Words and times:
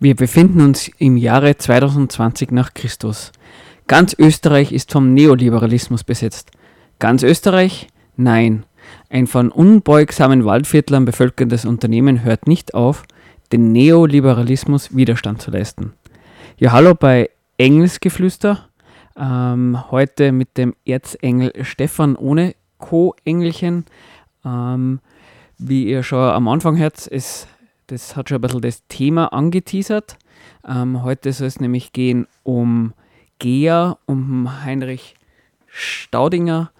Wir 0.00 0.16
befinden 0.16 0.60
uns 0.60 0.88
im 0.98 1.16
Jahre 1.16 1.56
2020 1.56 2.50
nach 2.50 2.74
Christus. 2.74 3.32
Ganz 3.86 4.14
Österreich 4.18 4.72
ist 4.72 4.92
vom 4.92 5.14
Neoliberalismus 5.14 6.04
besetzt. 6.04 6.50
Ganz 6.98 7.22
Österreich? 7.22 7.88
Nein. 8.16 8.64
Ein 9.08 9.26
von 9.26 9.50
unbeugsamen 9.50 10.44
Waldviertlern 10.44 11.06
bevölkertes 11.06 11.64
Unternehmen 11.64 12.22
hört 12.22 12.46
nicht 12.46 12.74
auf, 12.74 13.04
den 13.52 13.72
Neoliberalismus 13.72 14.94
Widerstand 14.94 15.40
zu 15.40 15.50
leisten. 15.50 15.94
Ja, 16.58 16.72
hallo 16.72 16.94
bei 16.94 17.30
Engelsgeflüster. 17.56 18.68
Ähm, 19.16 19.90
heute 19.90 20.32
mit 20.32 20.58
dem 20.58 20.74
Erzengel 20.84 21.52
Stefan 21.62 22.16
ohne 22.16 22.54
Co-Engelchen. 22.78 23.86
Ähm, 24.44 25.00
wie 25.58 25.86
ihr 25.86 26.02
schon 26.02 26.18
am 26.18 26.48
Anfang 26.48 26.76
hört, 26.76 27.06
ist, 27.06 27.48
das 27.86 28.16
hat 28.16 28.28
schon 28.28 28.38
ein 28.38 28.40
bisschen 28.40 28.60
das 28.60 28.86
Thema 28.88 29.32
angeteasert. 29.32 30.16
Ähm, 30.66 31.02
heute 31.02 31.32
soll 31.32 31.46
es 31.46 31.60
nämlich 31.60 31.92
gehen 31.92 32.26
um 32.42 32.94
Gea, 33.38 33.98
um 34.06 34.64
Heinrich 34.64 35.14
Staudinger 35.66 36.70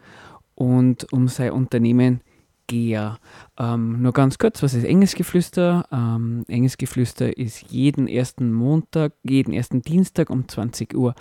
und 0.54 1.12
um 1.12 1.28
sein 1.28 1.52
Unternehmen 1.52 2.20
Gea. 2.66 3.18
Ähm, 3.58 4.00
nur 4.00 4.12
ganz 4.12 4.38
kurz, 4.38 4.62
was 4.62 4.74
ist 4.74 4.84
Engelsgeflüster? 4.84 5.86
Ähm, 5.92 6.44
Engelsgeflüster 6.48 7.36
ist 7.36 7.70
jeden 7.70 8.08
ersten 8.08 8.52
Montag, 8.52 9.12
jeden 9.22 9.52
ersten 9.52 9.82
Dienstag 9.82 10.30
um 10.30 10.48
20 10.48 10.94
Uhr 10.94 11.14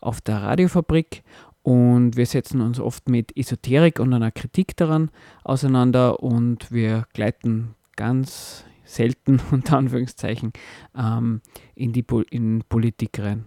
auf 0.00 0.20
der 0.20 0.42
Radiofabrik 0.42 1.22
und 1.68 2.16
wir 2.16 2.24
setzen 2.24 2.62
uns 2.62 2.80
oft 2.80 3.10
mit 3.10 3.36
Esoterik 3.36 4.00
und 4.00 4.14
einer 4.14 4.30
Kritik 4.30 4.74
daran 4.78 5.10
auseinander 5.44 6.22
und 6.22 6.72
wir 6.72 7.04
gleiten 7.12 7.74
ganz 7.94 8.64
selten, 8.84 9.38
unter 9.50 9.76
Anführungszeichen, 9.76 10.54
ähm, 10.96 11.42
in 11.74 11.92
die 11.92 12.02
po 12.02 12.22
in 12.22 12.64
Politik 12.70 13.18
rein. 13.18 13.44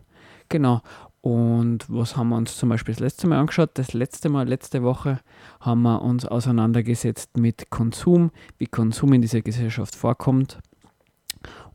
Genau. 0.49 0.83
Und 1.22 1.86
was 1.88 2.16
haben 2.16 2.30
wir 2.30 2.38
uns 2.38 2.58
zum 2.58 2.69
Beispiel 2.69 2.94
das 2.94 2.99
letzte 2.99 3.25
Mal 3.25 3.39
angeschaut? 3.39 3.72
Das 3.73 3.94
letzte 3.94 4.30
Mal, 4.30 4.47
letzte 4.47 4.83
Woche, 4.83 5.19
haben 5.59 5.81
wir 5.81 6.03
uns 6.03 6.23
auseinandergesetzt 6.23 7.38
mit 7.38 7.72
Konsum, 7.72 8.30
wie 8.59 8.67
Konsum 8.67 9.14
in 9.14 9.23
dieser 9.23 9.42
Gesellschaft 9.42 9.95
vorkommt 9.95 10.59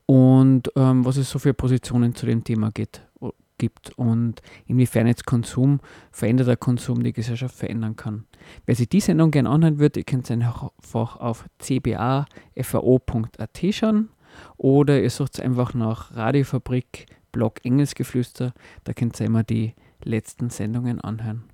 und 0.06 0.70
ähm, 0.76 1.04
was 1.04 1.16
es 1.16 1.28
so 1.28 1.40
für 1.40 1.54
Positionen 1.54 2.14
zu 2.14 2.24
dem 2.24 2.44
Thema 2.44 2.70
geht, 2.70 3.02
gibt 3.58 3.90
und 3.98 4.42
inwiefern 4.66 5.06
jetzt 5.06 5.26
Konsum, 5.26 5.80
veränderter 6.10 6.56
Konsum 6.56 7.02
die 7.02 7.12
Gesellschaft 7.12 7.54
verändern 7.54 7.96
kann. 7.96 8.26
Wer 8.64 8.74
sich 8.74 8.88
die 8.88 9.00
Sendung 9.00 9.30
gerne 9.30 9.50
anhören 9.50 9.78
würde, 9.78 10.00
ihr 10.00 10.04
könnt 10.04 10.24
es 10.24 10.30
einfach 10.30 11.16
auf 11.16 11.44
cbafao.at 11.58 12.26
schauen 13.72 14.08
oder 14.56 15.00
ihr 15.00 15.10
sucht 15.10 15.40
einfach 15.40 15.74
nach 15.74 16.14
Radiofabrik 16.14 17.06
Blog 17.32 17.64
Engelsgeflüster, 17.64 18.54
da 18.84 18.92
könnt 18.94 19.20
ihr 19.20 19.26
immer 19.26 19.42
die 19.42 19.74
letzten 20.02 20.48
Sendungen 20.50 21.00
anhören. 21.00 21.44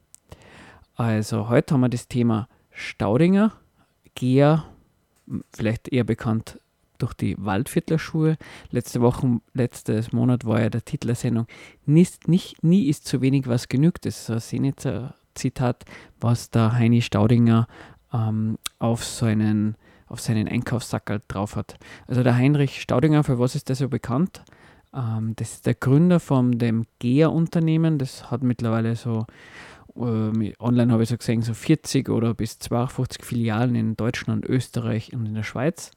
Also 0.95 1.49
heute 1.49 1.75
haben 1.75 1.81
wir 1.81 1.89
das 1.89 2.07
Thema 2.07 2.49
Staudinger, 2.71 3.53
Gea, 4.15 4.65
vielleicht 5.53 5.89
eher 5.89 6.05
bekannt 6.05 6.61
durch 7.03 7.15
die 7.15 7.37
Waldviertler-Schuhe. 7.39 8.37
Letzte 8.71 9.01
Woche, 9.01 9.41
letztes 9.55 10.13
Monat 10.13 10.45
war 10.45 10.61
ja 10.61 10.71
der 10.71 10.85
Titel 10.85 11.09
der 11.09 11.17
Sendung 11.17 11.47
nicht, 11.85 12.29
nicht, 12.29 12.63
Nie 12.63 12.89
ist 12.89 13.07
zu 13.07 13.21
wenig, 13.21 13.49
was 13.49 13.69
genügt. 13.69 14.07
Das 14.07 14.21
ist 14.21 14.31
ein 14.31 14.41
Senitzer 14.41 15.15
Zitat, 15.35 15.85
was 16.21 16.51
der 16.51 16.73
Heini 16.73 17.03
Staudinger 17.03 17.67
ähm, 18.13 18.59
auf 18.79 19.05
seinen 19.05 19.77
auf 20.07 20.21
seinen 20.21 20.47
Einkaufssackerl 20.47 21.23
drauf 21.27 21.57
hat. 21.57 21.79
Also 22.07 22.23
der 22.23 22.37
Heinrich 22.37 22.83
Staudinger, 22.83 23.25
für 23.25 23.39
was 23.39 23.55
ist 23.55 23.71
der 23.71 23.77
so 23.77 23.89
bekannt? 23.89 24.43
Ähm, 24.95 25.33
das 25.37 25.55
ist 25.55 25.67
der 25.67 25.75
Gründer 25.75 26.21
von 26.21 26.59
dem 26.59 26.85
GEA-Unternehmen. 26.99 27.97
Das 27.97 28.31
hat 28.31 28.43
mittlerweile 28.43 28.95
so, 28.95 29.25
äh, 29.97 30.53
online 30.59 30.93
habe 30.93 31.03
ich 31.03 31.09
so 31.09 31.17
gesehen, 31.17 31.41
so 31.41 31.55
40 31.55 32.11
oder 32.11 32.35
bis 32.35 32.59
52 32.59 33.25
Filialen 33.25 33.75
in 33.75 33.97
Deutschland, 33.97 34.45
Österreich 34.45 35.15
und 35.15 35.25
in 35.25 35.35
der 35.35 35.45
Schweiz. 35.45 35.93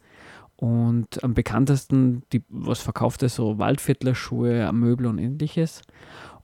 Und 0.57 1.23
am 1.23 1.33
bekanntesten, 1.33 2.23
die, 2.31 2.43
was 2.49 2.79
verkauft 2.79 3.23
er, 3.23 3.29
so 3.29 3.57
Waldviertler-Schuhe, 3.57 4.71
Möbel 4.71 5.07
und 5.07 5.17
ähnliches. 5.17 5.81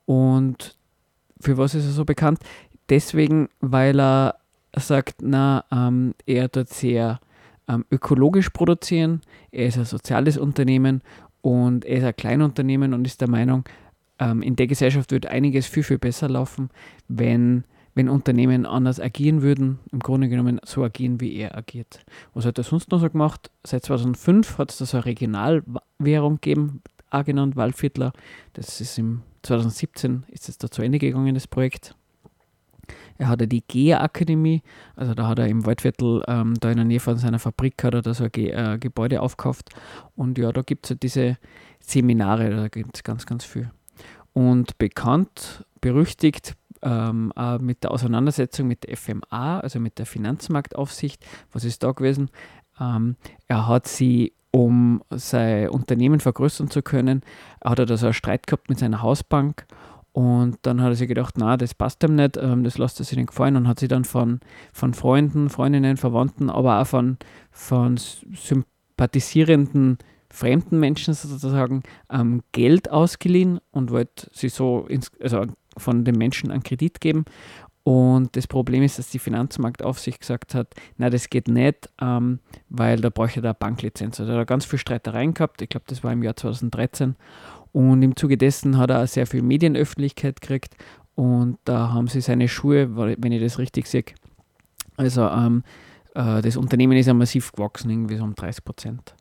Und 0.06 0.78
für 1.40 1.58
was 1.58 1.76
ist 1.76 1.86
er 1.86 1.92
so 1.92 2.06
bekannt? 2.06 2.40
Deswegen, 2.90 3.48
weil 3.62 4.00
er 4.00 4.36
sagt, 4.76 5.22
na, 5.22 5.64
ähm, 5.72 6.14
er 6.26 6.52
tut 6.52 6.70
sehr 6.70 7.20
ähm, 7.68 7.86
ökologisch 7.90 8.50
produzieren, 8.50 9.22
er 9.52 9.68
ist 9.68 9.78
ein 9.78 9.86
soziales 9.86 10.38
Unternehmen 10.38 11.02
und 11.42 11.86
er 11.86 11.98
ist 11.98 12.04
ein 12.04 12.16
Kleinunternehmen 12.16 12.94
und 12.94 13.06
ist 13.06 13.22
der 13.22 13.30
Meinung, 13.30 13.64
ähm, 14.20 14.42
in 14.42 14.56
der 14.56 14.68
Gesellschaft 14.68 15.12
wird 15.12 15.26
einiges 15.26 15.68
viel, 15.68 15.84
viel 15.84 15.98
besser 15.98 16.30
laufen, 16.30 16.70
wenn, 17.08 17.64
wenn 17.94 18.10
Unternehmen 18.10 18.66
anders 18.66 19.00
agieren 19.00 19.42
würden, 19.42 19.80
im 19.92 20.00
Grunde 20.00 20.30
genommen 20.30 20.60
so 20.66 20.84
agieren, 20.84 21.20
wie 21.20 21.36
er 21.36 21.58
agiert. 21.58 22.00
Was 22.34 22.46
hat 22.46 22.58
er 22.58 22.64
sonst 22.64 22.92
noch 22.92 23.00
so 23.00 23.10
gemacht? 23.10 23.52
Seit 23.66 23.84
2005 23.86 24.58
hat 24.58 24.72
es 24.72 24.78
da 24.78 24.86
so 24.86 24.98
eine 24.98 25.06
Regionalwährung 25.06 26.36
gegeben, 26.36 26.82
auch 27.10 27.26
genannt 27.26 27.56
Waldviertler. 27.56 28.14
Das 28.54 28.80
ist 28.80 28.98
im 28.98 29.22
2017 29.44 30.24
ist 30.30 30.50
es 30.50 30.58
da 30.58 30.70
zu 30.70 30.82
Ende 30.82 31.00
gegangen, 31.00 31.34
das 31.34 31.48
Projekt. 31.48 31.96
Er 33.18 33.28
hatte 33.28 33.48
die 33.48 33.62
GEA-Akademie, 33.62 34.64
also 34.96 35.14
da 35.14 35.28
hat 35.28 35.40
er 35.40 35.48
im 35.48 35.66
Waldviertel, 35.66 36.24
ähm, 36.28 36.56
da 36.60 36.72
in 36.72 36.78
der 36.78 36.86
Nähe 36.86 37.00
von 37.00 37.18
seiner 37.18 37.40
Fabrik, 37.40 37.84
hat 37.84 37.94
er 37.94 38.02
da 38.02 38.14
so 38.14 38.24
ein 38.24 38.32
Ge 38.32 38.50
äh, 38.50 38.78
Gebäude 38.80 39.22
aufgekauft. 39.22 39.70
Und 40.16 40.38
ja, 40.38 40.52
da 40.52 40.62
gibt 40.62 40.86
es 40.86 40.92
halt 40.92 41.04
diese 41.04 41.38
Seminare, 41.80 42.50
da 42.50 42.68
gibt 42.68 42.98
es 42.98 43.04
ganz, 43.04 43.26
ganz 43.26 43.44
viel. 43.44 43.70
Und 44.34 44.78
bekannt, 44.78 45.66
berüchtigt, 45.82 46.56
ähm, 46.82 47.32
auch 47.36 47.60
mit 47.60 47.84
der 47.84 47.92
Auseinandersetzung 47.92 48.68
mit 48.68 48.84
der 48.84 48.98
FMA, 48.98 49.60
also 49.60 49.80
mit 49.80 50.00
der 50.00 50.06
Finanzmarktaufsicht. 50.06 51.24
Was 51.52 51.64
ist 51.64 51.84
da 51.84 51.92
gewesen? 51.92 52.30
Ähm, 52.80 53.16
er 53.48 53.68
hat 53.68 53.88
sie, 53.88 54.34
um 54.52 55.04
sein 55.10 55.70
Unternehmen 55.70 56.20
vergrößern 56.20 56.70
zu 56.70 56.82
können, 56.82 57.22
hat 57.64 57.80
er 57.80 57.86
da 57.86 57.98
so 57.98 58.08
einen 58.08 58.14
Streit 58.14 58.48
gehabt 58.48 58.70
mit 58.70 58.80
seiner 58.80 59.02
Hausbank 59.02 59.66
und 60.14 60.58
dann 60.64 60.82
hat 60.82 60.90
er 60.90 60.96
sich 60.96 61.08
gedacht, 61.08 61.36
na, 61.38 61.56
das 61.56 61.74
passt 61.74 62.04
ihm 62.04 62.16
nicht, 62.16 62.38
ähm, 62.38 62.64
das 62.64 62.78
lässt 62.78 63.00
er 63.00 63.06
sich 63.06 63.18
nicht 63.18 63.30
gefallen 63.30 63.56
und 63.56 63.68
hat 63.68 63.80
sich 63.80 63.88
dann 63.88 64.04
von, 64.04 64.42
von 64.74 64.94
Freunden, 64.94 65.50
Freundinnen, 65.50 65.98
Verwandten, 65.98 66.50
aber 66.50 66.82
auch 66.82 66.88
von, 66.88 67.18
von 67.52 67.98
sympathisierenden 67.98 70.00
fremden 70.30 70.80
Menschen 70.80 71.14
sozusagen 71.14 71.84
ähm, 72.10 72.42
Geld 72.52 72.90
ausgeliehen 72.90 73.60
und 73.72 73.92
wollte 73.92 74.30
sie 74.34 74.50
so 74.50 74.86
ins, 74.88 75.12
also 75.22 75.46
von 75.78 76.04
den 76.04 76.18
Menschen 76.18 76.52
einen 76.52 76.64
Kredit 76.64 77.02
geben. 77.02 77.26
Und 77.84 78.36
das 78.36 78.46
Problem 78.46 78.84
ist, 78.84 79.00
dass 79.00 79.10
die 79.10 79.18
Finanzmarktaufsicht 79.18 80.20
gesagt 80.20 80.54
hat, 80.54 80.76
na, 80.98 81.10
das 81.10 81.30
geht 81.30 81.48
nicht, 81.48 81.90
ähm, 82.00 82.40
weil 82.70 83.02
da 83.02 83.10
bräuchte 83.10 83.40
er 83.40 83.46
eine 83.46 83.54
Banklizenz. 83.56 84.20
Also 84.20 84.34
da 84.34 84.40
hat 84.40 84.48
ganz 84.48 84.66
viel 84.66 84.78
Streitereien 84.78 85.34
gehabt. 85.34 85.64
Ich 85.64 85.70
glaube, 85.70 85.86
das 85.88 86.04
war 86.04 86.12
im 86.12 86.22
Jahr 86.22 86.36
2013. 86.36 87.16
Und 87.72 88.04
im 88.04 88.16
Zuge 88.16 88.38
dessen 88.38 88.78
hat 88.78 88.92
er 88.92 89.04
auch 89.04 89.08
sehr 89.08 89.26
viel 89.26 89.42
Medienöffentlichkeit 89.42 90.42
gekriegt 90.42 90.76
und 91.16 91.58
da 91.66 91.92
haben 91.94 92.08
sie 92.08 92.22
seine 92.22 92.48
Schuhe, 92.48 92.96
wenn 92.96 93.32
ich 93.32 93.42
das 93.42 93.60
richtig 93.60 93.88
sehe, 93.88 94.06
also 94.98 95.28
ähm, 95.28 95.64
äh, 96.16 96.42
das 96.42 96.58
Unternehmen 96.58 96.98
ist 96.98 97.08
ja 97.08 97.14
massiv 97.14 97.52
gewachsen, 97.52 97.90
irgendwie 97.90 98.18
so 98.18 98.24
um 98.24 98.36
30 98.36 98.64
Prozent. 98.64 99.16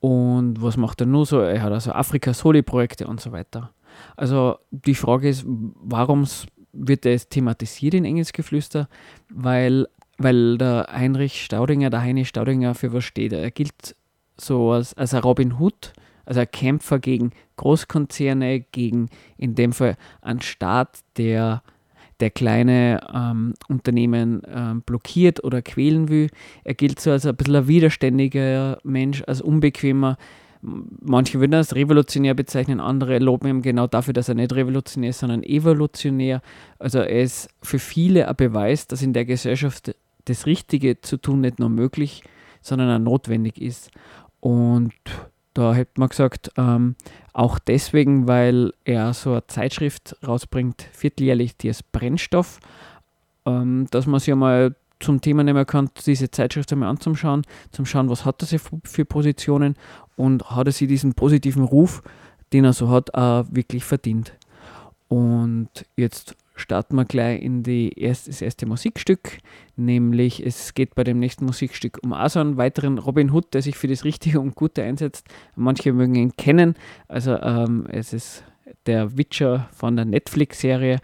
Und 0.00 0.62
was 0.62 0.76
macht 0.76 1.00
er 1.00 1.06
nur 1.06 1.26
so? 1.26 1.40
Er 1.40 1.62
hat 1.62 1.72
also 1.72 1.92
Afrika-Soli-Projekte 1.92 3.06
und 3.06 3.20
so 3.20 3.32
weiter. 3.32 3.72
Also 4.16 4.56
die 4.70 4.94
Frage 4.94 5.28
ist, 5.28 5.44
warum 5.46 6.26
wird 6.72 7.04
das 7.04 7.28
thematisiert 7.28 7.94
in 7.94 8.04
Engelsgeflüster? 8.04 8.88
Weil, 9.30 9.88
weil 10.18 10.58
der 10.58 10.88
Heinrich 10.90 11.44
Staudinger, 11.44 11.90
der 11.90 12.02
Heini 12.02 12.24
Staudinger 12.24 12.74
für 12.74 12.92
was 12.92 13.04
steht. 13.04 13.32
Er 13.32 13.50
gilt 13.50 13.96
so 14.36 14.72
als, 14.72 14.94
als 14.94 15.14
ein 15.14 15.22
Robin 15.22 15.58
Hood 15.58 15.92
also 16.28 16.40
ein 16.40 16.50
Kämpfer 16.50 16.98
gegen 16.98 17.32
Großkonzerne, 17.56 18.60
gegen 18.60 19.08
in 19.38 19.54
dem 19.54 19.72
Fall 19.72 19.96
einen 20.20 20.42
Staat, 20.42 20.98
der, 21.16 21.62
der 22.20 22.28
kleine 22.28 23.00
ähm, 23.12 23.54
Unternehmen 23.68 24.42
ähm, 24.46 24.82
blockiert 24.82 25.42
oder 25.42 25.62
quälen 25.62 26.10
will. 26.10 26.28
Er 26.64 26.74
gilt 26.74 27.00
so 27.00 27.10
als 27.10 27.24
ein 27.24 27.34
bisschen 27.34 27.56
ein 27.56 27.66
widerständiger 27.66 28.78
Mensch, 28.84 29.22
als 29.26 29.40
unbequemer. 29.40 30.18
Manche 30.60 31.38
würden 31.38 31.52
das 31.52 31.74
revolutionär 31.74 32.34
bezeichnen, 32.34 32.80
andere 32.80 33.18
loben 33.18 33.48
ihm 33.48 33.62
genau 33.62 33.86
dafür, 33.86 34.12
dass 34.12 34.28
er 34.28 34.34
nicht 34.34 34.52
revolutionär 34.52 35.10
ist, 35.10 35.20
sondern 35.20 35.42
evolutionär. 35.44 36.42
Also 36.78 36.98
er 36.98 37.22
ist 37.22 37.48
für 37.62 37.78
viele 37.78 38.28
ein 38.28 38.36
Beweis, 38.36 38.86
dass 38.86 39.02
in 39.02 39.12
der 39.12 39.24
Gesellschaft 39.24 39.94
das 40.24 40.46
Richtige 40.46 41.00
zu 41.00 41.16
tun 41.16 41.40
nicht 41.40 41.58
nur 41.58 41.68
möglich, 41.68 42.22
sondern 42.60 42.90
auch 42.90 43.04
notwendig 43.04 43.60
ist. 43.60 43.90
Und 44.40 44.92
da 45.54 45.74
hätte 45.74 45.92
man 45.96 46.08
gesagt, 46.08 46.52
ähm, 46.56 46.94
auch 47.32 47.58
deswegen, 47.58 48.28
weil 48.28 48.72
er 48.84 49.12
so 49.14 49.32
eine 49.32 49.46
Zeitschrift 49.46 50.16
rausbringt, 50.26 50.82
vierteljährlich, 50.92 51.56
die 51.56 51.68
ist 51.68 51.90
Brennstoff, 51.92 52.60
ähm, 53.46 53.86
dass 53.90 54.06
man 54.06 54.20
sich 54.20 54.32
einmal 54.32 54.76
zum 55.00 55.20
Thema 55.20 55.44
nehmen 55.44 55.66
kann, 55.66 55.90
diese 56.06 56.30
Zeitschrift 56.30 56.72
einmal 56.72 56.88
anzuschauen, 56.88 57.42
zum 57.70 57.86
schauen, 57.86 58.08
was 58.08 58.24
hat 58.24 58.42
er 58.42 58.58
für 58.58 59.04
Positionen 59.04 59.76
und 60.16 60.50
hat 60.50 60.66
er 60.66 60.72
sich 60.72 60.88
diesen 60.88 61.14
positiven 61.14 61.64
Ruf, 61.64 62.02
den 62.52 62.64
er 62.64 62.72
so 62.72 62.88
hat, 62.88 63.14
auch 63.14 63.46
wirklich 63.50 63.84
verdient. 63.84 64.32
Und 65.08 65.68
jetzt 65.96 66.36
starten 66.56 66.96
wir 66.96 67.04
gleich 67.04 67.40
in 67.40 67.62
die 67.62 67.92
erst, 67.98 68.28
das 68.28 68.42
erste 68.42 68.66
Musikstück, 68.66 69.38
nämlich 69.76 70.44
es 70.44 70.74
geht 70.74 70.94
bei 70.94 71.04
dem 71.04 71.18
nächsten 71.18 71.44
Musikstück 71.44 71.98
um 72.02 72.12
auch 72.12 72.28
so 72.28 72.40
einen 72.40 72.56
weiteren 72.56 72.98
Robin 72.98 73.30
Hood, 73.30 73.54
der 73.54 73.62
sich 73.62 73.76
für 73.76 73.88
das 73.88 74.04
Richtige 74.04 74.40
und 74.40 74.54
Gute 74.54 74.82
einsetzt. 74.82 75.26
Manche 75.54 75.92
mögen 75.92 76.16
ihn 76.16 76.36
kennen, 76.36 76.74
also 77.06 77.36
ähm, 77.36 77.86
es 77.90 78.12
ist 78.12 78.44
der 78.86 79.16
Witcher 79.16 79.68
von 79.72 79.96
der 79.96 80.04
Netflix-Serie 80.04 80.98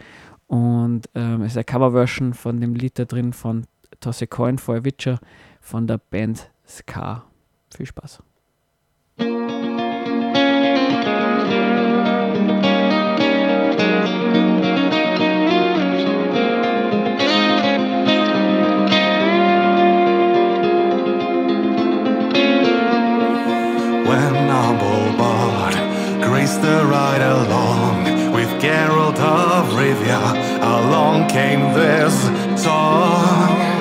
und 0.47 1.09
ähm, 1.15 1.41
es 1.41 1.53
ist 1.53 1.57
eine 1.57 1.63
Coverversion 1.63 2.33
von 2.33 2.59
dem 2.59 2.75
Lied 2.75 2.99
da 2.99 3.05
drin 3.05 3.33
von 3.33 3.65
Toss 4.05 4.21
a 4.21 4.27
Coin 4.27 4.59
a 4.59 4.85
Witcher 4.85 5.17
von 5.61 5.87
der 5.87 5.97
Band 5.97 6.51
Ska. 6.67 7.23
Viel 7.75 7.87
Spaß. 7.87 8.19
When 9.17 9.27
Bard 25.17 25.73
graced 26.21 26.61
the 26.61 26.85
ride 26.85 27.23
along 27.23 28.03
with 28.33 28.49
Geralt 28.61 29.19
of 29.19 29.73
Rivia, 29.73 30.21
along 30.61 31.27
came 31.27 31.73
this 31.73 32.13
song. 32.63 33.74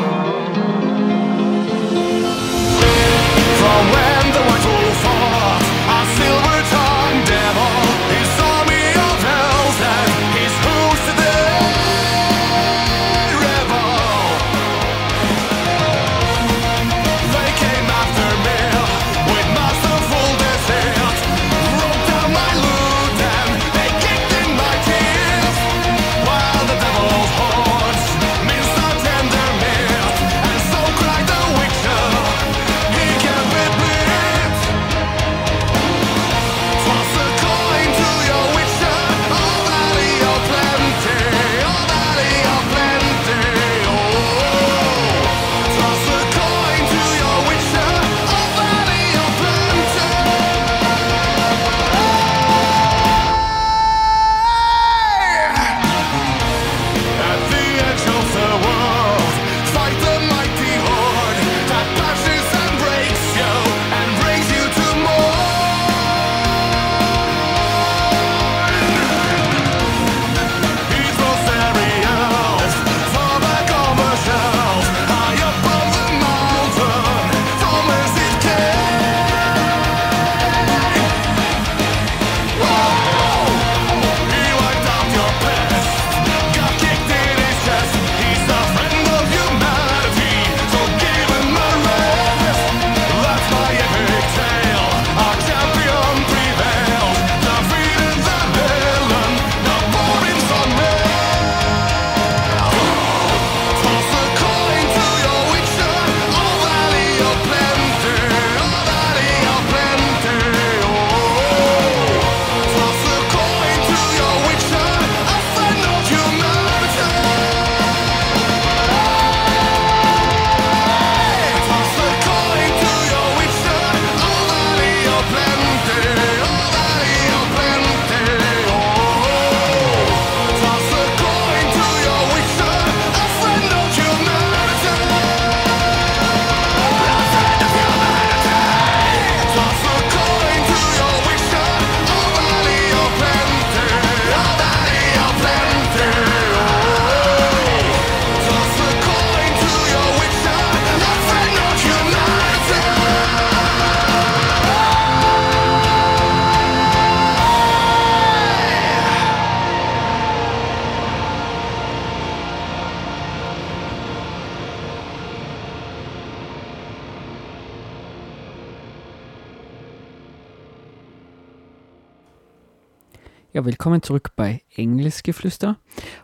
Ja, 173.55 173.65
willkommen 173.65 174.03
zurück 174.03 174.33
bei 174.35 174.63
Engelsgeflüster. 174.75 175.79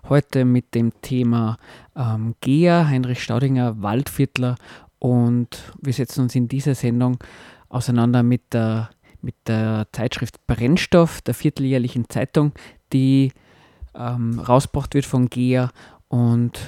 Heute 0.09 0.45
mit 0.45 0.75
dem 0.75 0.91
Thema 1.01 1.59
ähm, 1.95 2.35
Gea, 2.41 2.89
Heinrich 2.89 3.23
Staudinger, 3.23 3.81
Waldviertler 3.81 4.57
und 4.99 5.73
wir 5.81 5.93
setzen 5.93 6.23
uns 6.23 6.35
in 6.35 6.49
dieser 6.49 6.75
Sendung 6.75 7.19
auseinander 7.69 8.25
mit 8.25 8.53
der, 8.53 8.91
mit 9.23 9.37
der 9.47 9.87
Zeitschrift 9.93 10.45
Brennstoff, 10.49 11.21
der 11.21 11.35
vierteljährlichen 11.35 12.09
Zeitung, 12.09 12.51
die 12.93 13.31
ähm, 13.95 14.41
rausgebracht 14.41 14.95
wird 14.95 15.07
von 15.07 15.31
Gea 15.31 15.71
und 16.09 16.59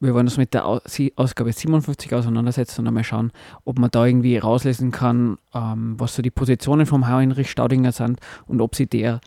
wir 0.00 0.14
wollen 0.14 0.28
uns 0.28 0.38
mit 0.38 0.54
der 0.54 0.64
Ausgabe 0.64 1.52
57 1.52 2.14
auseinandersetzen 2.14 2.80
und 2.80 2.88
einmal 2.88 3.04
schauen, 3.04 3.32
ob 3.66 3.78
man 3.78 3.90
da 3.90 4.06
irgendwie 4.06 4.38
rauslesen 4.38 4.92
kann, 4.92 5.36
ähm, 5.52 6.00
was 6.00 6.14
so 6.14 6.22
die 6.22 6.30
Positionen 6.30 6.86
vom 6.86 7.06
Heinrich 7.06 7.50
Staudinger 7.50 7.92
sind 7.92 8.18
und 8.46 8.62
ob 8.62 8.76
sie 8.76 8.86
der 8.86 9.20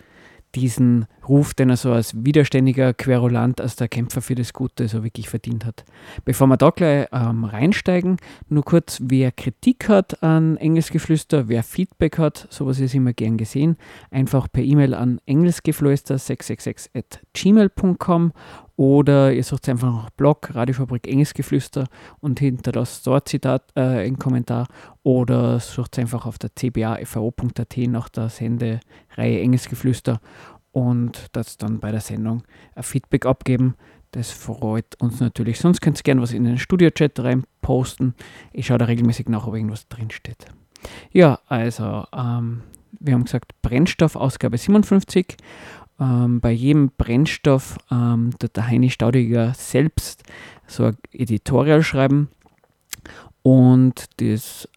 diesen 0.56 1.06
Ruf, 1.28 1.54
den 1.54 1.70
er 1.70 1.78
so 1.78 1.92
als 1.92 2.26
widerständiger 2.26 2.94
Querulant, 2.94 3.62
als 3.62 3.76
der 3.76 3.88
Kämpfer 3.88 4.22
für 4.22 4.36
das 4.36 4.54
Gute 4.54 4.88
so 4.88 5.04
wirklich 5.04 5.30
verdient 5.30 5.66
hat. 5.66 5.86
Bevor 6.26 6.48
wir 6.48 6.58
da 6.58 6.70
gleich 6.70 7.08
ähm, 7.12 7.46
reinsteigen, 7.46 8.18
nur 8.50 8.64
kurz, 8.64 9.00
wer 9.02 9.32
Kritik 9.32 9.90
hat 9.90 10.22
an 10.22 10.58
Engelsgeflüster, 10.58 11.48
wer 11.48 11.64
Feedback 11.64 12.18
hat, 12.18 12.48
sowas 12.50 12.80
ist 12.80 12.94
immer 12.94 13.14
gern 13.14 13.38
gesehen, 13.38 13.78
einfach 14.12 14.52
per 14.52 14.64
E-Mail 14.64 14.94
an 14.94 15.20
engelsgeflüster666 15.28 16.90
at 16.94 17.22
gmail.com 17.34 18.34
oder 18.76 19.34
ihr 19.34 19.44
sucht 19.44 19.70
einfach 19.70 19.92
nach 19.92 20.10
Blog, 20.12 20.54
Radiofabrik 20.54 21.08
Engelsgeflüster 21.08 21.86
und 22.20 22.40
hinterlasst 22.40 23.06
dort 23.06 23.30
Zitat, 23.30 23.72
äh, 23.76 23.82
einen 23.82 24.18
Kommentar 24.18 24.68
oder 25.04 25.60
sucht 25.60 26.00
einfach 26.00 26.26
auf 26.26 26.38
der 26.40 26.52
cbafvo.at 26.56 27.78
nach 27.88 28.10
der 28.10 28.30
Sendereihe 28.30 29.42
Engelsgeflüster 29.42 30.20
und 30.72 31.28
das 31.34 31.58
dann 31.58 31.80
bei 31.80 31.92
der 31.92 32.02
Sendung 32.02 32.44
ein 32.76 32.84
Feedback 32.84 33.26
abgeben. 33.26 33.76
Das 34.12 34.32
freut 34.32 35.00
uns 35.00 35.20
natürlich. 35.20 35.60
Sonst 35.60 35.82
könnt 35.82 36.00
ihr 36.00 36.04
gerne 36.04 36.22
was 36.22 36.34
in 36.34 36.44
den 36.44 36.58
Studio-Chat 36.58 37.20
rein. 37.20 37.46
Ich 38.52 38.68
schaue 38.68 38.78
da 38.78 38.86
regelmäßig 38.86 39.28
nach, 39.30 39.48
ob 39.48 39.56
irgendwas 39.56 39.88
drinsteht. 39.88 40.46
Ja, 41.12 41.40
also, 41.48 42.06
ähm, 42.14 42.62
wir 43.00 43.14
haben 43.14 43.24
gesagt, 43.24 43.54
Brennstoff, 43.62 44.16
Ausgabe 44.16 44.58
57. 44.58 45.38
Ähm, 46.00 46.40
bei 46.42 46.52
jedem 46.52 46.92
Brennstoff 46.98 47.78
ähm, 47.92 48.32
der 48.42 48.68
Heini 48.68 48.90
Staudiger 48.90 49.54
selbst 49.54 50.24
so 50.68 50.86
ein 50.86 50.98
Editorial 51.12 51.84
schreiben. 51.84 52.30
Und 53.44 54.06
das 54.18 54.68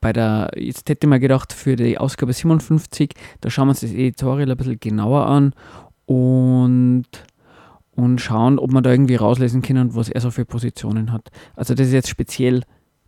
bei 0.00 0.12
der, 0.12 0.50
jetzt 0.56 0.88
hätte 0.88 1.06
ich 1.06 1.10
mir 1.10 1.20
gedacht, 1.20 1.52
für 1.52 1.76
die 1.76 1.98
Ausgabe 1.98 2.32
57, 2.32 3.14
da 3.40 3.50
schauen 3.50 3.66
wir 3.66 3.70
uns 3.70 3.80
das 3.80 3.90
Editorial 3.90 4.50
ein 4.50 4.56
bisschen 4.56 4.78
genauer 4.78 5.26
an 5.26 5.54
und, 6.06 7.06
und 7.92 8.20
schauen, 8.20 8.58
ob 8.58 8.72
wir 8.72 8.82
da 8.82 8.90
irgendwie 8.90 9.16
rauslesen 9.16 9.62
können, 9.62 9.94
was 9.94 10.08
er 10.08 10.20
so 10.20 10.30
für 10.30 10.44
Positionen 10.44 11.12
hat. 11.12 11.30
Also 11.56 11.74
das 11.74 11.88
ist 11.88 11.92
jetzt 11.92 12.08
speziell 12.08 12.62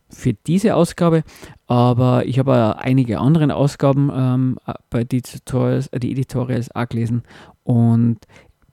für 0.09 0.33
diese 0.33 0.75
Ausgabe, 0.75 1.23
aber 1.71 2.25
ich 2.25 2.37
habe 2.37 2.79
einige 2.79 3.21
andere 3.21 3.55
Ausgaben 3.55 4.11
ähm, 4.13 4.57
bei 4.89 5.05
die 5.05 5.19
Editorials, 5.19 5.87
äh, 5.87 6.01
die 6.01 6.11
Editorials 6.11 6.69
auch 6.75 6.89
gelesen 6.89 7.23
und 7.63 8.17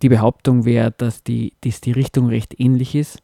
die 0.03 0.09
Behauptung 0.09 0.65
wäre, 0.65 0.91
dass 0.91 1.23
die, 1.23 1.53
dass 1.61 1.81
die 1.81 1.93
Richtung 1.93 2.27
recht 2.27 2.59
ähnlich 2.59 2.97
ist. 2.97 3.23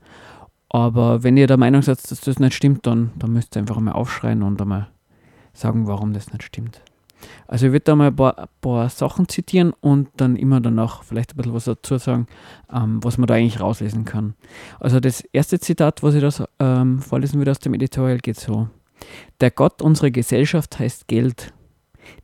Aber 0.69 1.25
wenn 1.25 1.37
ihr 1.37 1.49
der 1.49 1.57
Meinung 1.57 1.83
seid, 1.83 1.99
dass 2.09 2.21
das 2.21 2.39
nicht 2.39 2.55
stimmt, 2.55 2.87
dann, 2.87 3.11
dann 3.19 3.33
müsst 3.33 3.57
ihr 3.57 3.63
einfach 3.63 3.81
mal 3.81 3.91
aufschreien 3.91 4.45
und 4.45 4.63
einmal 4.63 4.87
sagen, 5.55 5.89
warum 5.89 6.13
das 6.13 6.33
nicht 6.33 6.45
stimmt. 6.45 6.81
Also 7.49 7.67
ich 7.67 7.73
würde 7.73 7.85
da 7.85 7.97
mal 7.97 8.09
ein 8.09 8.17
paar, 8.17 8.39
ein 8.39 8.47
paar, 8.61 8.89
Sachen 8.91 9.29
zitieren 9.29 9.73
und 9.81 10.09
dann 10.19 10.37
immer 10.37 10.61
danach 10.61 11.03
vielleicht 11.03 11.33
ein 11.33 11.37
bisschen 11.39 11.55
was 11.55 11.65
dazu 11.65 11.99
sagen, 11.99 12.29
ähm, 12.73 13.03
was 13.03 13.19
man 13.19 13.27
da 13.27 13.35
eigentlich 13.35 13.59
rauslesen 13.59 14.05
kann. 14.05 14.35
Also 14.79 15.01
das 15.01 15.23
erste 15.33 15.59
Zitat, 15.59 16.05
was 16.05 16.15
ich 16.15 16.23
da 16.23 16.47
ähm, 16.61 17.01
vorlesen 17.01 17.41
würde 17.41 17.51
aus 17.51 17.59
dem 17.59 17.75
Editorial, 17.75 18.19
geht 18.19 18.39
so. 18.39 18.69
Der 19.41 19.51
Gott 19.51 19.83
unserer 19.83 20.11
Gesellschaft 20.11 20.79
heißt 20.79 21.09
Geld. 21.09 21.53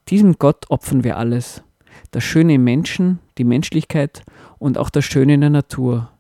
Diesem 0.09 0.39
Gott 0.39 0.67
opfern 0.71 1.05
wir 1.05 1.17
alles. 1.17 1.63
Das 2.11 2.25
Schöne 2.25 2.55
im 2.55 2.65
Menschen, 2.65 3.19
die 3.39 3.45
Menschlichkeit 3.45 4.23
und 4.59 4.79
auch 4.79 4.91
das 4.91 5.05
Schöne 5.05 5.35
in 5.35 5.41
der 5.41 5.51
Natur. 5.51 6.11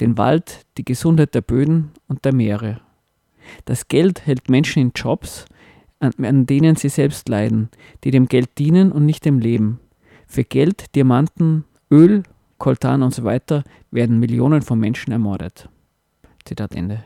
Den 0.00 0.18
Wald, 0.18 0.66
die 0.78 0.84
Gesundheit 0.84 1.34
der 1.34 1.42
Böden 1.42 1.92
und 2.08 2.24
der 2.24 2.34
Meere. 2.34 2.80
Das 3.64 3.88
Geld 3.88 4.26
hält 4.26 4.48
Menschen 4.48 4.80
in 4.82 4.92
Jobs, 4.94 5.46
an, 6.00 6.12
an 6.22 6.46
denen 6.46 6.76
sie 6.76 6.88
selbst 6.88 7.28
leiden, 7.28 7.68
die 8.04 8.10
dem 8.10 8.26
Geld 8.26 8.58
dienen 8.58 8.92
und 8.92 9.06
nicht 9.06 9.24
dem 9.24 9.38
Leben. 9.38 9.80
Für 10.26 10.44
Geld, 10.44 10.94
Diamanten, 10.94 11.64
Öl, 11.90 12.22
Koltan 12.58 13.02
und 13.02 13.14
so 13.14 13.24
weiter 13.24 13.64
werden 13.90 14.18
Millionen 14.18 14.62
von 14.62 14.78
Menschen 14.78 15.12
ermordet. 15.12 15.68
Zitat 16.44 16.74
Ende. 16.74 17.04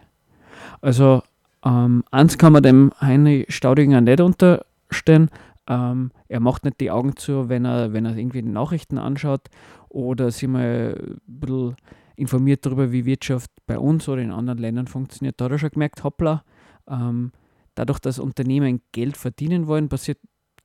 Also, 0.81 1.23
ähm, 1.67 2.05
eins 2.13 2.39
kann 2.39 2.53
man 2.53 2.63
dem 2.63 2.93
Heinrich 3.01 3.53
Staudinger 3.53 4.01
nicht 4.01 4.21
unterstellen. 4.21 5.31
Ähm, 5.69 6.13
er 6.29 6.39
macht 6.39 6.65
nicht 6.65 6.81
die 6.81 6.93
Augen 6.93 7.17
zu, 7.17 7.49
wenn 7.49 7.65
er, 7.65 7.93
wenn 7.93 8.07
er 8.07 8.17
irgendwie 8.17 8.43
die 8.43 8.49
Nachrichten 8.49 8.99
anschaut 8.99 9.49
oder 9.89 10.31
sich 10.31 10.49
mal 10.49 10.95
ein 10.97 11.21
bisschen 11.27 11.77
informiert 12.15 12.65
darüber, 12.65 12.93
wie 12.93 13.05
Wirtschaft 13.05 13.51
bei 13.67 13.79
uns 13.79 14.09
oder 14.09 14.23
in 14.23 14.31
anderen 14.31 14.61
Ländern 14.61 14.87
funktioniert. 14.87 15.41
Da 15.41 15.47
hat 15.47 15.53
er 15.53 15.59
schon 15.59 15.71
gemerkt, 15.71 16.05
hoppla, 16.05 16.45
ähm, 16.89 17.33
dadurch, 17.75 17.99
dass 17.99 18.21
Unternehmen 18.21 18.81
Geld 18.93 19.17
verdienen 19.17 19.67
wollen, 19.67 19.89
passiert 19.89 20.19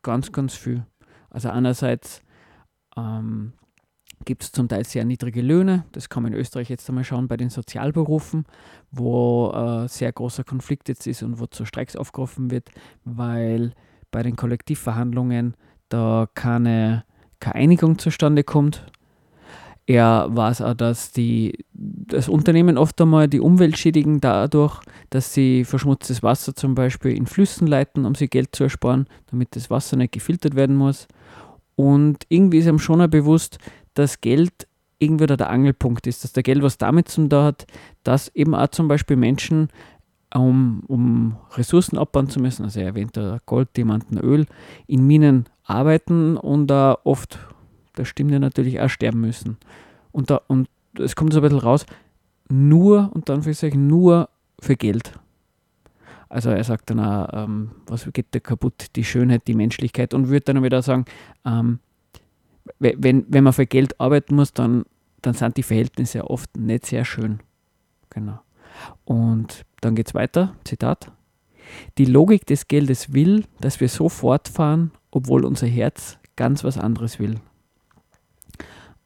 ganz, 0.04 0.32
ganz 0.32 0.54
viel. 0.54 0.86
Also 1.32 1.50
einerseits 1.50 2.22
ähm, 2.96 3.54
gibt 4.26 4.44
es 4.44 4.52
zum 4.52 4.68
Teil 4.68 4.86
sehr 4.86 5.06
niedrige 5.06 5.42
Löhne. 5.42 5.86
Das 5.92 6.10
kann 6.10 6.24
man 6.24 6.34
in 6.34 6.40
Österreich 6.40 6.70
jetzt 6.70 6.88
einmal 6.90 7.04
schauen 7.04 7.28
bei 7.28 7.38
den 7.38 7.50
Sozialberufen, 7.50 8.46
wo 8.92 9.52
äh, 9.52 9.88
sehr 9.88 10.12
großer 10.12 10.44
Konflikt 10.44 10.90
jetzt 10.90 11.08
ist 11.08 11.24
und 11.24 11.40
wo 11.40 11.48
zu 11.48 11.66
Streiks 11.66 11.96
aufgerufen 11.96 12.52
wird, 12.52 12.70
weil 13.04 13.74
bei 14.12 14.24
den 14.24 14.36
Kollektivverhandlungen 14.36 15.56
da 15.90 16.28
keine, 16.34 17.04
keine 17.40 17.56
Einigung 17.56 17.98
zustande 17.98 18.44
kommt. 18.44 18.86
Er 19.88 20.28
weiß 20.30 20.62
auch, 20.62 20.76
dass 20.76 21.12
die, 21.12 21.66
das 21.74 22.30
Unternehmen 22.30 22.78
oft 22.78 23.02
einmal 23.02 23.28
die 23.28 23.40
Umwelt 23.40 23.78
schädigen 23.78 24.22
dadurch, 24.22 24.80
dass 25.10 25.34
sie 25.34 25.66
verschmutztes 25.66 26.24
Wasser 26.24 26.56
zum 26.56 26.76
Beispiel 26.76 27.12
in 27.12 27.26
Flüssen 27.26 27.68
leiten, 27.68 28.06
um 28.06 28.16
sich 28.16 28.30
Geld 28.30 28.56
zu 28.56 28.64
ersparen, 28.64 29.08
damit 29.32 29.56
das 29.56 29.70
Wasser 29.70 29.98
nicht 29.98 30.14
gefiltert 30.14 30.56
werden 30.56 30.76
muss. 30.76 31.08
Und 31.76 32.26
irgendwie 32.30 32.60
ist 32.60 32.68
ihm 32.68 32.80
schon 32.80 33.10
bewusst, 33.10 33.58
dass 33.94 34.22
Geld 34.22 34.68
irgendwie 35.00 35.26
der 35.26 35.50
Angelpunkt 35.50 36.06
ist, 36.08 36.24
dass 36.24 36.34
der 36.34 36.44
Geld 36.44 36.62
was 36.62 36.78
damit 36.78 37.10
zu 37.10 37.28
tun 37.28 37.44
hat, 37.44 37.66
dass 38.04 38.34
eben 38.36 38.54
auch 38.54 38.68
zum 38.68 38.88
Beispiel 38.88 39.18
Menschen, 39.18 39.70
um, 40.34 40.84
um 40.88 41.38
Ressourcen 41.54 41.98
abbauen 41.98 42.30
zu 42.30 42.40
müssen, 42.40 42.64
also 42.64 42.80
er 42.80 42.88
erwähnt 42.88 43.20
Gold, 43.46 43.76
Diamanten, 43.76 44.18
Öl, 44.18 44.46
in 44.88 45.06
Minen 45.06 45.46
arbeiten 45.64 46.38
und 46.38 46.68
da 46.68 46.98
oft 47.04 47.40
das 47.94 48.08
stimmt 48.08 48.32
ja 48.32 48.40
natürlich 48.40 48.80
auch 48.80 48.90
sterben 48.90 49.22
müssen. 49.22 49.58
Und, 50.12 50.30
da, 50.30 50.42
und 50.48 50.70
es 50.98 51.16
kommt 51.16 51.34
so 51.34 51.40
ein 51.40 51.44
bisschen 51.44 51.60
raus, 51.60 51.86
nur, 52.50 53.12
und 53.14 53.30
dann 53.30 53.44
für 53.44 53.54
sich 53.54 53.76
nur 53.76 54.30
für 54.60 54.76
Geld. 54.76 55.14
Also 56.30 56.50
er 56.50 56.64
sagt 56.64 56.90
dann 56.90 57.00
auch, 57.00 57.28
ähm, 57.34 57.72
was 57.88 58.10
geht 58.14 58.28
da 58.32 58.40
kaputt? 58.40 58.88
Die 58.96 59.04
Schönheit, 59.04 59.48
die 59.48 59.54
Menschlichkeit 59.54 60.14
und 60.14 60.30
würde 60.30 60.54
dann 60.54 60.64
wieder 60.64 60.82
sagen, 60.82 61.06
ähm, 61.46 61.80
wenn, 62.80 63.26
wenn 63.30 63.44
man 63.44 63.54
für 63.54 63.66
Geld 63.66 64.00
arbeiten 64.00 64.36
muss, 64.36 64.54
dann, 64.54 64.84
dann 65.22 65.34
sind 65.34 65.58
die 65.58 65.64
Verhältnisse 65.64 66.30
oft 66.30 66.56
nicht 66.58 66.86
sehr 66.86 67.06
schön. 67.06 67.40
Genau. 68.10 68.40
Und 69.06 69.66
dann 69.82 69.96
geht 69.96 70.08
es 70.08 70.14
weiter, 70.14 70.56
Zitat. 70.64 71.12
Die 71.98 72.06
Logik 72.06 72.46
des 72.46 72.68
Geldes 72.68 73.14
will, 73.14 73.46
dass 73.60 73.80
wir 73.80 73.90
so 73.90 74.10
fortfahren, 74.10 74.92
obwohl 75.12 75.46
unser 75.46 75.68
Herz 75.68 76.18
ganz 76.36 76.64
was 76.64 76.78
anderes 76.78 77.20
will. 77.20 77.36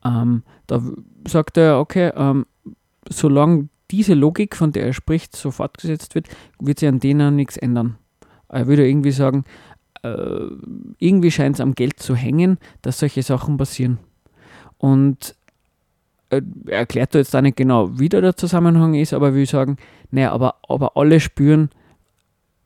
Ähm, 0.04 0.44
da 0.68 0.82
sagt 1.28 1.58
er, 1.58 1.80
okay, 1.80 2.12
ähm, 2.16 2.46
solange 3.10 3.70
diese 3.92 4.14
Logik, 4.14 4.56
von 4.56 4.72
der 4.72 4.86
er 4.86 4.94
spricht, 4.94 5.36
so 5.36 5.52
fortgesetzt 5.52 6.16
wird, 6.16 6.28
wird 6.60 6.80
sich 6.80 6.90
an 6.90 7.00
denen 7.00 7.36
nichts 7.36 7.58
ändern. 7.58 7.98
Er 8.50 8.68
würde 8.68 8.88
irgendwie 8.88 9.12
sagen, 9.12 9.44
irgendwie 11.00 11.32
scheint 11.32 11.56
es 11.56 11.62
am 11.62 11.76
Geld 11.76 12.00
zu 12.00 12.16
hängen, 12.16 12.58
dass 12.82 13.00
solche 13.00 13.24
Sachen 13.24 13.58
passieren. 13.58 14.00
Und 14.78 15.36
äh, 16.30 16.42
er 16.68 16.80
erklärt 16.80 17.16
da 17.16 17.20
jetzt 17.20 17.36
auch 17.36 17.42
nicht 17.42 17.58
genau, 17.58 17.98
wie 18.00 18.10
da 18.10 18.22
der 18.22 18.36
Zusammenhang 18.36 18.94
ist, 18.94 19.14
aber 19.14 19.34
will 19.34 19.46
sagen, 19.46 19.78
naja, 20.12 20.32
aber, 20.32 20.56
aber 20.68 20.98
alle 20.98 21.20
spüren, 21.20 21.70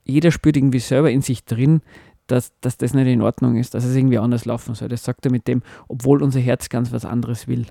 jeder 0.03 0.31
spürt 0.31 0.58
irgendwie 0.58 0.79
selber 0.79 1.12
in 1.12 1.22
sich 1.22 1.46
drin, 1.46 1.81
dass, 2.27 2.53
dass 2.62 2.77
das 2.77 2.93
nicht 2.93 3.08
in 3.08 3.22
Ordnung 3.22 3.55
ist, 3.55 3.74
dass 3.74 3.86
es 3.86 3.96
irgendwie 3.96 4.17
anders 4.17 4.46
laufen 4.46 4.75
soll. 4.75 4.88
Das 4.88 5.03
sagt 5.03 5.25
er 5.25 5.31
mit 5.31 5.48
dem, 5.48 5.62
obwohl 5.88 6.22
unser 6.22 6.39
Herz 6.39 6.69
ganz 6.69 6.91
was 6.91 7.05
anderes 7.05 7.48
will. 7.48 7.65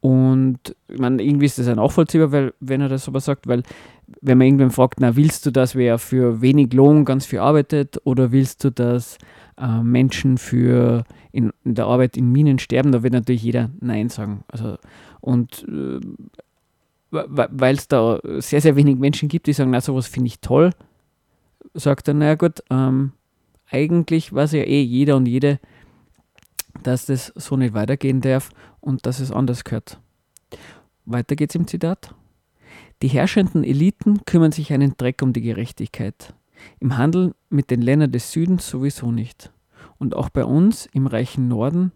Und 0.00 0.76
ich 0.88 0.98
meine, 0.98 1.22
irgendwie 1.22 1.46
ist 1.46 1.58
das 1.58 1.66
ja 1.66 1.74
nachvollziehbar, 1.74 2.30
weil, 2.30 2.54
wenn 2.60 2.80
er 2.80 2.88
das 2.88 3.08
aber 3.08 3.20
sagt, 3.20 3.48
weil 3.48 3.62
wenn 4.20 4.38
man 4.38 4.46
irgendwann 4.46 4.70
fragt, 4.70 5.00
na, 5.00 5.16
willst 5.16 5.44
du, 5.44 5.50
dass 5.50 5.74
wer 5.74 5.98
für 5.98 6.40
wenig 6.40 6.72
Lohn 6.72 7.04
ganz 7.04 7.26
viel 7.26 7.40
arbeitet? 7.40 8.00
Oder 8.04 8.30
willst 8.30 8.64
du, 8.64 8.70
dass 8.70 9.18
äh, 9.58 9.82
Menschen 9.82 10.38
für 10.38 11.04
in, 11.32 11.52
in, 11.64 11.74
der 11.74 11.86
Arbeit 11.86 12.16
in 12.16 12.30
Minen 12.30 12.58
sterben, 12.58 12.92
da 12.92 13.02
wird 13.02 13.12
natürlich 13.12 13.42
jeder 13.42 13.70
Nein 13.80 14.08
sagen. 14.08 14.44
Also, 14.48 14.78
und 15.20 15.66
äh, 15.68 16.00
weil 17.10 17.74
es 17.74 17.88
da 17.88 18.20
sehr, 18.38 18.60
sehr 18.60 18.76
wenig 18.76 18.98
Menschen 18.98 19.28
gibt, 19.28 19.46
die 19.46 19.52
sagen, 19.52 19.70
na, 19.70 19.80
sowas 19.80 20.06
finde 20.06 20.26
ich 20.26 20.40
toll, 20.40 20.70
sagt 21.74 22.08
er, 22.08 22.14
naja 22.14 22.34
gut, 22.34 22.62
ähm, 22.70 23.12
eigentlich 23.70 24.32
weiß 24.32 24.52
ja 24.52 24.62
eh 24.62 24.82
jeder 24.82 25.16
und 25.16 25.26
jede, 25.26 25.58
dass 26.82 27.06
das 27.06 27.32
so 27.34 27.56
nicht 27.56 27.74
weitergehen 27.74 28.20
darf 28.20 28.50
und 28.80 29.06
dass 29.06 29.20
es 29.20 29.32
anders 29.32 29.64
gehört. 29.64 30.00
Weiter 31.04 31.36
geht's 31.36 31.54
im 31.54 31.66
Zitat. 31.66 32.14
Die 33.02 33.08
herrschenden 33.08 33.64
Eliten 33.64 34.24
kümmern 34.24 34.52
sich 34.52 34.72
einen 34.72 34.96
Dreck 34.96 35.22
um 35.22 35.32
die 35.32 35.40
Gerechtigkeit. 35.40 36.34
Im 36.80 36.96
Handel 36.96 37.34
mit 37.48 37.70
den 37.70 37.80
Ländern 37.80 38.12
des 38.12 38.32
Südens 38.32 38.68
sowieso 38.68 39.12
nicht. 39.12 39.52
Und 39.98 40.16
auch 40.16 40.28
bei 40.28 40.44
uns 40.44 40.86
im 40.86 41.06
reichen 41.06 41.48
Norden 41.48 41.92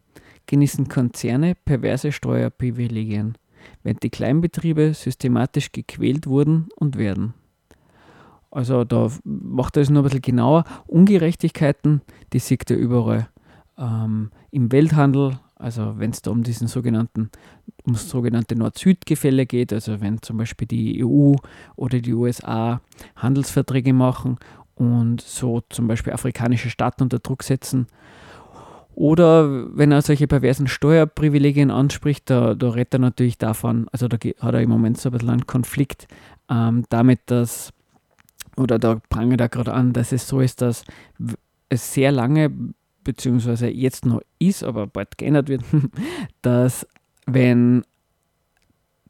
genießen 0.47 0.89
Konzerne 0.89 1.55
perverse 1.55 2.13
Steuerprivilegien, 2.13 3.37
während 3.83 4.03
die 4.03 4.11
Kleinbetriebe 4.11 4.95
systematisch 4.95 5.73
gequält 5.73 6.27
wurden 6.27 6.69
und 6.77 6.97
werden. 6.97 7.35
Also 8.51 8.85
da 8.85 9.09
macht 9.25 9.77
er 9.77 9.83
es 9.83 9.91
noch 9.91 10.01
ein 10.01 10.05
bisschen 10.05 10.21
genauer. 10.21 10.65
Ungerechtigkeiten, 10.87 12.03
die 12.33 12.39
sieht 12.39 12.71
er 12.71 12.77
überall. 12.77 13.29
Ähm, 13.79 14.31
Im 14.51 14.71
Welthandel, 14.71 15.39
also 15.63 15.99
wenn 15.99 16.11
es 16.11 16.23
da 16.23 16.31
um 16.31 16.43
diesen 16.43 16.69
sogenannten, 16.69 17.31
ums 17.87 18.09
sogenannte 18.09 18.57
Nord-Süd-Gefälle 18.57 19.47
geht, 19.47 19.73
also 19.73 20.01
wenn 20.01 20.21
zum 20.21 20.37
Beispiel 20.37 20.67
die 20.67 21.05
EU 21.05 21.35
oder 21.77 22.01
die 22.01 22.13
USA 22.13 22.81
Handelsverträge 23.17 23.93
machen 23.93 24.39
und 24.75 25.21
so 25.21 25.63
zum 25.69 25.87
Beispiel 25.87 26.13
afrikanische 26.13 26.71
Staaten 26.71 27.05
unter 27.05 27.19
Druck 27.21 27.43
setzen 27.43 27.87
Oder 28.95 29.77
wenn 29.77 29.93
er 29.93 30.03
solche 30.03 30.27
perversen 30.27 30.69
Steuerprivilegien 30.69 31.71
anspricht, 31.71 32.29
da, 32.29 32.55
da 32.55 32.71
redet 32.71 32.95
er 32.95 33.01
natürlich 33.01 33.39
davon, 33.39 33.89
also 33.91 34.07
da 34.07 34.17
hat 34.17 34.55
er 34.55 34.61
im 34.61 34.71
Moment 34.71 34.99
so 34.99 35.09
ein 35.09 35.13
bisschen 35.13 35.31
einen 35.31 35.47
Konflikt 35.47 36.09
ähm, 36.51 36.85
damit, 36.91 37.21
dass, 37.27 37.73
oder 38.57 38.79
da 38.79 39.01
prangert 39.09 39.41
er 39.41 39.49
gerade 39.49 39.73
an, 39.73 39.93
dass 39.93 40.13
es 40.13 40.29
so 40.29 40.41
ist, 40.41 40.61
dass 40.61 40.85
es 41.71 41.95
sehr 41.95 42.13
lange, 42.13 42.51
beziehungsweise 43.05 43.69
jetzt 43.69 44.07
noch 44.07 44.21
ist, 44.39 44.63
aber 44.65 44.87
bald 44.87 45.19
geändert 45.19 45.49
wird, 45.49 45.63
dass 46.43 46.87
wenn 47.27 47.83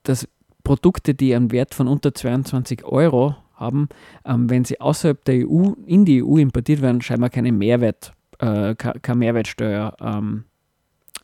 das 0.03 0.29
Produkte, 0.65 1.15
die 1.15 1.35
einen 1.35 1.51
Wert 1.53 1.75
von 1.75 1.89
unter 1.89 2.15
22 2.15 2.85
Euro 2.85 3.37
haben, 3.55 3.89
ähm, 4.25 4.51
wenn 4.51 4.65
sie 4.65 4.81
außerhalb 4.81 5.25
der 5.25 5.47
EU 5.49 5.73
in 5.87 6.05
die 6.05 6.23
EU 6.23 6.37
importiert 6.39 6.83
werden, 6.83 7.01
scheinbar 7.03 7.31
keine 7.31 7.53
Mehrwert, 7.53 8.13
äh, 8.39 8.75
ke- 8.75 8.99
keine 9.01 9.19
Mehrwertsteuer, 9.19 9.97
ähm, 10.01 10.45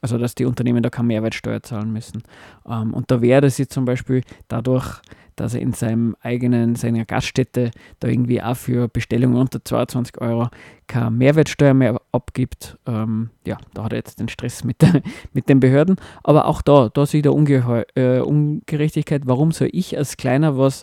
also 0.01 0.19
dass 0.19 0.35
die 0.35 0.45
Unternehmen 0.45 0.83
da 0.83 0.91
keine 0.91 1.09
Mehrwertsteuer 1.09 1.63
zahlen 1.63 1.93
müssen. 1.93 2.23
Ähm, 2.69 2.95
und 2.95 3.11
da 3.11 3.21
wäre 3.21 3.47
jetzt 3.47 3.73
zum 3.73 3.85
Beispiel 3.85 4.23
dadurch, 4.47 5.01
dass 5.41 5.55
er 5.55 5.61
in 5.61 5.73
seinem 5.73 6.17
eigenen, 6.21 6.75
seiner 6.75 7.05
Gaststätte 7.05 7.71
da 8.01 8.09
irgendwie 8.09 8.43
auch 8.43 8.57
für 8.57 8.89
Bestellungen 8.89 9.37
unter 9.37 9.65
22 9.65 10.21
Euro 10.21 10.49
keine 10.87 11.11
Mehrwertsteuer 11.11 11.75
mehr 11.75 12.01
abgibt. 12.13 12.79
Ähm, 12.87 13.31
ja, 13.47 13.59
da 13.75 13.85
hat 13.85 13.93
er 13.93 13.99
jetzt 13.99 14.21
den 14.21 14.29
Stress 14.29 14.65
mit, 14.65 14.77
mit 15.33 15.49
den 15.49 15.61
Behörden. 15.61 15.97
Aber 16.23 16.47
auch 16.47 16.63
da, 16.63 16.89
da 16.89 17.07
sehe 17.07 17.21
ich 17.21 17.29
Ungeheu 17.29 17.85
äh, 17.95 18.21
Ungerechtigkeit. 18.21 19.23
Warum 19.27 19.53
soll 19.53 19.69
ich 19.73 19.97
als 19.97 20.17
Kleiner 20.17 20.59
was, 20.59 20.83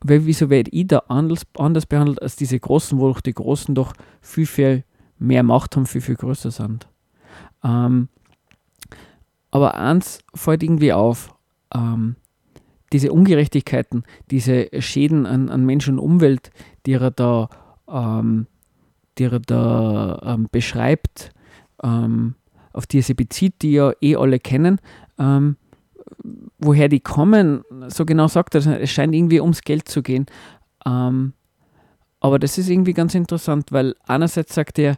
weil, 0.00 0.26
wieso 0.26 0.48
werde 0.50 0.70
ich 0.70 0.86
da 0.86 1.02
anders, 1.08 1.46
anders 1.56 1.86
behandelt 1.86 2.22
als 2.22 2.36
diese 2.36 2.58
Großen, 2.58 2.98
wo 2.98 3.08
doch 3.08 3.20
die 3.20 3.34
Großen 3.34 3.74
doch 3.74 3.92
viel, 4.20 4.46
viel 4.46 4.84
mehr 5.18 5.42
Macht 5.42 5.76
haben, 5.76 5.86
viel, 5.86 6.00
viel 6.00 6.16
größer 6.16 6.50
sind. 6.50 6.88
Ähm, 7.64 8.08
aber 9.50 9.74
eins 9.74 10.20
fällt 10.34 10.62
irgendwie 10.62 10.92
auf, 10.92 11.34
ähm, 11.74 12.16
diese 12.92 13.12
Ungerechtigkeiten, 13.12 14.04
diese 14.30 14.68
Schäden 14.80 15.26
an, 15.26 15.48
an 15.48 15.64
Mensch 15.64 15.88
und 15.88 15.98
Umwelt, 15.98 16.50
die 16.86 16.92
er 16.94 17.10
da, 17.10 17.48
ähm, 17.88 18.46
die 19.18 19.24
er 19.24 19.40
da 19.40 20.20
ähm, 20.24 20.48
beschreibt, 20.50 21.32
ähm, 21.82 22.34
auf 22.72 22.86
die 22.86 22.98
er 22.98 23.02
sich 23.02 23.16
bezieht, 23.16 23.62
die 23.62 23.72
ja 23.72 23.92
eh 24.00 24.16
alle 24.16 24.38
kennen, 24.38 24.80
ähm, 25.18 25.56
woher 26.58 26.88
die 26.88 27.00
kommen, 27.00 27.62
so 27.88 28.04
genau 28.04 28.28
sagt 28.28 28.54
er, 28.54 28.66
es 28.80 28.90
scheint 28.90 29.14
irgendwie 29.14 29.40
ums 29.40 29.62
Geld 29.62 29.88
zu 29.88 30.02
gehen. 30.02 30.26
Ähm, 30.86 31.34
aber 32.20 32.38
das 32.38 32.58
ist 32.58 32.68
irgendwie 32.68 32.94
ganz 32.94 33.14
interessant, 33.14 33.70
weil 33.70 33.94
einerseits 34.06 34.54
sagt 34.54 34.78
er, 34.78 34.96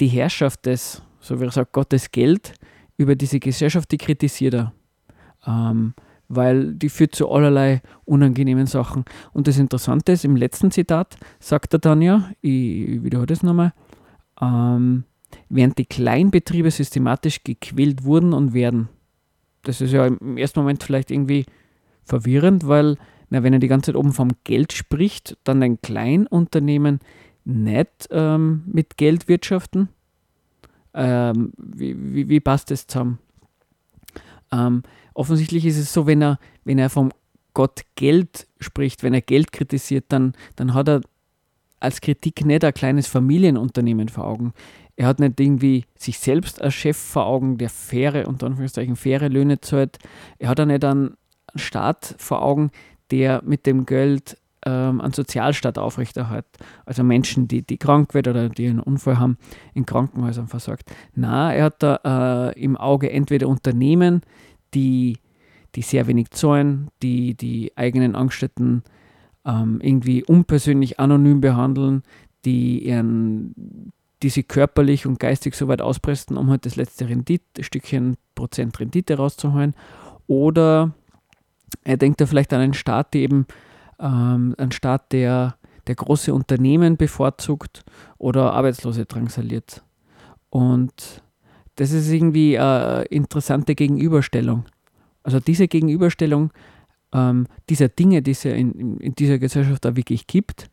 die 0.00 0.08
Herrschaft 0.08 0.66
des, 0.66 1.02
so 1.20 1.40
wie 1.40 1.44
er 1.44 1.50
sagt, 1.50 1.72
Gottes 1.72 2.10
Geld 2.10 2.54
über 2.96 3.14
diese 3.14 3.40
Gesellschaft, 3.40 3.90
die 3.90 3.98
kritisiert 3.98 4.54
er. 4.54 4.72
Ähm, 5.46 5.94
weil 6.28 6.74
die 6.74 6.88
führt 6.88 7.14
zu 7.14 7.30
allerlei 7.30 7.82
unangenehmen 8.04 8.66
Sachen. 8.66 9.04
Und 9.32 9.46
das 9.48 9.58
Interessante 9.58 10.12
ist, 10.12 10.24
im 10.24 10.36
letzten 10.36 10.70
Zitat 10.70 11.16
sagt 11.38 11.72
er 11.72 11.78
dann 11.78 12.02
ja, 12.02 12.30
ich, 12.40 13.02
wiederhole 13.02 13.26
das 13.26 13.42
nochmal, 13.42 13.72
ähm, 14.40 15.04
während 15.48 15.78
die 15.78 15.86
Kleinbetriebe 15.86 16.70
systematisch 16.70 17.44
gequält 17.44 18.04
wurden 18.04 18.32
und 18.32 18.54
werden. 18.54 18.88
Das 19.62 19.80
ist 19.80 19.92
ja 19.92 20.06
im 20.06 20.36
ersten 20.36 20.60
Moment 20.60 20.82
vielleicht 20.82 21.10
irgendwie 21.10 21.46
verwirrend, 22.04 22.66
weil, 22.68 22.96
na, 23.30 23.42
wenn 23.42 23.52
er 23.52 23.58
die 23.58 23.68
ganze 23.68 23.92
Zeit 23.92 23.96
oben 23.96 24.12
vom 24.12 24.30
Geld 24.44 24.72
spricht, 24.72 25.36
dann 25.44 25.62
ein 25.62 25.80
Kleinunternehmen 25.80 27.00
nicht 27.44 28.08
ähm, 28.10 28.62
mit 28.66 28.96
Geld 28.96 29.28
wirtschaften. 29.28 29.88
Ähm, 30.94 31.52
wie, 31.58 31.96
wie, 32.14 32.28
wie 32.28 32.40
passt 32.40 32.70
das 32.70 32.86
zusammen? 32.86 33.18
Ähm, 34.52 34.82
offensichtlich 35.16 35.64
ist 35.64 35.78
es 35.78 35.92
so, 35.92 36.06
wenn 36.06 36.22
er, 36.22 36.38
wenn 36.64 36.78
er 36.78 36.90
vom 36.90 37.10
Gott 37.54 37.82
Geld 37.94 38.46
spricht, 38.60 39.02
wenn 39.02 39.14
er 39.14 39.22
Geld 39.22 39.52
kritisiert, 39.52 40.04
dann, 40.08 40.34
dann 40.56 40.74
hat 40.74 40.88
er 40.88 41.00
als 41.80 42.00
Kritik 42.00 42.44
nicht 42.44 42.64
ein 42.64 42.74
kleines 42.74 43.06
Familienunternehmen 43.06 44.08
vor 44.08 44.24
Augen. 44.24 44.52
Er 44.96 45.06
hat 45.06 45.20
nicht 45.20 45.38
irgendwie 45.40 45.84
sich 45.96 46.18
selbst 46.18 46.60
als 46.60 46.74
Chef 46.74 46.96
vor 46.96 47.26
Augen, 47.26 47.58
der 47.58 47.70
faire, 47.70 48.28
unter 48.28 48.46
Anführungszeichen, 48.46 48.96
faire 48.96 49.28
Löhne 49.28 49.60
zahlt. 49.60 49.98
Er 50.38 50.48
hat 50.48 50.60
auch 50.60 50.66
nicht 50.66 50.84
einen 50.84 51.16
Staat 51.54 52.14
vor 52.18 52.42
Augen, 52.42 52.70
der 53.10 53.42
mit 53.44 53.66
dem 53.66 53.86
Geld 53.86 54.38
ähm, 54.64 55.00
einen 55.00 55.12
Sozialstaat 55.12 55.78
aufrechterhält. 55.78 56.46
Also 56.84 57.04
Menschen, 57.04 57.46
die, 57.46 57.62
die 57.62 57.78
krank 57.78 58.14
werden 58.14 58.30
oder 58.30 58.48
die 58.48 58.68
einen 58.68 58.80
Unfall 58.80 59.18
haben, 59.18 59.38
in 59.74 59.86
Krankenhäusern 59.86 60.48
versorgt. 60.48 60.90
Na, 61.14 61.54
er 61.54 61.64
hat 61.64 61.82
da 61.82 62.50
äh, 62.52 62.60
im 62.60 62.76
Auge 62.76 63.10
entweder 63.10 63.48
Unternehmen, 63.48 64.22
die, 64.76 65.18
die 65.74 65.82
sehr 65.82 66.06
wenig 66.06 66.30
zahlen, 66.30 66.88
die 67.02 67.34
die 67.34 67.72
eigenen 67.76 68.14
Angestellten 68.14 68.84
ähm, 69.46 69.80
irgendwie 69.82 70.22
unpersönlich 70.22 71.00
anonym 71.00 71.40
behandeln, 71.40 72.02
die 72.44 72.86
ihren, 72.86 73.92
die 74.22 74.28
sie 74.28 74.42
körperlich 74.42 75.06
und 75.06 75.18
geistig 75.18 75.54
so 75.54 75.66
weit 75.68 75.80
auspressen, 75.80 76.36
um 76.36 76.50
halt 76.50 76.66
das 76.66 76.76
letzte 76.76 77.08
Rendite, 77.08 77.64
Stückchen 77.64 78.16
Prozent 78.34 78.78
Rendite 78.78 79.16
rauszuholen. 79.16 79.74
Oder 80.26 80.92
er 81.84 81.96
denkt 81.96 82.20
da 82.20 82.26
vielleicht 82.26 82.52
an 82.52 82.60
einen 82.60 82.74
Staat, 82.74 83.14
der 83.14 83.22
eben 83.22 83.46
ähm, 83.98 84.54
einen 84.58 84.72
Staat, 84.72 85.12
der, 85.12 85.56
der 85.86 85.94
große 85.94 86.34
Unternehmen 86.34 86.96
bevorzugt 86.96 87.84
oder 88.18 88.52
Arbeitslose 88.52 89.06
drangsaliert. 89.06 89.82
Und 90.50 91.22
das 91.76 91.92
ist 91.92 92.10
irgendwie 92.10 92.58
eine 92.58 93.02
interessante 93.04 93.74
Gegenüberstellung. 93.74 94.64
Also 95.22 95.40
diese 95.40 95.68
Gegenüberstellung 95.68 96.50
ähm, 97.12 97.46
dieser 97.68 97.88
Dinge, 97.88 98.22
die 98.22 98.32
es 98.32 98.44
ja 98.44 98.52
in, 98.52 98.98
in, 98.98 99.14
dieser 99.14 99.38
Gesellschaft 99.38 99.84
da 99.84 99.96
wirklich 99.96 100.26
gibt, 100.26 100.68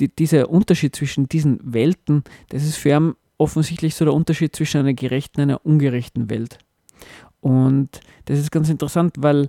die, 0.00 0.08
dieser 0.14 0.50
Unterschied 0.50 0.94
zwischen 0.94 1.28
diesen 1.28 1.60
Welten, 1.62 2.24
das 2.48 2.64
ist 2.64 2.76
für 2.76 2.90
ihn 2.90 3.14
offensichtlich 3.38 3.94
so 3.94 4.04
der 4.04 4.14
Unterschied 4.14 4.54
zwischen 4.54 4.78
einer 4.78 4.94
gerechten 4.94 5.40
und 5.40 5.50
einer 5.50 5.64
ungerechten 5.64 6.30
Welt. 6.30 6.58
Und 7.40 8.00
das 8.24 8.38
ist 8.38 8.50
ganz 8.50 8.68
interessant, 8.68 9.14
weil, 9.18 9.46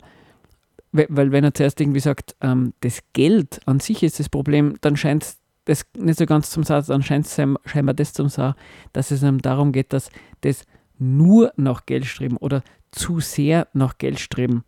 weil 0.91 1.31
wenn 1.31 1.43
er 1.43 1.53
zuerst 1.53 1.81
irgendwie 1.81 1.99
sagt, 1.99 2.35
ähm, 2.41 2.73
das 2.81 2.99
Geld 3.13 3.61
an 3.65 3.79
sich 3.79 4.03
ist 4.03 4.19
das 4.19 4.29
Problem, 4.29 4.75
dann 4.81 4.95
scheint 4.95 5.23
es 5.23 5.37
das 5.65 5.85
nicht 5.97 6.17
so 6.17 6.25
ganz 6.25 6.49
zum 6.49 6.63
Satz, 6.63 6.87
dann 6.87 7.03
scheint 7.03 7.27
es 7.27 7.39
scheinbar 7.65 7.93
das 7.93 8.13
zum 8.13 8.29
Sagen, 8.29 8.55
dass 8.93 9.11
es 9.11 9.21
ihm 9.21 9.39
darum 9.39 9.71
geht, 9.71 9.93
dass 9.93 10.09
das 10.41 10.63
nur 10.99 11.53
nach 11.55 11.85
Geld 11.85 12.05
streben 12.05 12.37
oder 12.37 12.63
zu 12.91 13.19
sehr 13.19 13.67
nach 13.73 13.97
Geld 13.97 14.19
streben 14.19 14.63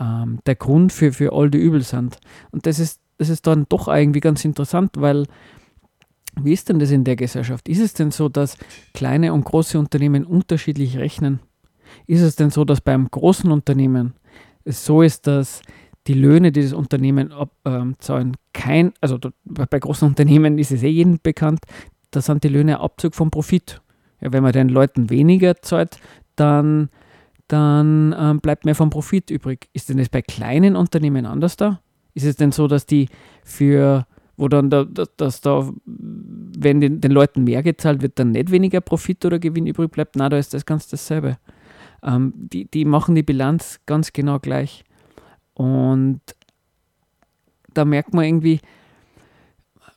ähm, 0.00 0.40
der 0.46 0.56
Grund 0.56 0.92
für, 0.92 1.12
für 1.12 1.32
all 1.32 1.50
die 1.50 1.58
Übel 1.58 1.82
sind. 1.82 2.18
Und 2.50 2.66
das 2.66 2.78
ist, 2.78 3.00
das 3.18 3.28
ist 3.28 3.46
dann 3.46 3.66
doch 3.68 3.86
irgendwie 3.86 4.20
ganz 4.20 4.44
interessant, 4.44 4.92
weil 4.96 5.26
wie 6.40 6.52
ist 6.52 6.68
denn 6.68 6.78
das 6.78 6.90
in 6.90 7.04
der 7.04 7.16
Gesellschaft? 7.16 7.68
Ist 7.68 7.80
es 7.80 7.92
denn 7.92 8.10
so, 8.10 8.28
dass 8.28 8.56
kleine 8.94 9.32
und 9.32 9.44
große 9.44 9.78
Unternehmen 9.78 10.24
unterschiedlich 10.24 10.96
rechnen? 10.96 11.40
Ist 12.06 12.22
es 12.22 12.36
denn 12.36 12.50
so, 12.50 12.64
dass 12.64 12.80
beim 12.80 13.10
großen 13.10 13.50
Unternehmen 13.50 14.14
es 14.64 14.84
so 14.84 15.02
ist, 15.02 15.26
dass 15.26 15.60
die 16.06 16.14
Löhne, 16.14 16.52
die 16.52 16.62
das 16.62 16.72
Unternehmen 16.72 17.32
ab, 17.32 17.50
ähm, 17.64 17.96
zahlen, 17.98 18.36
kein, 18.52 18.92
also 19.00 19.18
bei 19.44 19.78
großen 19.78 20.08
Unternehmen 20.08 20.58
ist 20.58 20.72
es 20.72 20.82
eh 20.82 20.88
jedem 20.88 21.18
bekannt, 21.22 21.60
da 22.10 22.22
sind 22.22 22.42
die 22.44 22.48
Löhne 22.48 22.80
Abzug 22.80 23.14
vom 23.14 23.30
Profit. 23.30 23.82
Ja, 24.20 24.32
wenn 24.32 24.42
man 24.42 24.52
den 24.52 24.68
Leuten 24.68 25.10
weniger 25.10 25.56
zahlt, 25.62 25.98
dann, 26.36 26.90
dann 27.48 28.14
ähm, 28.18 28.40
bleibt 28.40 28.64
mehr 28.64 28.74
vom 28.74 28.90
Profit 28.90 29.30
übrig. 29.30 29.68
Ist 29.72 29.88
denn 29.88 29.98
das 29.98 30.08
bei 30.08 30.22
kleinen 30.22 30.76
Unternehmen 30.76 31.26
anders 31.26 31.56
da? 31.56 31.80
Ist 32.14 32.24
es 32.24 32.36
denn 32.36 32.52
so, 32.52 32.66
dass 32.66 32.86
die 32.86 33.08
für, 33.44 34.06
wo 34.36 34.48
dann 34.48 34.70
da, 34.70 34.84
da, 34.84 35.04
dass 35.16 35.40
da, 35.40 35.70
wenn 35.86 36.80
den, 36.80 37.00
den 37.00 37.12
Leuten 37.12 37.44
mehr 37.44 37.62
gezahlt 37.62 38.02
wird, 38.02 38.18
dann 38.18 38.32
nicht 38.32 38.50
weniger 38.50 38.80
Profit 38.80 39.24
oder 39.24 39.38
Gewinn 39.38 39.66
übrig 39.66 39.90
bleibt? 39.90 40.16
Na, 40.16 40.28
da 40.28 40.38
ist 40.38 40.54
das 40.54 40.66
ganz 40.66 40.88
dasselbe. 40.88 41.38
Ähm, 42.02 42.32
die, 42.36 42.70
die 42.70 42.84
machen 42.84 43.14
die 43.14 43.22
Bilanz 43.22 43.80
ganz 43.86 44.12
genau 44.12 44.38
gleich. 44.38 44.84
Und 45.54 46.20
da 47.74 47.84
merkt 47.84 48.14
man 48.14 48.24
irgendwie, 48.24 48.60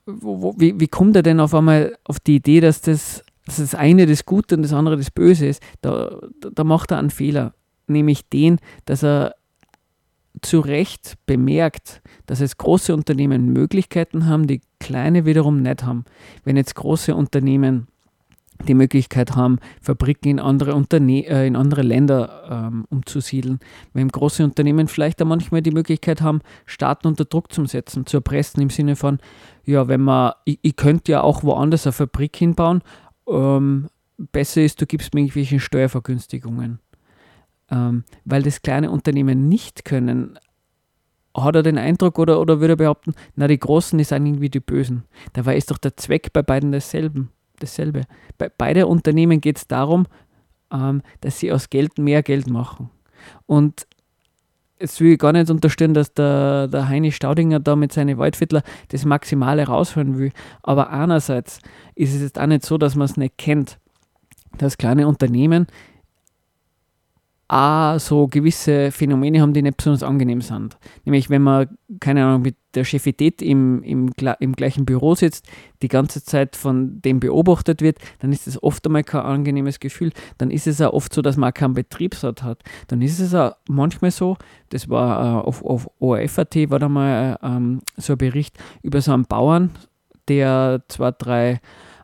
wo, 0.05 0.41
wo, 0.41 0.55
wie, 0.57 0.79
wie 0.79 0.87
kommt 0.87 1.15
er 1.15 1.23
denn 1.23 1.39
auf 1.39 1.53
einmal 1.53 1.97
auf 2.03 2.19
die 2.19 2.35
Idee, 2.35 2.59
dass 2.59 2.81
das, 2.81 3.23
dass 3.45 3.57
das 3.57 3.75
eine 3.75 4.05
das 4.05 4.25
Gute 4.25 4.55
und 4.55 4.63
das 4.63 4.73
andere 4.73 4.97
das 4.97 5.11
Böse 5.11 5.47
ist? 5.47 5.61
Da, 5.81 6.19
da, 6.39 6.63
macht 6.63 6.91
er 6.91 6.99
einen 6.99 7.09
Fehler, 7.09 7.53
nämlich 7.87 8.27
den, 8.29 8.59
dass 8.85 9.03
er 9.03 9.35
zu 10.41 10.59
Recht 10.59 11.15
bemerkt, 11.25 12.01
dass 12.25 12.41
es 12.41 12.57
große 12.57 12.93
Unternehmen 12.93 13.53
Möglichkeiten 13.53 14.25
haben, 14.25 14.47
die 14.47 14.61
kleine 14.79 15.25
wiederum 15.25 15.61
nicht 15.61 15.83
haben. 15.83 16.05
Wenn 16.43 16.57
jetzt 16.57 16.75
große 16.75 17.15
Unternehmen 17.15 17.87
die 18.67 18.73
Möglichkeit 18.73 19.35
haben, 19.35 19.59
Fabriken 19.81 20.29
in 20.29 20.39
andere, 20.39 20.75
Unterne 20.75 21.25
äh, 21.25 21.47
in 21.47 21.55
andere 21.55 21.81
Länder 21.81 22.69
ähm, 22.71 22.85
umzusiedeln. 22.89 23.59
Wenn 23.93 24.07
große 24.07 24.43
Unternehmen 24.43 24.87
vielleicht 24.87 25.21
auch 25.21 25.25
manchmal 25.25 25.61
die 25.61 25.71
Möglichkeit 25.71 26.21
haben, 26.21 26.41
Staaten 26.65 27.07
unter 27.07 27.25
Druck 27.25 27.51
zu 27.51 27.65
setzen, 27.65 28.05
zu 28.05 28.17
erpressen 28.17 28.61
im 28.61 28.69
Sinne 28.69 28.95
von, 28.95 29.19
ja, 29.65 29.87
wenn 29.87 30.01
man, 30.01 30.33
ich, 30.45 30.59
ich 30.61 30.75
könnte 30.75 31.11
ja 31.11 31.21
auch 31.21 31.43
woanders 31.43 31.85
eine 31.85 31.93
Fabrik 31.93 32.35
hinbauen, 32.35 32.81
ähm, 33.27 33.87
besser 34.17 34.63
ist, 34.63 34.81
du 34.81 34.85
gibst 34.85 35.13
mir 35.13 35.21
irgendwelche 35.21 35.59
Steuervergünstigungen. 35.59 36.79
Ähm, 37.69 38.03
weil 38.25 38.43
das 38.43 38.61
kleine 38.61 38.91
Unternehmen 38.91 39.47
nicht 39.47 39.85
können, 39.85 40.37
hat 41.35 41.55
er 41.55 41.63
den 41.63 41.77
Eindruck 41.77 42.19
oder, 42.19 42.39
oder 42.39 42.59
würde 42.59 42.73
er 42.73 42.77
behaupten, 42.77 43.13
na, 43.35 43.47
die 43.47 43.59
Großen, 43.59 43.97
die 43.97 44.03
sind 44.03 44.25
irgendwie 44.25 44.49
die 44.49 44.59
Bösen. 44.59 45.03
Dabei 45.33 45.57
ist 45.57 45.71
doch 45.71 45.77
der 45.77 45.97
Zweck 45.97 46.31
bei 46.33 46.43
beiden 46.43 46.71
dasselbe. 46.71 47.27
dasselbe. 47.59 48.03
Bei 48.37 48.49
beide 48.49 48.87
Unternehmen 48.87 49.41
geht 49.41 49.57
es 49.57 49.67
darum, 49.67 50.05
ähm, 50.71 51.01
dass 51.21 51.39
sie 51.39 51.51
aus 51.51 51.69
Geld 51.69 51.97
mehr 51.97 52.21
Geld 52.21 52.49
machen. 52.49 52.89
Und 53.45 53.87
jetzt 54.83 54.99
will 54.99 55.13
ich 55.13 55.19
gar 55.19 55.31
nicht 55.31 55.49
unterstellen, 55.49 55.93
dass 55.93 56.13
der, 56.13 56.67
der 56.67 56.89
Heini 56.89 57.11
Staudinger 57.13 57.61
da 57.61 57.75
mit 57.75 57.93
seinen 57.93 58.17
Waldviertler 58.17 58.63
das 58.89 59.05
Maximale 59.05 59.65
rausholen 59.65 60.19
will. 60.19 60.31
Aber 60.61 60.89
einerseits 60.89 61.59
ist 61.95 62.13
es 62.13 62.21
jetzt 62.21 62.37
auch 62.37 62.45
nicht 62.45 62.65
so, 62.65 62.77
dass 62.77 62.95
man 62.95 63.05
es 63.05 63.15
nicht 63.15 63.37
kennt, 63.37 63.79
dass 64.57 64.77
kleine 64.77 65.07
Unternehmen 65.07 65.67
auch 67.53 67.99
so 67.99 68.27
gewisse 68.27 68.89
Phänomene 68.89 69.39
haben, 69.39 69.53
die 69.53 69.61
nicht 69.61 69.77
besonders 69.77 70.01
angenehm 70.01 70.41
sind. 70.41 70.75
Nämlich, 71.05 71.29
wenn 71.29 71.43
man, 71.43 71.77
keine 71.99 72.25
Ahnung, 72.25 72.41
mit 72.41 72.55
der 72.73 72.83
Chefität 72.83 73.43
im, 73.43 73.83
im, 73.83 74.09
im 74.39 74.53
gleichen 74.53 74.85
Büro 74.85 75.13
sitzt, 75.13 75.47
die 75.83 75.87
ganze 75.87 76.23
Zeit 76.23 76.55
von 76.55 76.99
dem 77.03 77.19
beobachtet 77.19 77.83
wird, 77.83 77.99
dann 78.19 78.31
ist 78.31 78.47
das 78.47 78.61
oft 78.63 78.83
einmal 78.87 79.03
kein 79.03 79.21
angenehmes 79.21 79.79
Gefühl. 79.79 80.11
Dann 80.39 80.49
ist 80.49 80.65
es 80.65 80.81
auch 80.81 80.93
oft 80.93 81.13
so, 81.13 81.21
dass 81.21 81.37
man 81.37 81.51
auch 81.51 81.53
keinen 81.53 81.75
Betriebsrat 81.75 82.41
hat. 82.41 82.63
Dann 82.87 83.03
ist 83.03 83.19
es 83.19 83.35
auch 83.35 83.51
manchmal 83.69 84.09
so, 84.09 84.35
das 84.69 84.89
war 84.89 85.43
äh, 85.43 85.47
auf, 85.47 85.63
auf 85.63 85.87
ORF.at, 85.99 86.55
war 86.71 86.79
da 86.79 86.89
mal 86.89 87.37
äh, 87.39 87.45
ähm, 87.45 87.81
so 87.97 88.13
ein 88.13 88.17
Bericht 88.17 88.57
über 88.81 88.99
so 88.99 89.13
einen 89.13 89.25
Bauern, 89.25 89.69
der 90.27 90.81
zwei, 90.87 91.11
drei 91.11 91.61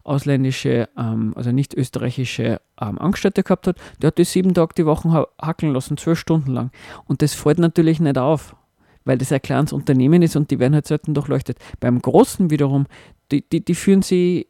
ausländische, 0.10 0.89
ähm, 0.98 1.34
also 1.36 1.52
nicht 1.52 1.74
österreichische 1.74 2.60
ähm, 2.82 2.98
Angestellte 2.98 3.43
gehabt 3.43 3.67
hat, 3.67 3.78
der 4.02 4.08
hat 4.08 4.19
das 4.19 4.32
sieben 4.32 4.54
Tage 4.54 4.74
die 4.76 4.86
Woche 4.86 5.12
ha 5.12 5.28
hackeln 5.41 5.74
lassen, 5.74 5.98
zwölf 5.98 6.19
Stunden 6.19 6.52
lang. 6.52 6.72
Und 7.06 7.22
das 7.22 7.34
fällt 7.34 7.60
natürlich 7.60 8.00
nicht 8.00 8.17
auf, 8.17 8.56
weil 9.06 9.17
das 9.17 9.32
ein 9.32 9.41
kleines 9.41 9.74
Unternehmen 9.74 10.22
ist 10.22 10.36
und 10.36 10.52
die 10.52 10.60
werden 10.60 10.74
halt 10.74 10.88
selten 10.88 11.13
durchleuchtet. 11.13 11.58
Beim 11.80 12.02
Großen 12.02 12.50
wiederum, 12.50 12.88
die, 13.32 13.48
die, 13.48 13.63
die 13.63 13.76
führen 13.76 14.02
sie, 14.02 14.48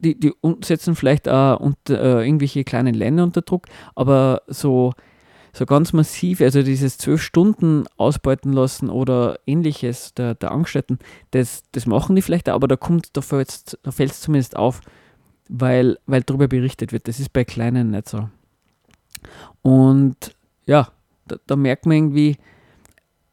die, 0.00 0.18
die 0.18 0.32
setzen 0.62 0.94
vielleicht 0.94 1.28
auch 1.28 1.60
unter, 1.60 2.20
äh, 2.20 2.26
irgendwelche 2.26 2.64
kleinen 2.64 2.94
Länder 2.94 3.24
unter 3.24 3.42
Druck, 3.42 3.66
aber 3.94 4.42
so, 4.46 4.92
so 5.52 5.66
ganz 5.66 5.92
massiv, 5.92 6.40
also 6.40 6.62
dieses 6.62 6.98
zwölf 6.98 7.22
Stunden 7.22 7.84
ausbeuten 7.96 8.52
lassen 8.52 8.88
oder 8.88 9.38
ähnliches 9.46 10.14
der, 10.14 10.34
der 10.34 10.52
Angestellten, 10.52 10.98
das, 11.32 11.64
das 11.72 11.86
machen 11.86 12.16
die 12.16 12.22
vielleicht 12.22 12.48
aber 12.48 12.68
da 12.68 12.76
kommt, 12.76 13.16
da 13.16 13.20
fällt 13.20 13.48
es 13.48 13.78
da 13.82 13.90
fällt's 13.90 14.20
zumindest 14.20 14.56
auf, 14.56 14.80
weil, 15.48 15.98
weil 16.06 16.22
darüber 16.22 16.48
berichtet 16.48 16.92
wird. 16.92 17.08
Das 17.08 17.18
ist 17.20 17.32
bei 17.32 17.44
Kleinen 17.44 17.90
nicht 17.90 18.08
so. 18.08 18.28
Und 19.62 20.34
ja, 20.66 20.88
da, 21.26 21.36
da 21.46 21.56
merkt 21.56 21.86
man 21.86 21.96
irgendwie, 21.96 22.36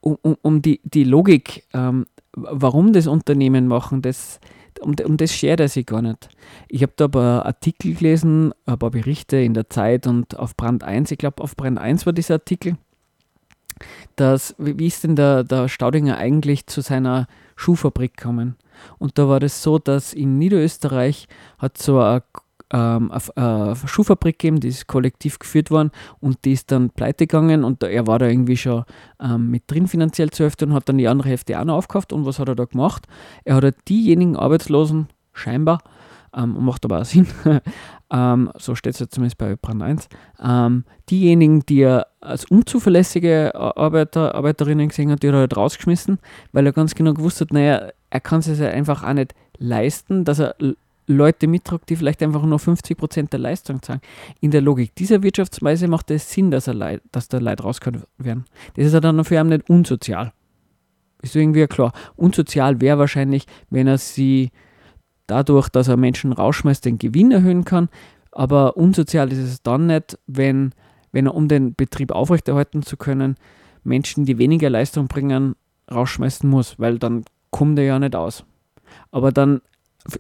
um, 0.02 0.18
um, 0.22 0.38
um 0.42 0.62
die, 0.62 0.82
die 0.84 1.04
Logik, 1.04 1.66
ähm, 1.74 2.06
warum 2.34 2.94
das 2.94 3.08
Unternehmen 3.08 3.68
machen, 3.68 4.02
das, 4.02 4.40
um, 4.82 4.96
um 5.04 5.18
das 5.18 5.34
schert 5.34 5.60
er 5.60 5.68
sich 5.68 5.86
gar 5.86 6.02
nicht. 6.02 6.30
Ich 6.68 6.82
habe 6.82 6.94
da 6.96 7.06
ein 7.06 7.12
paar 7.12 7.46
Artikel 7.46 7.96
gelesen, 7.96 8.54
ein 8.66 8.80
paar 8.80 8.92
Berichte 8.92 9.38
in 9.38 9.54
der 9.54 9.70
Zeit 9.70 10.08
und 10.08 10.38
auf 10.38 10.56
Brand 10.56 10.84
1, 10.84 11.12
ich 11.12 11.18
glaube 11.18 11.44
auf 11.44 11.56
Brand 11.56 11.80
1 11.80 12.06
war 12.06 12.14
dieser 12.14 12.36
Artikel, 12.36 12.78
dass, 14.16 14.56
wie 14.58 14.88
ist 14.88 15.04
denn 15.04 15.16
der, 15.16 15.44
der 15.44 15.68
Staudinger 15.68 16.18
eigentlich 16.18 16.68
zu 16.68 16.82
seiner 16.82 17.28
Schuhfabrik 17.56 18.18
gekommen? 18.18 18.56
Und 18.98 19.18
da 19.18 19.28
war 19.28 19.40
das 19.40 19.64
so, 19.64 19.80
dass 19.80 20.14
in 20.14 20.38
Niederösterreich 20.38 21.28
hat 21.58 21.78
so 21.78 22.00
eine, 22.00 22.24
ähm, 22.72 23.12
eine, 23.12 23.22
eine 23.36 23.76
Schuhfabrik 23.76 24.40
gegeben, 24.40 24.60
die 24.60 24.70
ist 24.70 24.88
kollektiv 24.88 25.40
geführt 25.40 25.72
worden 25.72 25.92
und 26.20 26.44
die 26.46 26.54
ist 26.54 26.72
dann 26.72 26.90
pleite 26.90 27.28
gegangen 27.28 27.64
und 27.64 27.84
er 27.84 28.08
war 28.08 28.20
da 28.20 28.28
irgendwie 28.28 28.58
schon 28.58 28.84
ähm, 29.22 29.50
mit 29.50 29.64
drin 29.68 29.88
finanziell 29.88 30.30
zur 30.32 30.46
Hälfte 30.46 30.66
und 30.66 30.74
hat 30.74 30.90
dann 30.90 30.98
die 30.98 31.08
andere 31.08 31.30
Hälfte 31.30 31.60
auch 31.60 31.66
noch 31.66 31.78
aufgekauft. 31.78 32.14
Und 32.14 32.26
was 32.26 32.40
hat 32.40 32.50
er 32.50 32.56
da 32.56 32.66
gemacht? 32.66 33.08
Er 33.46 33.56
hat 33.56 33.64
halt 33.64 33.78
diejenigen 33.88 34.36
Arbeitslosen, 34.36 35.08
scheinbar, 35.34 35.80
ähm, 36.36 36.56
macht 36.60 36.84
aber 36.86 37.02
auch 37.02 37.06
Sinn, 37.06 37.28
ähm, 38.12 38.52
so 38.58 38.76
steht 38.76 38.94
es 38.96 39.00
ja 39.00 39.10
zumindest 39.10 39.38
bei 39.38 39.56
Brand 39.56 39.82
1, 39.82 40.10
ähm, 40.44 40.84
diejenigen, 41.10 41.66
die 41.66 41.82
er 41.82 42.08
als 42.20 42.46
unzuverlässige 42.46 43.56
Arbeiter, 43.56 44.36
Arbeiterinnen 44.36 44.90
gesehen 44.90 45.12
hat, 45.12 45.24
die 45.24 45.28
hat 45.30 45.36
er 45.36 45.40
halt 45.42 45.58
rausgeschmissen, 45.58 46.20
weil 46.52 46.66
er 46.66 46.74
ganz 46.74 46.96
genau 46.96 47.14
gewusst 47.14 47.40
hat, 47.42 47.54
naja, 47.54 47.90
er 48.10 48.20
kann 48.20 48.40
es 48.40 48.60
ja 48.60 48.68
einfach 48.68 49.04
auch 49.04 49.14
nicht 49.14 49.34
leisten, 49.58 50.26
dass 50.26 50.40
er 50.40 50.56
Leute 51.08 51.48
mittragt, 51.48 51.90
die 51.90 51.96
vielleicht 51.96 52.22
einfach 52.22 52.44
nur 52.44 52.60
50% 52.60 53.30
der 53.30 53.40
Leistung 53.40 53.82
zahlen. 53.82 54.02
In 54.42 54.52
der 54.52 54.62
Logik 54.62 54.94
dieser 54.96 55.24
Wirtschaftsweise 55.24 55.88
macht 55.88 56.12
es 56.12 56.32
Sinn, 56.32 56.52
dass, 56.52 56.68
er 56.68 56.74
Leid, 56.74 57.02
dass 57.12 57.30
da 57.30 57.38
Leute 57.40 57.64
rausgeholt 57.64 58.06
werden. 58.18 58.46
Das 58.76 58.86
ist 58.86 58.94
ja 58.94 59.00
dann 59.00 59.24
für 59.24 59.36
ihn 59.36 59.48
nicht 59.48 59.70
unsozial. 59.70 60.34
Ist 61.22 61.36
irgendwie 61.36 61.66
klar. 61.68 61.94
Unsozial 62.16 62.82
wäre 62.82 63.00
wahrscheinlich, 63.00 63.46
wenn 63.70 63.88
er 63.88 63.98
sie 63.98 64.52
dadurch, 65.28 65.70
dass 65.70 65.88
er 65.88 65.98
Menschen 65.98 66.34
rausschmeißt, 66.34 66.86
den 66.86 67.00
Gewinn 67.00 67.32
erhöhen 67.32 67.66
kann. 67.66 67.90
Aber 68.32 68.78
unsozial 68.78 69.32
ist 69.32 69.40
es 69.40 69.64
dann 69.64 69.88
nicht, 69.88 70.20
wenn, 70.28 70.74
wenn 71.12 71.26
er, 71.26 71.36
um 71.36 71.48
den 71.48 71.74
Betrieb 71.74 72.12
aufrechterhalten 72.12 72.84
zu 72.84 72.98
können, 72.98 73.36
Menschen, 73.84 74.26
die 74.26 74.38
weniger 74.38 74.70
Leistung 74.70 75.08
bringen, 75.08 75.56
rausschmeißen 75.90 76.50
muss, 76.50 76.78
weil 76.78 77.00
dann 77.00 77.24
kommt 77.50 77.80
er 77.80 77.86
ja 77.86 78.00
nicht 78.00 78.16
aus. 78.16 78.44
Aber 79.12 79.32
dann 79.32 79.62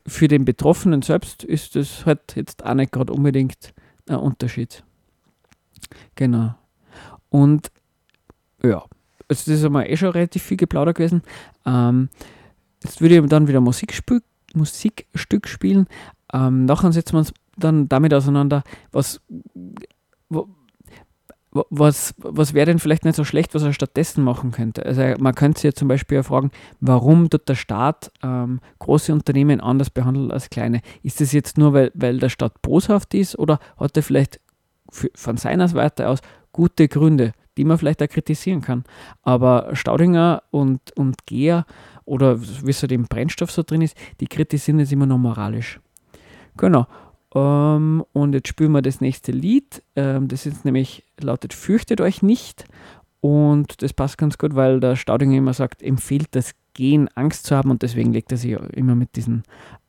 für 0.05 0.27
den 0.27 0.45
Betroffenen 0.45 1.01
selbst 1.01 1.43
ist 1.43 1.75
das 1.75 2.05
halt 2.05 2.35
jetzt 2.35 2.65
auch 2.65 2.73
nicht 2.73 2.91
gerade 2.91 3.13
unbedingt 3.13 3.73
ein 4.07 4.17
Unterschied. 4.17 4.83
Genau. 6.15 6.55
Und 7.29 7.71
ja, 8.63 8.79
also 8.79 8.87
das 9.27 9.47
ist 9.47 9.65
einmal 9.65 9.89
eh 9.89 9.97
schon 9.97 10.09
relativ 10.09 10.43
viel 10.43 10.57
geplaudert 10.57 10.97
gewesen. 10.97 11.21
Ähm, 11.65 12.09
jetzt 12.83 13.01
würde 13.01 13.17
ich 13.17 13.25
dann 13.27 13.47
wieder 13.47 13.61
Musik 13.61 13.93
spiel 13.93 14.21
Musikstück 14.53 15.47
spielen. 15.47 15.87
Ähm, 16.33 16.65
nachher 16.65 16.91
setzen 16.91 17.13
wir 17.13 17.19
uns 17.19 17.33
dann 17.57 17.87
damit 17.89 18.13
auseinander, 18.13 18.63
was, 18.91 19.21
was, 21.69 22.13
was 22.17 22.53
wäre 22.53 22.67
denn 22.67 22.79
vielleicht 22.79 23.05
nicht 23.05 23.15
so 23.15 23.23
schlecht, 23.23 23.55
was 23.55 23.63
er 23.63 23.73
stattdessen 23.73 24.23
machen 24.23 24.51
könnte. 24.51 24.85
Also 24.85 25.01
man 25.19 25.35
könnte 25.35 25.59
sich 25.59 25.69
ja 25.69 25.73
zum 25.73 25.87
Beispiel 25.87 26.23
fragen, 26.23 26.51
warum 26.79 27.29
tut 27.29 27.47
der 27.49 27.55
Staat 27.55 28.11
ähm, 28.23 28.59
große 28.79 29.13
Unternehmen 29.13 29.61
anders 29.61 29.89
behandelt 29.89 30.31
als 30.31 30.49
kleine? 30.49 30.81
Ist 31.03 31.21
das 31.21 31.31
jetzt 31.31 31.57
nur, 31.57 31.73
weil, 31.73 31.91
weil 31.93 32.19
der 32.19 32.29
Staat 32.29 32.61
boshaft 32.61 33.13
ist 33.13 33.37
oder 33.37 33.59
hat 33.77 33.97
er 33.97 34.03
vielleicht 34.03 34.39
für, 34.91 35.09
von 35.15 35.37
seiner 35.37 35.67
Seite 35.67 36.07
aus 36.07 36.19
gute 36.51 36.87
Gründe, 36.87 37.33
die 37.57 37.65
man 37.65 37.77
vielleicht 37.77 38.01
auch 38.01 38.09
kritisieren 38.09 38.61
kann? 38.61 38.83
Aber 39.23 39.75
Staudinger 39.75 40.43
und, 40.51 40.95
und 40.97 41.25
Geher 41.25 41.65
oder 42.05 42.41
wie 42.41 42.69
es 42.69 42.81
halt 42.81 42.91
im 42.91 43.03
Brennstoff 43.03 43.51
so 43.51 43.63
drin 43.63 43.81
ist, 43.81 43.97
die 44.19 44.27
kritisieren 44.27 44.79
das 44.79 44.91
immer 44.91 45.05
noch 45.05 45.17
moralisch. 45.17 45.79
Genau. 46.57 46.87
Ähm, 47.35 48.03
und 48.13 48.33
jetzt 48.33 48.47
spielen 48.47 48.71
wir 48.71 48.81
das 48.81 49.01
nächste 49.01 49.31
Lied. 49.31 49.83
Ähm, 49.95 50.27
das 50.27 50.45
ist 50.45 50.65
nämlich, 50.65 51.03
lautet 51.19 51.53
Fürchtet 51.53 52.01
euch 52.01 52.21
nicht. 52.21 52.65
Und 53.19 53.81
das 53.81 53.93
passt 53.93 54.17
ganz 54.17 54.37
gut, 54.37 54.55
weil 54.55 54.79
der 54.79 54.95
Staudinger 54.95 55.37
immer 55.37 55.53
sagt, 55.53 55.81
empfiehlt 55.81 56.27
das 56.31 56.53
Gehen, 56.73 57.09
Angst 57.15 57.47
zu 57.47 57.55
haben 57.55 57.71
und 57.71 57.81
deswegen 57.81 58.13
legt 58.13 58.31
er 58.31 58.37
sich 58.37 58.51
immer 58.51 58.93
mit 58.93 59.15
diesen, 59.15 59.41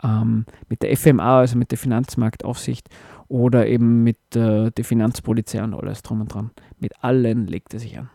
ähm, 0.03 0.47
mit 0.71 0.83
der 0.83 0.97
FMA, 0.97 1.41
also 1.41 1.59
mit 1.59 1.71
der 1.71 1.77
Finanzmarktaufsicht 1.77 2.89
oder 3.29 3.67
eben 3.67 4.03
mit 4.03 4.17
äh, 4.35 4.71
der 4.71 4.85
Finanzpolizei 4.85 5.63
und 5.63 5.75
alles 5.75 6.03
drum 6.03 6.23
und 6.23 6.33
dran. 6.33 6.51
Mit 6.79 7.05
allen 7.05 7.47
legt 7.47 7.75
er 7.75 7.81
sich 7.81 7.99
an. 7.99 8.09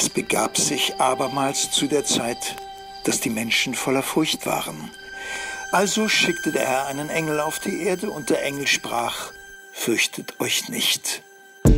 Es 0.00 0.08
begab 0.08 0.56
sich 0.56 0.94
abermals 1.00 1.72
zu 1.72 1.88
der 1.88 2.04
Zeit, 2.04 2.54
dass 3.02 3.18
die 3.18 3.30
Menschen 3.30 3.74
voller 3.74 4.04
Furcht 4.04 4.46
waren. 4.46 4.92
Also 5.72 6.06
schickte 6.06 6.52
der 6.52 6.68
Herr 6.68 6.86
einen 6.86 7.10
Engel 7.10 7.40
auf 7.40 7.58
die 7.58 7.82
Erde 7.82 8.08
und 8.08 8.30
der 8.30 8.44
Engel 8.44 8.68
sprach, 8.68 9.32
fürchtet 9.72 10.34
euch 10.38 10.68
nicht. 10.68 11.24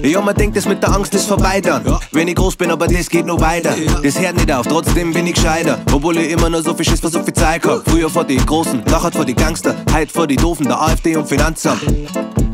Ja, 0.03 0.21
man 0.21 0.35
denkt, 0.35 0.55
das 0.55 0.67
mit 0.67 0.83
der 0.83 0.93
Angst 0.93 1.15
ist 1.15 1.29
vorbei 1.29 1.63
dann. 1.63 1.99
Wenn 2.13 2.29
ich 2.29 2.35
groß 2.35 2.57
bin, 2.57 2.71
aber 2.71 2.89
das 2.89 3.09
geht 3.09 3.25
noch 3.25 3.41
weiter. 3.41 3.75
Das 4.03 4.19
hört 4.19 4.37
nicht 4.37 4.53
auf, 4.53 4.67
trotzdem 4.67 5.15
bin 5.15 5.27
ich 5.27 5.35
gescheiter. 5.37 5.81
Obwohl 5.91 6.19
ich 6.19 6.31
immer 6.31 6.51
nur 6.51 6.63
so 6.63 6.75
viel 6.75 6.85
Schiss 6.85 7.01
für 7.01 7.09
so 7.09 7.23
viel 7.23 7.33
Zeit 7.33 7.65
hab. 7.65 7.89
Früher 7.89 8.11
vor 8.11 8.25
die 8.25 8.37
Großen, 8.37 8.85
nachher 8.85 9.13
vor 9.13 9.25
die 9.25 9.35
Gangster. 9.35 9.75
Heute 9.95 10.13
vor 10.13 10.27
die 10.27 10.37
Doofen, 10.37 10.67
der 10.67 10.79
AfD 10.79 11.17
und 11.17 11.27
Finanzamt. 11.27 11.81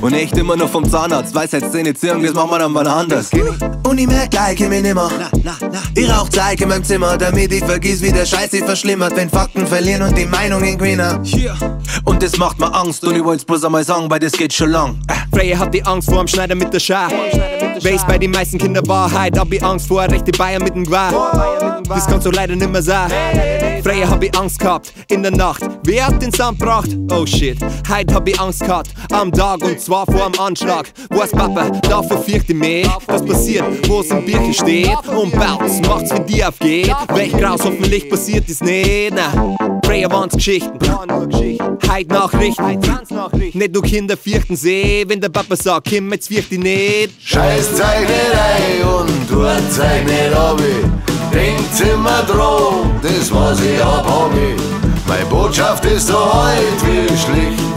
Und 0.01 0.13
echt 0.13 0.37
immer 0.37 0.57
nur 0.57 0.69
vom 0.69 0.89
Zahnarzt. 0.89 1.35
Weiß 1.35 1.53
jetzt 1.53 1.73
Zähne 1.73 1.95
ziehen, 1.95 2.23
das 2.23 2.35
machen 2.35 2.51
wir 2.51 2.59
dann 2.59 2.73
mal 2.73 2.87
anders. 2.87 3.31
Und 3.83 3.99
ich 3.99 4.07
merk 4.07 4.31
gleich, 4.31 4.61
ich 4.61 4.69
mich 4.69 4.83
nimmer. 4.83 5.11
Ich 5.95 6.11
rauch 6.11 6.29
Zeug 6.29 6.61
in 6.61 6.69
meinem 6.69 6.85
Zimmer, 6.85 7.17
damit 7.17 7.53
ich 7.53 7.65
vergiss, 7.65 8.03
wie 8.03 8.13
der 8.13 8.27
Scheiß 8.27 8.51
sich 8.51 8.65
verschlimmert. 8.65 9.17
Wenn 9.17 9.31
Fakten 9.31 9.67
verlieren 9.67 10.03
und 10.03 10.17
die 10.17 10.27
Meinungen 10.27 10.77
gewinnen. 10.77 11.21
Und 12.05 12.23
das 12.23 12.37
macht 12.37 12.59
mir 12.59 12.73
Angst 12.75 13.05
und 13.05 13.17
ich 13.17 13.25
wollt's 13.25 13.45
bloß 13.45 13.65
einmal 13.65 13.85
sagen, 13.85 14.11
weil 14.11 14.21
das 14.21 14.33
geht 14.33 14.53
schon 14.53 14.71
lang. 14.71 14.99
Äh. 15.09 15.37
Freie 15.37 15.59
hat 15.59 15.75
die 15.75 15.85
Angst 15.85 16.09
vor 16.09 16.19
dem 16.19 16.29
Schneider 16.29 16.55
mit 16.55 16.73
der 16.73 16.81
Schar. 16.81 17.11
Weiß 17.11 18.07
bei 18.07 18.19
den 18.19 18.31
meisten 18.31 18.59
Kindern 18.59 18.87
Wahrheit, 18.89 19.39
hab 19.39 19.53
ich 19.53 19.63
Angst 19.63 19.89
vor 19.89 20.03
rechte 20.03 20.33
Bayern 20.33 20.63
mit 20.63 20.75
dem 20.75 20.85
Gewehr. 20.85 21.11
Das 21.89 22.07
kannst 22.07 22.27
du 22.27 22.31
leider 22.31 22.57
nimmer 22.57 22.83
sein. 22.83 23.11
Früher 23.83 24.09
hab 24.09 24.23
ich 24.23 24.37
Angst 24.37 24.59
gehabt, 24.59 24.93
in 25.09 25.23
der 25.23 25.33
Nacht. 25.33 25.63
Wer 25.85 26.07
hat 26.07 26.21
den 26.23 26.33
Sound 26.33 26.59
gebracht? 26.59 26.89
Oh 27.11 27.25
shit. 27.27 27.59
Heute 27.89 28.15
hab 28.15 28.29
ich 28.29 28.39
Angst 28.41 28.61
gehabt, 28.61 28.91
am 29.13 29.31
Tag 29.33 29.63
und 29.63 29.81
zwar 29.81 30.07
vor 30.07 30.31
dem 30.31 30.41
Anschlag. 30.41 30.93
Weiß 31.11 31.31
Papa, 31.31 31.71
dafür 31.89 32.19
fürchte 32.19 32.53
ich 32.53 32.59
mich. 32.59 32.89
Was 33.07 33.25
passiert, 33.25 33.65
wo's 33.89 34.11
im 34.11 34.25
Birke 34.25 34.53
steht? 34.53 34.97
Und 35.09 35.33
Bounce 35.33 35.81
macht's, 35.87 36.11
wenn 36.11 36.27
die 36.27 36.45
aufgeht. 36.45 36.95
Welch 37.15 37.33
Graus, 37.33 37.65
hoffentlich 37.65 38.09
passiert 38.09 38.49
es 38.49 38.61
nicht. 38.61 39.15
Na, 39.15 39.57
Früher 39.85 40.11
waren's 40.11 40.35
Geschichten. 40.35 40.79
Heute 41.89 42.13
Nachrichten. 42.13 42.81
Nicht 43.55 43.73
nur 43.73 43.83
Kinder 43.83 44.17
fürchten 44.17 44.57
sie, 44.57 45.05
wenn 45.07 45.21
der 45.21 45.29
Papa 45.29 45.57
sagt, 45.57 45.89
Kim, 45.89 46.11
jetzt 46.13 46.29
fürcht 46.29 46.51
ich 46.51 46.59
nicht. 46.59 47.11
Scheiß 47.23 47.77
Zeichnerei 47.77 48.85
und 48.85 49.29
tut 49.29 49.73
zeig 49.73 50.05
nicht 50.05 50.33
ab. 50.35 50.61
Denkt 51.33 51.81
immer 51.81 52.23
dran, 52.23 53.01
das 53.03 53.33
was 53.33 53.61
ich 53.61 53.83
hab, 53.83 54.07
hab 54.07 54.31
ich. 54.33 54.61
Meine 55.07 55.25
Botschaft 55.27 55.85
ist 55.85 56.09
so 56.09 56.15
heute 56.15 56.87
wie 56.87 57.17
schlicht. 57.17 57.77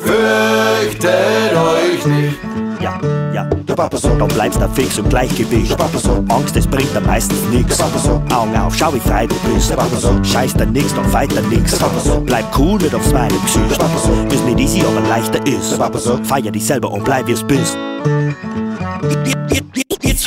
Fürchtet 0.00 1.52
euch 1.54 2.06
nicht. 2.06 2.38
Ja, 2.80 2.98
ja, 3.34 3.44
der 3.44 3.74
Papa 3.74 3.96
so. 3.96 4.08
Dann 4.08 4.28
bleibst 4.28 4.60
du 4.60 4.68
fix 4.68 4.98
im 4.98 5.08
Gleichgewicht. 5.08 5.70
Der 5.70 5.76
Papa 5.76 5.98
so. 5.98 6.24
Angst, 6.28 6.56
das 6.56 6.66
bringt 6.66 6.94
dann 6.94 7.06
meistens 7.06 7.38
nix. 7.52 7.76
Der 7.76 7.84
Papa 7.84 7.98
so. 7.98 8.22
Augen 8.34 8.56
auf, 8.56 8.74
schau 8.74 8.94
wie 8.94 9.00
frei 9.00 9.26
du 9.26 9.34
bist. 9.52 9.70
Der 9.70 9.76
Papa 9.76 9.96
so. 9.96 10.12
Scheiß 10.24 10.54
dann 10.54 10.72
nix, 10.72 10.94
dann 10.94 11.04
feit 11.10 11.36
dann 11.36 11.48
nix. 11.48 11.72
Der 11.72 11.78
Papa 11.78 12.00
so. 12.00 12.20
Bleib 12.20 12.46
cool 12.58 12.80
mit 12.80 12.94
aufs 12.94 13.12
meine 13.12 13.34
Gesicht. 13.34 13.70
Der 13.70 13.76
Papa 13.76 13.98
so. 13.98 14.34
Ist 14.34 14.44
nicht 14.44 14.60
easy, 14.60 14.82
aber 14.82 15.06
leichter 15.08 15.44
ist. 15.46 15.72
Der 15.72 15.76
Papa 15.78 15.98
so. 15.98 16.18
Feier 16.24 16.50
dich 16.50 16.64
selber 16.64 16.90
und 16.90 17.04
bleib 17.04 17.26
wie's 17.26 17.42
bist. 17.42 17.76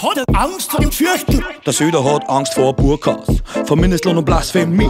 Jetzt 0.01 0.17
hat 0.17 0.25
er 0.27 0.41
Angst 0.41 0.71
vor 0.71 0.79
dem 0.79 0.91
Fürchten. 0.91 1.43
Der 1.63 1.73
Söder 1.73 2.03
hat 2.03 2.27
Angst 2.27 2.55
vor 2.55 2.73
Burkas, 2.73 3.41
vor 3.65 3.77
Mindestlohn 3.77 4.17
und 4.17 4.25
Blasphemie. 4.25 4.89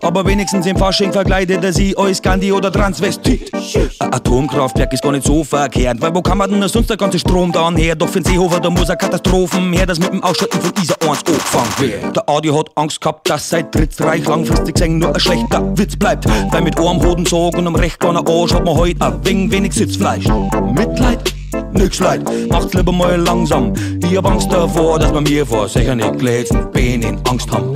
Aber 0.00 0.24
wenigstens 0.24 0.64
im 0.64 0.76
Fasching 0.76 1.12
verkleidet 1.12 1.62
er 1.62 1.72
sie 1.72 1.94
als 1.96 2.22
Gandhi 2.22 2.50
oder 2.52 2.72
Transvestit. 2.72 3.52
Ein 4.00 4.14
Atomkraftwerk 4.14 4.92
ist 4.94 5.02
gar 5.02 5.12
nicht 5.12 5.26
so 5.26 5.44
verkehrt, 5.44 6.00
weil 6.00 6.14
wo 6.14 6.22
kann 6.22 6.38
man 6.38 6.50
denn 6.50 6.66
sonst 6.66 6.88
der 6.88 6.96
ganze 6.96 7.18
Strom 7.18 7.52
dann 7.52 7.76
her? 7.76 7.94
Doch 7.94 8.08
für 8.08 8.20
den 8.20 8.32
Seehofer, 8.32 8.60
da 8.60 8.70
muss 8.70 8.88
eine 8.88 8.96
Katastrophen 8.96 9.72
her, 9.74 9.84
dass 9.84 9.98
mit 9.98 10.12
dem 10.12 10.22
Ausschalten 10.22 10.60
von 10.60 10.72
ISA 10.82 10.94
1 10.94 11.26
angefangen 11.26 11.72
wird. 11.78 12.16
Der 12.16 12.28
Adi 12.28 12.48
hat 12.48 12.70
Angst 12.76 13.00
gehabt, 13.02 13.28
dass 13.28 13.50
sein 13.50 13.70
Drittreich 13.70 14.26
langfristig 14.26 14.76
gesehen 14.76 14.98
nur 14.98 15.12
ein 15.12 15.20
schlechter 15.20 15.76
Witz 15.76 15.96
bleibt. 15.96 16.24
Weil 16.50 16.62
mit 16.62 16.78
einem 16.78 17.02
Hodensog 17.02 17.54
und 17.54 17.66
einem 17.66 17.74
recht 17.74 18.00
kleinen 18.00 18.26
Arsch 18.26 18.54
hat 18.54 18.64
man 18.64 18.76
heute 18.76 19.04
ein 19.04 19.24
wenig 19.26 19.52
wenig 19.52 19.72
Sitzfleisch. 19.74 20.26
Mitleid? 20.72 21.37
Nix 21.78 22.00
leid, 22.00 22.22
macht's 22.50 22.74
lieber 22.74 22.90
mal 22.90 23.20
langsam. 23.20 23.72
Ich 24.02 24.16
hab 24.16 24.26
Angst 24.26 24.52
davor, 24.52 24.98
dass 24.98 25.12
man 25.12 25.22
mir 25.22 25.46
vor 25.46 25.68
sicher 25.68 25.94
nicht 25.94 26.18
glätzen 26.18 26.70
Beinen 26.72 27.20
Angst 27.28 27.48
haben. 27.52 27.72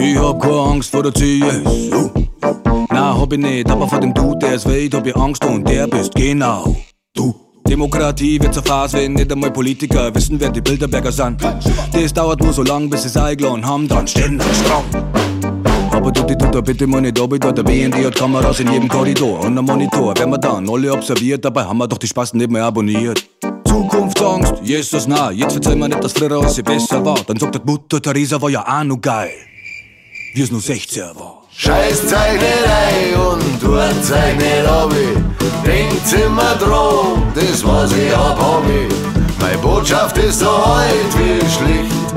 Ich 0.00 0.16
hab 0.16 0.40
keine 0.40 0.54
Angst 0.54 0.92
vor 0.92 1.02
der 1.02 1.12
CSU. 1.12 2.10
Na, 2.90 3.18
hab 3.18 3.32
ich 3.32 3.38
nicht, 3.40 3.68
aber 3.68 3.88
vor 3.88 3.98
dem 3.98 4.14
Dude, 4.14 4.38
der 4.38 4.54
ist 4.54 4.66
weit, 4.68 4.94
hab 4.94 5.04
ich 5.04 5.16
Angst 5.16 5.44
und 5.44 5.68
der 5.68 5.88
bist 5.88 6.14
genau 6.14 6.76
du. 7.12 7.34
Demokratie 7.68 8.40
wird 8.40 8.54
Phase, 8.66 8.98
wenn 8.98 9.14
nicht 9.14 9.32
einmal 9.32 9.50
Politiker 9.50 10.14
wissen, 10.14 10.38
wer 10.38 10.50
die 10.50 10.60
Bilderberger 10.60 11.12
sind. 11.12 11.42
Das 11.92 12.14
dauert 12.14 12.40
nur 12.40 12.52
so 12.52 12.62
lang, 12.62 12.88
bis 12.88 13.02
sie 13.02 13.20
eingeladen 13.20 13.66
haben, 13.66 13.88
dann 13.88 14.06
stehen 14.06 14.40
sie 14.40 14.54
stramm. 14.64 14.84
Aber 16.08 16.20
du, 16.22 16.26
die 16.26 16.38
tut 16.38 16.54
da 16.54 16.62
bitte 16.62 16.86
nicht 16.86 17.20
ab, 17.20 17.30
da 17.38 17.52
der 17.52 17.62
BND 17.62 18.06
hat 18.06 18.16
Kameras 18.16 18.60
in 18.60 18.72
jedem 18.72 18.88
Korridor 18.88 19.40
und 19.40 19.58
am 19.58 19.66
Monitor. 19.66 20.16
Werden 20.16 20.30
wir 20.30 20.38
dann 20.38 20.66
alle 20.66 20.90
observiert, 20.90 21.44
dabei 21.44 21.64
haben 21.64 21.76
wir 21.76 21.86
doch 21.86 21.98
die 21.98 22.06
Spasten 22.06 22.38
nicht 22.38 22.50
mehr 22.50 22.64
abonniert. 22.64 23.28
Zukunftsangst, 23.66 24.54
Jesus 24.62 25.06
nah, 25.06 25.30
jetzt 25.30 25.52
verzeih 25.52 25.74
mir 25.74 25.86
nicht, 25.86 26.02
dass 26.02 26.14
früher 26.14 26.40
alles 26.40 26.62
besser 26.62 27.04
war. 27.04 27.18
Dann 27.26 27.36
sagt 27.36 27.56
die 27.56 27.60
Mutter 27.62 28.00
Theresa 28.00 28.40
war 28.40 28.48
ja 28.48 28.66
auch 28.66 28.84
noch 28.84 29.02
geil, 29.02 29.34
wie 30.32 30.40
es 30.40 30.50
nur 30.50 30.62
16 30.62 31.02
war. 31.14 31.42
Scheiß 31.54 32.08
Zeichnerei 32.08 33.14
und 33.14 33.60
tut 33.60 34.02
zeig 34.02 34.38
nicht 34.38 34.66
ab. 34.66 34.90
Denkt 35.66 36.10
immer 36.14 36.54
dran, 36.54 37.22
das 37.34 37.62
was 37.66 37.92
ich 37.92 38.16
hab, 38.16 38.62
ich. 38.66 39.38
Meine 39.38 39.58
Botschaft 39.58 40.16
ist 40.16 40.38
so 40.38 40.46
heute 40.46 41.18
wie 41.18 41.40
schlicht. 41.50 42.07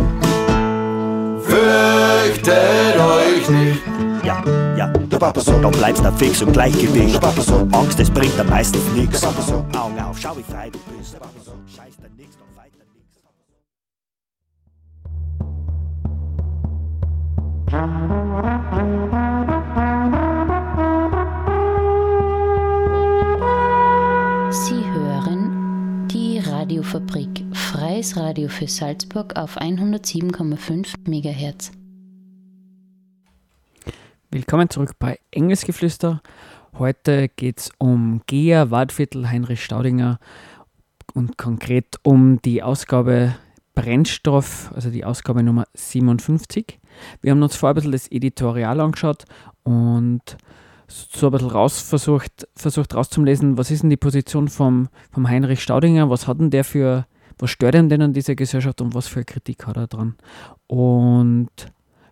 Fürchtet 1.51 2.95
euch 2.97 3.49
nicht. 3.49 3.81
Ja, 4.23 4.41
ja, 4.77 4.87
der 4.87 5.17
Papa 5.17 5.41
so. 5.41 5.51
Dann 5.59 5.73
bleibst 5.73 6.01
du 6.01 6.11
fix 6.13 6.41
im 6.41 6.53
Gleichgewicht. 6.53 7.15
Der 7.15 7.19
Papa 7.19 7.41
so. 7.41 7.67
Angst, 7.73 7.99
das 7.99 8.09
bringt 8.09 8.39
dann 8.39 8.47
meistens 8.49 8.81
nix. 8.95 9.19
Der 9.19 9.27
Papa 9.27 9.41
so. 9.41 9.65
Augen 9.77 9.99
auf, 9.99 10.17
schau 10.17 10.37
wie 10.37 10.43
frei 10.43 10.69
du 10.69 10.79
bist. 10.97 11.13
Der 11.13 11.19
Papa 11.19 11.33
so. 11.43 11.51
Scheiß 11.67 11.97
dann 12.01 12.15
nix, 12.15 12.37
feit 12.55 12.71
dann 12.79 12.87
nix. 12.95 13.11
Sie 24.67 24.85
hören 24.93 26.07
die 26.07 26.39
Radiofabrik, 26.39 27.43
freies 27.71 28.17
Radio 28.17 28.49
für 28.49 28.67
Salzburg 28.67 29.37
auf 29.37 29.57
107,5 29.57 31.07
MHz. 31.07 31.71
Willkommen 34.29 34.69
zurück 34.69 34.95
bei 34.99 35.19
Engelsgeflüster. 35.31 36.21
Heute 36.77 37.29
geht 37.29 37.59
es 37.59 37.71
um 37.77 38.23
Gea, 38.27 38.71
Wadviertel, 38.71 39.29
Heinrich 39.29 39.63
Staudinger 39.63 40.19
und 41.13 41.37
konkret 41.37 41.95
um 42.03 42.41
die 42.41 42.61
Ausgabe 42.61 43.35
Brennstoff, 43.73 44.69
also 44.75 44.89
die 44.89 45.05
Ausgabe 45.05 45.41
Nummer 45.41 45.63
57. 45.73 46.77
Wir 47.21 47.31
haben 47.31 47.41
uns 47.41 47.55
vorher 47.55 47.71
ein 47.71 47.75
bisschen 47.75 47.93
das 47.93 48.11
Editorial 48.11 48.81
angeschaut 48.81 49.23
und 49.63 50.35
so 50.89 51.27
ein 51.27 51.31
bisschen 51.31 51.51
raus 51.51 51.79
versucht, 51.79 52.49
versucht 52.53 52.93
rauszulesen, 52.93 53.57
was 53.57 53.71
ist 53.71 53.83
denn 53.83 53.89
die 53.89 53.95
Position 53.95 54.49
vom, 54.49 54.89
vom 55.09 55.29
Heinrich 55.29 55.63
Staudinger, 55.63 56.09
was 56.09 56.27
hat 56.27 56.41
denn 56.41 56.49
der 56.49 56.65
für, 56.65 57.05
was 57.37 57.49
stört 57.49 57.75
ihn 57.75 57.89
denn 57.89 58.01
an 58.01 58.13
dieser 58.13 58.35
Gesellschaft 58.35 58.81
und 58.81 58.93
was 58.95 59.07
für 59.07 59.23
Kritik 59.23 59.67
hat 59.67 59.77
er 59.77 59.87
dran. 59.87 60.15
Und 60.67 61.49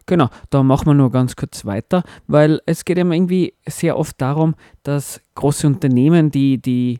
Genau, 0.09 0.29
da 0.49 0.63
machen 0.63 0.87
wir 0.87 0.95
nur 0.95 1.11
ganz 1.11 1.35
kurz 1.35 1.65
weiter, 1.65 2.01
weil 2.25 2.61
es 2.65 2.83
geht 2.83 2.97
immer 2.97 3.13
irgendwie 3.13 3.53
sehr 3.67 3.95
oft 3.95 4.19
darum, 4.19 4.55
dass 4.81 5.21
große 5.35 5.67
Unternehmen, 5.67 6.31
die, 6.31 6.59
die, 6.59 6.97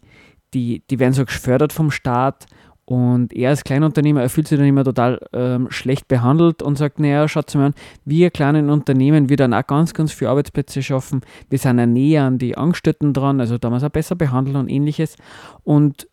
die, 0.54 0.84
die 0.88 1.00
werden 1.00 1.14
so 1.14 1.26
gefördert 1.26 1.74
vom 1.74 1.90
Staat 1.90 2.46
und 2.86 3.34
er 3.34 3.50
als 3.50 3.64
Kleinunternehmer, 3.64 4.22
er 4.22 4.30
fühlt 4.30 4.48
sich 4.48 4.60
dann 4.60 4.68
immer 4.68 4.84
total 4.84 5.20
ähm, 5.34 5.72
schlecht 5.72 6.08
behandelt 6.08 6.62
und 6.62 6.78
sagt, 6.78 7.00
naja, 7.00 7.28
schaut 7.28 7.54
mal 7.56 7.68
an, 7.68 7.74
wir 8.06 8.30
kleinen 8.30 8.70
Unternehmen, 8.70 9.28
wir 9.28 9.38
dann 9.38 9.56
auch 9.56 9.66
ganz, 9.66 9.96
ganz 9.96 10.12
viele 10.12 10.30
Arbeitsplätze 10.30 10.84
schaffen, 10.84 11.22
wir 11.50 11.58
sind 11.58 11.80
ja 11.80 11.88
näher 11.88 12.26
an 12.26 12.38
die 12.38 12.58
Angestellten 12.58 13.14
dran, 13.14 13.40
also 13.40 13.58
da 13.58 13.72
muss 13.72 13.82
er 13.82 13.90
besser 13.90 14.16
behandeln 14.16 14.56
und 14.56 14.70
ähnliches 14.70 15.16
und 15.64 16.08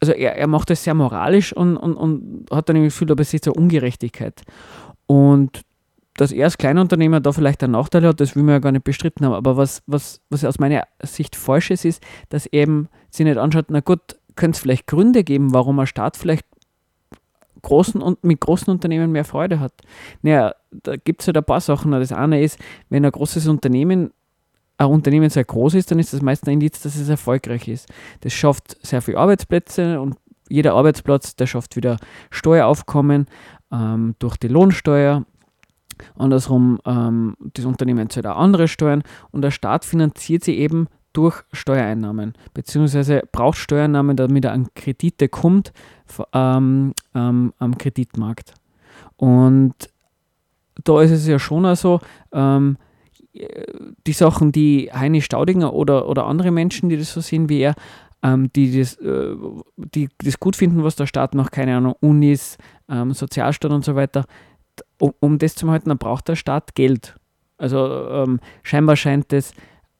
also 0.00 0.12
er, 0.12 0.36
er 0.36 0.46
macht 0.46 0.70
das 0.70 0.82
sehr 0.82 0.94
moralisch 0.94 1.52
und, 1.52 1.76
und, 1.76 1.94
und 1.94 2.46
hat 2.50 2.68
dann 2.68 2.76
irgendwie 2.76 2.88
das 2.88 2.94
Gefühl, 2.94 3.08
da 3.08 3.14
besteht 3.14 3.44
so 3.44 3.52
Ungerechtigkeit. 3.52 4.42
Und 5.06 5.62
dass 6.14 6.32
er 6.32 6.44
als 6.44 6.58
Kleinunternehmer 6.58 7.20
da 7.20 7.32
vielleicht 7.32 7.62
einen 7.62 7.72
Nachteil 7.72 8.06
hat, 8.06 8.20
das 8.20 8.34
will 8.34 8.42
man 8.42 8.54
ja 8.54 8.58
gar 8.58 8.72
nicht 8.72 8.84
bestritten 8.84 9.24
haben. 9.24 9.34
Aber 9.34 9.56
was, 9.56 9.82
was, 9.86 10.20
was 10.30 10.44
aus 10.44 10.58
meiner 10.58 10.84
Sicht 11.02 11.36
falsch 11.36 11.70
ist, 11.70 11.84
ist, 11.84 12.02
dass 12.28 12.46
eben 12.46 12.88
sie 13.10 13.24
nicht 13.24 13.38
anschaut, 13.38 13.66
na 13.68 13.80
gut, 13.80 14.00
könnte 14.36 14.56
es 14.56 14.60
vielleicht 14.60 14.86
Gründe 14.86 15.24
geben, 15.24 15.52
warum 15.52 15.78
ein 15.78 15.86
Staat 15.86 16.16
vielleicht 16.16 16.46
großen 17.62 18.00
und 18.00 18.24
mit 18.24 18.40
großen 18.40 18.70
Unternehmen 18.70 19.12
mehr 19.12 19.24
Freude 19.24 19.60
hat. 19.60 19.72
Naja, 20.22 20.54
da 20.70 20.96
gibt 20.96 21.20
es 21.20 21.26
halt 21.26 21.36
ein 21.36 21.44
paar 21.44 21.60
Sachen. 21.60 21.92
Das 21.92 22.12
eine 22.12 22.42
ist, 22.42 22.58
wenn 22.88 23.04
ein 23.04 23.12
großes 23.12 23.46
Unternehmen 23.48 24.12
ein 24.80 24.86
Unternehmen 24.86 25.28
sehr 25.28 25.44
groß 25.44 25.74
ist, 25.74 25.90
dann 25.90 25.98
ist 25.98 26.12
das 26.12 26.22
meist 26.22 26.46
ein 26.46 26.54
Indiz, 26.54 26.80
dass 26.80 26.96
es 26.96 27.08
erfolgreich 27.08 27.68
ist. 27.68 27.88
Das 28.22 28.32
schafft 28.32 28.78
sehr 28.84 29.02
viele 29.02 29.18
Arbeitsplätze 29.18 30.00
und 30.00 30.16
jeder 30.48 30.74
Arbeitsplatz, 30.74 31.36
der 31.36 31.46
schafft 31.46 31.76
wieder 31.76 31.98
Steueraufkommen 32.30 33.26
ähm, 33.70 34.14
durch 34.18 34.36
die 34.36 34.48
Lohnsteuer. 34.48 35.24
Andersrum, 36.16 36.80
ähm, 36.86 37.36
das 37.52 37.66
Unternehmen 37.66 38.08
zahlt 38.08 38.26
auch 38.26 38.38
andere 38.38 38.68
Steuern 38.68 39.02
und 39.30 39.42
der 39.42 39.50
Staat 39.50 39.84
finanziert 39.84 40.44
sie 40.44 40.56
eben 40.58 40.88
durch 41.12 41.42
Steuereinnahmen, 41.52 42.34
beziehungsweise 42.54 43.22
braucht 43.32 43.58
Steuereinnahmen, 43.58 44.16
damit 44.16 44.44
er 44.46 44.52
an 44.52 44.68
Kredite 44.74 45.28
kommt 45.28 45.72
ähm, 46.32 46.94
ähm, 47.14 47.52
am 47.58 47.76
Kreditmarkt. 47.76 48.54
Und 49.16 49.74
da 50.84 51.02
ist 51.02 51.10
es 51.10 51.26
ja 51.26 51.38
schon 51.38 51.66
auch 51.66 51.76
so, 51.76 52.00
ähm, 52.32 52.78
die 53.32 54.12
Sachen, 54.12 54.52
die 54.52 54.90
Heini 54.92 55.22
Staudinger 55.22 55.72
oder, 55.72 56.08
oder 56.08 56.26
andere 56.26 56.50
Menschen, 56.50 56.88
die 56.88 56.96
das 56.96 57.12
so 57.12 57.20
sehen 57.20 57.48
wie 57.48 57.60
er, 57.60 57.74
ähm, 58.22 58.52
die, 58.52 58.78
das, 58.78 58.96
äh, 58.96 59.34
die 59.76 60.08
das 60.18 60.40
gut 60.40 60.56
finden, 60.56 60.82
was 60.84 60.96
der 60.96 61.06
Staat 61.06 61.34
noch, 61.34 61.50
keine 61.50 61.76
Ahnung, 61.76 61.94
Unis, 62.00 62.58
ähm, 62.88 63.12
Sozialstaat 63.12 63.70
und 63.70 63.84
so 63.84 63.94
weiter, 63.94 64.24
um, 64.98 65.14
um 65.20 65.38
das 65.38 65.54
zu 65.54 65.70
halten, 65.70 65.88
dann 65.88 65.98
braucht 65.98 66.28
der 66.28 66.36
Staat 66.36 66.74
Geld. 66.74 67.16
Also 67.56 68.08
ähm, 68.10 68.40
scheinbar 68.62 68.96
scheint 68.96 69.32
es 69.32 69.52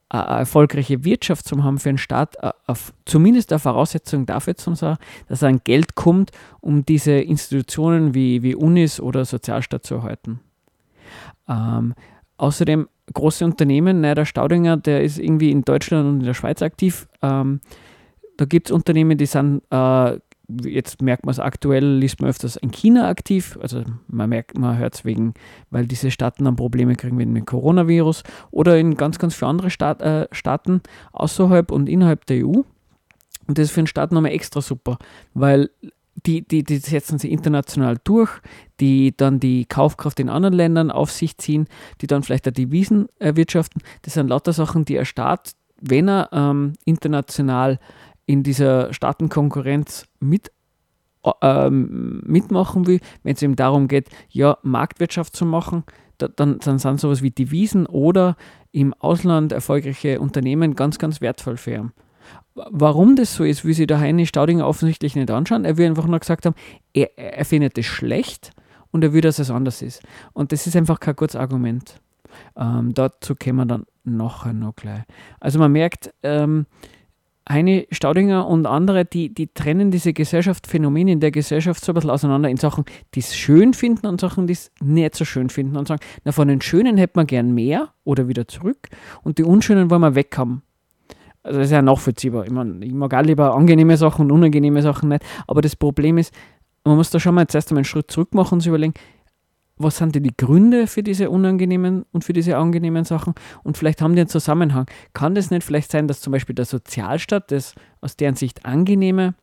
eine 0.09 0.39
erfolgreiche 0.39 1.05
Wirtschaft 1.05 1.47
zu 1.47 1.63
haben 1.63 1.79
für 1.79 1.89
einen 1.89 1.97
Staat, 1.97 2.35
äh, 2.41 2.51
auf, 2.67 2.93
zumindest 3.05 3.51
eine 3.51 3.59
Voraussetzung 3.59 4.25
dafür 4.25 4.55
zu 4.55 4.75
sein, 4.75 4.97
dass 5.27 5.43
ein 5.43 5.61
Geld 5.63 5.95
kommt, 5.95 6.31
um 6.59 6.85
diese 6.85 7.13
Institutionen 7.13 8.13
wie, 8.13 8.43
wie 8.43 8.55
Unis 8.55 8.99
oder 8.99 9.23
Sozialstaat 9.25 9.85
zu 9.85 9.95
erhalten. 9.95 10.41
Ähm, 11.47 11.93
außerdem 12.37 12.87
große 13.13 13.45
Unternehmen, 13.45 14.01
ne, 14.01 14.15
der 14.15 14.25
Staudinger, 14.25 14.77
der 14.77 15.03
ist 15.03 15.19
irgendwie 15.19 15.51
in 15.51 15.63
Deutschland 15.63 16.07
und 16.07 16.19
in 16.19 16.25
der 16.25 16.33
Schweiz 16.33 16.61
aktiv. 16.61 17.07
Ähm, 17.21 17.61
da 18.37 18.45
gibt 18.45 18.69
es 18.69 18.71
Unternehmen, 18.71 19.17
die 19.17 19.25
sind, 19.25 19.61
äh, 19.71 20.17
jetzt 20.63 21.01
merkt 21.01 21.25
man 21.25 21.31
es 21.31 21.39
aktuell, 21.39 21.97
liest 21.97 22.21
man 22.21 22.29
öfters 22.29 22.55
in 22.55 22.71
China 22.71 23.07
aktiv. 23.07 23.57
Also 23.61 23.83
man 24.07 24.29
merkt, 24.29 24.57
man 24.57 24.77
hört 24.77 24.95
es 24.95 25.05
wegen, 25.05 25.33
weil 25.69 25.85
diese 25.85 26.11
Staaten 26.11 26.45
dann 26.45 26.55
Probleme 26.55 26.95
kriegen 26.95 27.17
mit 27.17 27.27
dem 27.27 27.45
Coronavirus 27.45 28.23
oder 28.49 28.77
in 28.77 28.95
ganz, 28.95 29.19
ganz 29.19 29.35
viele 29.35 29.49
andere 29.49 29.69
Staat, 29.69 30.01
äh, 30.01 30.27
Staaten 30.31 30.81
außerhalb 31.11 31.71
und 31.71 31.87
innerhalb 31.87 32.25
der 32.25 32.45
EU. 32.45 32.61
Und 33.47 33.57
das 33.57 33.65
ist 33.65 33.71
für 33.71 33.81
den 33.81 33.87
Staat 33.87 34.11
nochmal 34.11 34.31
extra 34.31 34.61
super, 34.61 34.97
weil 35.33 35.69
die, 36.15 36.47
die, 36.47 36.63
die 36.63 36.77
setzen 36.77 37.19
sie 37.19 37.31
international 37.31 37.97
durch, 38.03 38.29
die 38.79 39.15
dann 39.15 39.39
die 39.39 39.65
Kaufkraft 39.65 40.19
in 40.19 40.29
anderen 40.29 40.53
Ländern 40.53 40.91
auf 40.91 41.11
sich 41.11 41.37
ziehen, 41.37 41.67
die 42.01 42.07
dann 42.07 42.23
vielleicht 42.23 42.47
auch 42.47 42.53
Devisen 42.53 43.07
erwirtschaften. 43.19 43.81
Das 44.03 44.13
sind 44.13 44.27
lauter 44.27 44.53
Sachen, 44.53 44.85
die 44.85 44.99
ein 44.99 45.05
Staat, 45.05 45.53
wenn 45.79 46.07
er 46.07 46.29
ähm, 46.31 46.73
international 46.85 47.79
in 48.25 48.43
dieser 48.43 48.93
Staatenkonkurrenz 48.93 50.05
mit, 50.19 50.51
äh, 51.23 51.31
ähm, 51.41 52.21
mitmachen 52.25 52.87
will, 52.87 52.99
wenn 53.23 53.35
es 53.35 53.41
ihm 53.41 53.55
darum 53.55 53.87
geht, 53.87 54.09
ja, 54.29 54.57
Marktwirtschaft 54.61 55.35
zu 55.35 55.45
machen, 55.45 55.83
da, 56.17 56.27
dann, 56.27 56.59
dann 56.59 56.77
sind 56.77 56.99
sowas 56.99 57.23
wie 57.23 57.31
Devisen 57.31 57.87
oder 57.87 58.35
im 58.71 58.93
Ausland 58.93 59.51
erfolgreiche 59.51 60.19
Unternehmen 60.19 60.75
ganz, 60.75 60.99
ganz 60.99 61.19
wertvoll 61.19 61.57
für 61.57 61.73
ihn. 61.73 61.91
Warum 62.53 63.15
das 63.15 63.35
so 63.35 63.43
ist, 63.43 63.63
will 63.63 63.73
sich 63.73 63.87
der 63.87 63.99
Heini 63.99 64.25
Staudinger 64.25 64.67
offensichtlich 64.67 65.15
nicht 65.15 65.31
anschauen. 65.31 65.65
Er 65.65 65.77
will 65.77 65.87
einfach 65.87 66.07
nur 66.07 66.19
gesagt 66.19 66.45
haben, 66.45 66.55
er, 66.93 67.17
er 67.17 67.45
findet 67.45 67.77
es 67.77 67.85
schlecht 67.85 68.51
und 68.91 69.03
er 69.03 69.13
will, 69.13 69.21
dass 69.21 69.39
es 69.39 69.49
anders 69.49 69.81
ist. 69.81 70.03
Und 70.33 70.51
das 70.51 70.67
ist 70.67 70.75
einfach 70.75 70.99
kein 70.99 71.15
gutes 71.15 71.35
Argument. 71.35 71.95
Ähm, 72.57 72.93
dazu 72.93 73.35
kommen 73.35 73.57
wir 73.57 73.65
dann 73.65 73.85
nachher 74.03 74.53
noch 74.53 74.75
gleich. 74.75 75.03
Also 75.39 75.59
man 75.59 75.71
merkt, 75.71 76.13
ähm, 76.23 76.65
Heini 77.49 77.87
Staudinger 77.91 78.47
und 78.47 78.65
andere, 78.65 79.03
die, 79.03 79.33
die 79.33 79.47
trennen 79.47 79.91
diese 79.91 80.13
Gesellschaftsphänomene 80.13 81.11
in 81.11 81.19
der 81.19 81.31
Gesellschaft 81.31 81.83
so 81.83 81.91
ein 81.91 81.95
bisschen 81.95 82.11
auseinander 82.11 82.49
in 82.49 82.57
Sachen, 82.57 82.85
die 83.15 83.19
es 83.19 83.35
schön 83.35 83.73
finden 83.73 84.07
und 84.07 84.21
Sachen, 84.21 84.47
die 84.47 84.53
es 84.53 84.71
nicht 84.79 85.15
so 85.15 85.25
schön 85.25 85.49
finden 85.49 85.75
und 85.75 85.87
sagen, 85.87 86.01
na, 86.23 86.31
von 86.31 86.47
den 86.47 86.61
Schönen 86.61 86.97
hätte 86.97 87.13
man 87.15 87.27
gern 87.27 87.53
mehr 87.53 87.89
oder 88.03 88.27
wieder 88.27 88.47
zurück 88.47 88.89
und 89.23 89.37
die 89.37 89.43
Unschönen 89.43 89.89
wollen 89.89 90.01
wir 90.01 90.15
weg 90.15 90.37
haben. 90.37 90.61
Also 91.43 91.59
das 91.59 91.67
ist 91.67 91.73
ja 91.73 91.81
nachvollziehbar. 91.81 92.45
Ich, 92.45 92.51
mein, 92.51 92.81
ich 92.81 92.93
mag 92.93 93.13
auch 93.13 93.21
lieber 93.21 93.55
angenehme 93.55 93.97
Sachen 93.97 94.25
und 94.25 94.31
unangenehme 94.31 94.81
Sachen 94.81 95.09
nicht. 95.09 95.23
Aber 95.47 95.61
das 95.61 95.75
Problem 95.75 96.17
ist, 96.17 96.33
man 96.83 96.97
muss 96.97 97.09
da 97.09 97.19
schon 97.19 97.35
mal 97.35 97.47
zuerst 97.47 97.71
einmal 97.71 97.79
einen 97.79 97.85
Schritt 97.85 98.11
zurück 98.11 98.33
machen 98.33 98.55
und 98.55 98.59
sich 98.61 98.69
überlegen, 98.69 98.93
was 99.77 99.97
sind 99.97 100.13
denn 100.13 100.23
die 100.23 100.35
Gründe 100.35 100.85
für 100.85 101.01
diese 101.01 101.29
unangenehmen 101.29 102.05
und 102.11 102.23
für 102.23 102.33
diese 102.33 102.57
angenehmen 102.57 103.03
Sachen? 103.03 103.33
Und 103.63 103.77
vielleicht 103.77 104.01
haben 104.01 104.13
die 104.13 104.21
einen 104.21 104.29
Zusammenhang. 104.29 104.85
Kann 105.13 105.33
das 105.33 105.49
nicht 105.49 105.63
vielleicht 105.63 105.91
sein, 105.91 106.07
dass 106.07 106.21
zum 106.21 106.31
Beispiel 106.31 106.53
der 106.55 106.65
Sozialstaat, 106.65 107.51
das 107.51 107.73
aus 107.99 108.15
deren 108.15 108.35
Sicht 108.35 108.65
angenehme, 108.65 109.33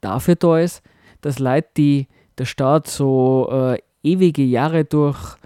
dafür 0.00 0.36
da 0.36 0.58
ist, 0.58 0.82
dass 1.20 1.38
Leute, 1.38 1.68
die 1.76 2.08
der 2.38 2.46
Staat 2.46 2.86
so 2.88 3.48
äh, 3.50 3.78
ewige 4.02 4.42
Jahre 4.42 4.84
durch 4.84 5.36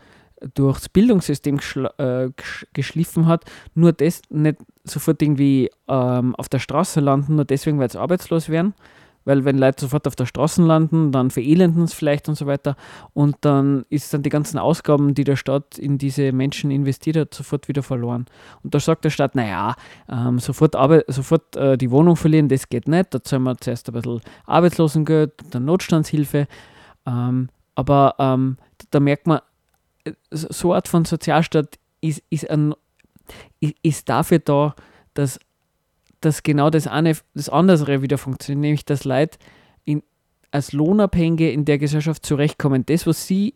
durchs 0.55 0.88
Bildungssystem 0.88 1.61
äh, 1.98 2.29
geschliffen 2.72 3.26
hat, 3.26 3.44
nur 3.74 3.92
das 3.92 4.22
nicht 4.31 4.59
sofort 4.85 5.22
irgendwie 5.22 5.70
ähm, 5.88 6.35
auf 6.37 6.48
der 6.48 6.59
Straße 6.59 7.00
landen, 7.00 7.37
nur 7.37 7.44
deswegen, 7.44 7.79
weil 7.79 7.90
sie 7.90 8.00
arbeitslos 8.00 8.48
werden. 8.48 8.74
Weil 9.24 9.44
wenn 9.44 9.59
Leute 9.59 9.83
sofort 9.83 10.07
auf 10.07 10.16
der 10.16 10.24
Straße 10.24 10.62
landen, 10.62 11.12
dann 11.12 11.31
verelenden 11.31 11.85
es 11.85 11.92
vielleicht 11.92 12.29
und 12.29 12.37
so 12.37 12.46
weiter. 12.46 12.74
Und 13.12 13.37
dann 13.42 13.85
ist 13.90 14.14
dann 14.14 14.22
die 14.22 14.31
ganzen 14.31 14.59
Ausgaben, 14.59 15.14
die 15.14 15.24
der 15.24 15.37
Staat 15.37 15.79
in 15.79 15.98
diese 15.98 16.33
Menschen 16.33 16.70
investiert 16.70 17.16
hat, 17.16 17.35
sofort 17.35 17.68
wieder 17.68 17.83
verloren. 17.83 18.26
Und 18.62 18.74
da 18.74 18.81
sagt 18.81 19.05
der 19.05 19.11
Staat, 19.11 19.35
naja, 19.35 19.74
ähm, 20.09 20.38
sofort, 20.38 20.74
sofort 21.09 21.55
äh, 21.57 21.76
die 21.76 21.90
Wohnung 21.90 22.16
verlieren, 22.16 22.48
das 22.48 22.68
geht 22.70 22.88
nicht. 22.88 23.12
Da 23.12 23.22
zahlen 23.22 23.42
wir 23.42 23.59
zuerst 23.59 23.88
ein 23.88 23.92
bisschen 23.92 24.22
Arbeitslosengeld, 24.46 25.33
dann 25.50 25.66
Notstandshilfe. 25.66 26.46
Ähm, 27.07 27.50
aber 27.74 28.14
ähm, 28.18 28.57
da 28.90 29.00
merkt 29.00 29.26
man, 29.26 29.40
so 30.31 30.75
Art 30.75 30.88
von 30.88 31.05
Sozialstaat 31.05 31.79
ist, 32.01 32.23
ist, 32.31 32.49
ein, 32.51 32.75
ist 33.83 34.09
dafür 34.09 34.38
da, 34.38 34.75
dass, 35.14 35.38
dass 36.20 36.42
genau 36.42 36.70
das, 36.70 36.87
eine, 36.87 37.16
das 37.35 37.49
andere 37.49 38.03
wieder 38.03 38.18
funktioniert, 38.18 38.61
nämlich 38.61 38.85
dass 38.85 39.05
Leute 39.05 39.38
in, 39.85 40.03
als 40.51 40.73
Lohnabhängige 40.73 41.51
in 41.51 41.64
der 41.64 41.79
Gesellschaft 41.79 42.25
zurechtkommen. 42.25 42.85
Das, 42.87 43.07
was 43.07 43.27
sie, 43.27 43.55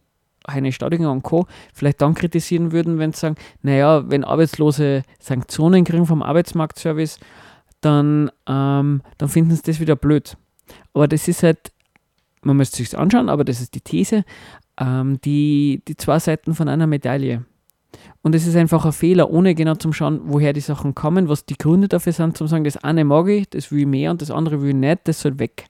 Heine 0.48 0.72
Staudinger 0.72 1.10
und 1.10 1.22
Co., 1.22 1.46
vielleicht 1.72 2.02
dann 2.02 2.14
kritisieren 2.14 2.72
würden, 2.72 2.98
wenn 2.98 3.12
sie 3.12 3.20
sagen, 3.20 3.36
naja, 3.62 4.08
wenn 4.10 4.24
Arbeitslose 4.24 5.02
Sanktionen 5.18 5.84
kriegen 5.84 6.06
vom 6.06 6.22
Arbeitsmarktservice, 6.22 7.18
dann, 7.80 8.30
ähm, 8.46 9.02
dann 9.18 9.28
finden 9.28 9.54
sie 9.54 9.62
das 9.62 9.80
wieder 9.80 9.96
blöd. 9.96 10.36
Aber 10.92 11.08
das 11.08 11.28
ist 11.28 11.42
halt, 11.42 11.72
man 12.42 12.56
müsste 12.56 12.78
sich 12.78 12.96
anschauen, 12.96 13.28
aber 13.28 13.44
das 13.44 13.60
ist 13.60 13.74
die 13.74 13.80
These, 13.80 14.24
ähm, 14.78 15.20
die, 15.22 15.82
die 15.87 15.96
zwei 15.96 16.18
Seiten 16.18 16.54
von 16.54 16.68
einer 16.68 16.87
Medaille. 16.87 17.44
Und 18.22 18.34
es 18.34 18.46
ist 18.46 18.56
einfach 18.56 18.84
ein 18.84 18.92
Fehler, 18.92 19.30
ohne 19.30 19.54
genau 19.54 19.74
zu 19.74 19.92
schauen, 19.92 20.20
woher 20.24 20.52
die 20.52 20.60
Sachen 20.60 20.94
kommen, 20.94 21.28
was 21.28 21.44
die 21.44 21.56
Gründe 21.56 21.88
dafür 21.88 22.12
sind, 22.12 22.37
zu 22.37 22.46
sagen, 22.46 22.64
das 22.64 22.76
eine 22.78 23.04
mag 23.04 23.28
ich, 23.28 23.48
das 23.48 23.70
will 23.70 23.80
ich 23.80 23.87
mehr 23.87 24.10
und 24.10 24.22
das 24.22 24.30
andere 24.30 24.62
will 24.62 24.70
ich 24.70 24.74
nicht, 24.74 25.00
das 25.04 25.20
soll 25.20 25.38
weg. 25.38 25.66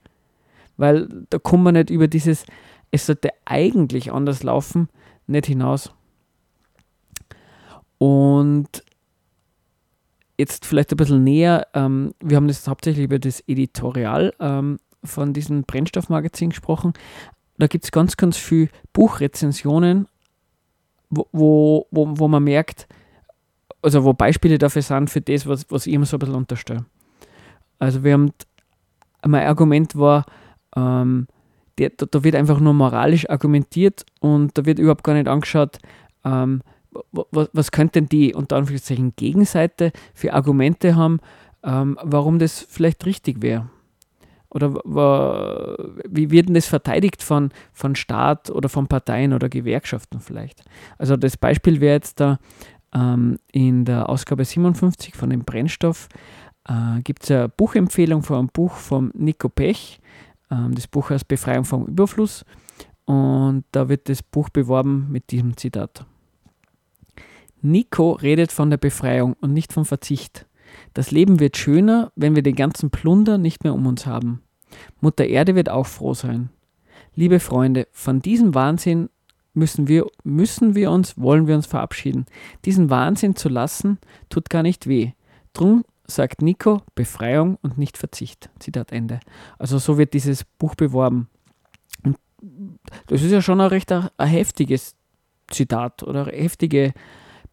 Weil 0.77 1.09
da 1.31 1.38
kommt 1.38 1.64
man 1.64 1.75
nicht 1.75 1.90
über 1.90 2.09
dieses, 2.09 2.47
es 2.90 3.07
sollte 3.07 3.31
eigentlich 3.45 4.12
anders 4.12 4.43
laufen, 4.43 4.88
nicht 5.27 5.47
hinaus. 5.47 5.93
Und 7.99 8.85
jetzt 10.38 10.67
vielleicht 10.67 10.93
ein 10.93 10.97
bisschen 10.97 11.25
näher, 11.25 11.67
ähm, 11.75 12.14
wir 12.21 12.37
haben 12.37 12.49
das 12.49 12.67
hauptsächlich 12.67 13.05
über 13.05 13.19
das 13.19 13.43
Editorial 13.47 14.33
ähm, 14.40 14.79
von 15.03 15.33
diesem 15.33 15.62
Brennstoffmagazin 15.62 16.51
gesprochen, 16.51 16.93
da 17.59 17.67
gibt 17.67 17.85
es 17.85 17.93
ganz, 17.93 18.17
ganz 18.17 18.37
viele 18.37 18.69
Buchrezensionen, 18.93 20.09
wo, 21.11 21.27
wo, 21.33 21.87
wo, 21.90 22.19
wo 22.19 22.29
man 22.29 22.45
merkt, 22.45 22.88
also 23.83 24.05
wo 24.05 24.12
Beispiele 24.12 24.59
dafür 24.59 24.83
sind, 24.83 25.11
für 25.11 25.21
das, 25.21 25.47
was, 25.47 25.71
was 25.71 25.87
ich 25.87 25.93
immer 25.93 26.07
so 26.07 26.17
ein 26.17 26.21
bisschen 26.21 26.35
unterstelle. 26.35 26.85
Also 27.79 28.03
wir 28.03 28.14
haben, 28.14 28.33
mein 29.27 29.47
Argument 29.47 29.97
war, 29.97 30.25
ähm, 30.75 31.27
der, 31.79 31.90
da, 31.90 32.07
da, 32.07 32.25
wird 32.25 32.35
einfach 32.35 32.61
nur 32.61 32.73
moralisch 32.73 33.29
argumentiert 33.29 34.05
und 34.21 34.57
da 34.57 34.64
wird 34.64 34.79
überhaupt 34.79 35.05
gar 35.05 35.14
nicht 35.14 35.29
angeschaut, 35.29 35.79
ähm, 36.25 36.62
was, 37.11 37.49
was 37.53 37.73
könnten 37.73 38.09
die 38.09 38.35
unter 38.35 38.57
Anführungszeichen 38.57 39.14
Gegenseite 39.17 39.93
für 40.14 40.33
Argumente 40.33 40.95
haben, 40.95 41.21
ähm, 41.64 41.99
warum 42.03 42.38
das 42.38 42.61
vielleicht 42.61 43.05
richtig 43.07 43.43
wäre. 43.43 43.69
Oder 44.55 44.75
wie 46.09 46.31
wird 46.31 46.47
denn 46.47 46.55
das 46.55 46.67
verteidigt 46.67 47.23
von, 47.23 47.51
von 47.73 47.97
Staat 47.97 48.51
oder 48.51 48.69
von 48.69 48.87
Parteien 48.87 49.33
oder 49.33 49.49
Gewerkschaften 49.49 50.21
vielleicht? 50.21 50.63
Also 50.96 51.17
das 51.17 51.37
Beispiel 51.37 51.81
wäre 51.81 51.94
jetzt 51.94 52.21
da 52.21 52.38
ähm, 52.94 53.38
in 53.50 53.85
der 53.85 54.09
Ausgabe 54.09 54.44
57 54.44 55.17
von 55.17 55.31
dem 55.31 55.44
Brennstoff 55.44 56.09
äh, 56.69 57.00
gibt 57.02 57.25
es 57.25 57.31
eine 57.31 57.48
Buchempfehlung 57.48 58.23
von 58.23 58.38
einem 58.38 58.48
Buch 58.48 58.75
von 58.75 59.11
Nico 59.15 59.48
Pech. 59.48 60.00
Ähm, 60.50 60.75
das 60.75 60.87
Buch 60.87 61.11
heißt 61.11 61.29
Befreiung 61.29 61.65
vom 61.65 61.87
Überfluss. 61.87 62.44
Und 63.05 63.65
da 63.73 63.88
wird 63.88 64.09
das 64.09 64.23
Buch 64.23 64.48
beworben 64.48 65.09
mit 65.11 65.31
diesem 65.31 65.57
Zitat. 65.57 66.07
Nico 67.61 68.13
redet 68.13 68.52
von 68.52 68.71
der 68.71 68.77
Befreiung 68.77 69.35
und 69.40 69.52
nicht 69.52 69.73
vom 69.73 69.85
Verzicht. 69.85 70.46
Das 70.92 71.11
Leben 71.11 71.40
wird 71.40 71.57
schöner, 71.57 72.13
wenn 72.17 72.35
wir 72.35 72.42
den 72.42 72.57
ganzen 72.57 72.90
Plunder 72.90 73.38
nicht 73.38 73.65
mehr 73.65 73.75
um 73.75 73.87
uns 73.87 74.07
haben. 74.07 74.44
Mutter 75.00 75.27
Erde 75.27 75.54
wird 75.54 75.68
auch 75.68 75.87
froh 75.87 76.14
sein. 76.14 76.50
Liebe 77.14 77.40
Freunde, 77.40 77.87
von 77.92 78.20
diesem 78.20 78.54
Wahnsinn 78.54 79.08
müssen 79.54 79.88
wir, 79.88 80.06
müssen 80.25 80.75
wir 80.75 80.90
uns, 80.90 81.16
wollen 81.16 81.46
wir 81.46 81.54
uns 81.54 81.66
verabschieden. 81.66 82.27
Diesen 82.64 82.90
Wahnsinn 82.90 83.37
zu 83.37 83.48
lassen, 83.48 83.98
tut 84.29 84.50
gar 84.50 84.62
nicht 84.62 84.88
weh. 84.88 85.12
Drum 85.52 85.85
sagt 86.06 86.42
Nico 86.42 86.83
Befreiung 86.94 87.56
und 87.62 87.79
nicht 87.79 87.96
Verzicht. 87.96 88.50
Zitat 88.58 88.92
Ende. 88.92 89.20
Also 89.58 89.79
so 89.79 89.96
wird 89.96 90.12
dieses 90.12 90.44
Buch 90.44 90.75
beworben. 90.75 91.29
Und 92.02 92.18
das 93.06 93.22
ist 93.22 93.31
ja 93.31 93.40
schon 93.40 93.60
ein 93.60 93.68
recht 93.68 93.90
ein, 93.92 94.10
heftiges 94.18 94.96
Zitat 95.50 96.02
oder 96.02 96.27
eine 96.27 96.37
heftige 96.37 96.92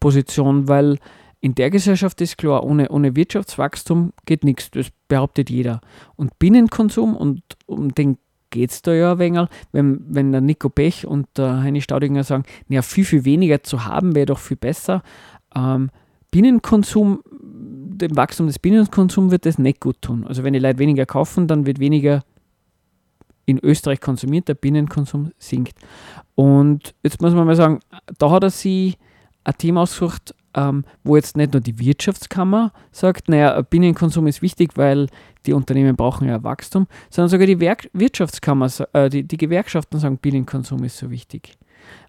Position, 0.00 0.68
weil 0.68 0.98
in 1.42 1.56
der 1.56 1.70
Gesellschaft 1.70 2.20
ist 2.20 2.38
klar, 2.38 2.64
ohne, 2.64 2.88
ohne 2.88 3.16
Wirtschaftswachstum 3.16 4.12
geht 4.26 4.44
nichts. 4.44 4.70
Das 4.70 4.86
behauptet 5.08 5.50
jeder. 5.50 5.80
Und 6.14 6.38
Binnenkonsum, 6.38 7.16
und 7.16 7.42
um 7.66 7.92
den 7.92 8.16
geht 8.50 8.70
es 8.70 8.80
da 8.80 8.94
ja 8.94 9.12
ein 9.12 9.18
wenig, 9.18 9.48
wenn, 9.72 10.04
wenn 10.08 10.30
der 10.30 10.40
Nico 10.40 10.68
Pech 10.68 11.04
und 11.04 11.26
der 11.36 11.62
Heini 11.62 11.80
Staudinger 11.80 12.22
sagen, 12.22 12.44
ja, 12.68 12.80
viel, 12.80 13.04
viel 13.04 13.24
weniger 13.24 13.64
zu 13.64 13.84
haben 13.84 14.14
wäre 14.14 14.26
doch 14.26 14.38
viel 14.38 14.56
besser, 14.56 15.02
ähm, 15.56 15.90
Binnenkonsum, 16.30 17.22
dem 17.26 18.16
Wachstum 18.16 18.46
des 18.46 18.60
Binnenkonsums 18.60 19.32
wird 19.32 19.44
das 19.44 19.58
nicht 19.58 19.80
gut 19.80 20.00
tun. 20.00 20.24
Also 20.24 20.44
wenn 20.44 20.52
die 20.52 20.60
Leute 20.60 20.78
weniger 20.78 21.06
kaufen, 21.06 21.48
dann 21.48 21.66
wird 21.66 21.80
weniger 21.80 22.22
in 23.46 23.58
Österreich 23.58 24.00
konsumiert, 24.00 24.46
der 24.46 24.54
Binnenkonsum 24.54 25.32
sinkt. 25.38 25.76
Und 26.36 26.94
jetzt 27.02 27.20
muss 27.20 27.34
man 27.34 27.46
mal 27.46 27.56
sagen, 27.56 27.80
da 28.18 28.30
hat 28.30 28.44
er 28.44 28.50
sich 28.50 28.96
ein 29.42 29.54
Thema 29.58 29.82
ausgesucht, 29.82 30.34
ähm, 30.54 30.84
wo 31.04 31.16
jetzt 31.16 31.36
nicht 31.36 31.52
nur 31.52 31.60
die 31.60 31.78
Wirtschaftskammer 31.78 32.72
sagt, 32.90 33.28
naja, 33.28 33.60
Binnenkonsum 33.62 34.26
ist 34.26 34.42
wichtig, 34.42 34.72
weil 34.76 35.08
die 35.46 35.52
Unternehmen 35.52 35.96
brauchen 35.96 36.28
ja 36.28 36.42
Wachstum, 36.42 36.86
sondern 37.10 37.30
sogar 37.30 37.46
die 37.46 37.60
Werk 37.60 37.88
Wirtschaftskammer, 37.92 38.70
äh, 38.92 39.08
die, 39.08 39.24
die 39.24 39.36
Gewerkschaften 39.36 39.98
sagen, 39.98 40.18
Binnenkonsum 40.18 40.84
ist 40.84 40.98
so 40.98 41.10
wichtig. 41.10 41.56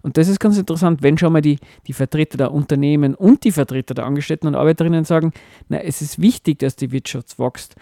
Und 0.02 0.16
das 0.16 0.28
ist 0.28 0.38
ganz 0.40 0.56
interessant, 0.58 1.02
wenn 1.02 1.18
schon 1.18 1.32
mal 1.32 1.40
die, 1.40 1.58
die 1.86 1.92
Vertreter 1.92 2.38
der 2.38 2.52
Unternehmen 2.52 3.14
und 3.14 3.44
die 3.44 3.52
Vertreter 3.52 3.94
der 3.94 4.06
Angestellten 4.06 4.46
und 4.46 4.54
Arbeiterinnen 4.54 5.04
sagen, 5.04 5.32
na, 5.68 5.78
es 5.78 6.00
ist 6.02 6.20
wichtig, 6.20 6.58
dass 6.60 6.76
die 6.76 6.92
Wirtschaft 6.92 7.38
wächst. 7.38 7.74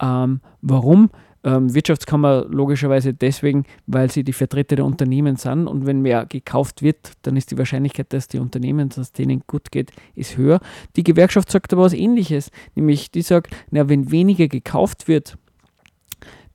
Ähm, 0.00 0.40
warum? 0.62 1.10
Ähm, 1.44 1.72
Wirtschaftskammer 1.72 2.46
logischerweise 2.48 3.14
deswegen, 3.14 3.64
weil 3.86 4.10
sie 4.10 4.24
die 4.24 4.32
Vertreter 4.32 4.74
der 4.74 4.84
Unternehmen 4.84 5.36
sind 5.36 5.68
und 5.68 5.86
wenn 5.86 6.02
mehr 6.02 6.26
gekauft 6.26 6.82
wird, 6.82 7.12
dann 7.22 7.36
ist 7.36 7.52
die 7.52 7.58
Wahrscheinlichkeit, 7.58 8.12
dass 8.12 8.26
die 8.26 8.40
Unternehmen, 8.40 8.88
dass 8.88 8.98
es 8.98 9.12
denen 9.12 9.42
gut 9.46 9.70
geht, 9.70 9.92
ist 10.16 10.36
höher. 10.36 10.60
Die 10.96 11.04
Gewerkschaft 11.04 11.50
sagt 11.50 11.72
aber 11.72 11.82
was 11.82 11.92
ähnliches, 11.92 12.50
nämlich 12.74 13.12
die 13.12 13.22
sagt, 13.22 13.54
na, 13.70 13.88
wenn 13.88 14.10
weniger 14.10 14.48
gekauft 14.48 15.06
wird, 15.06 15.38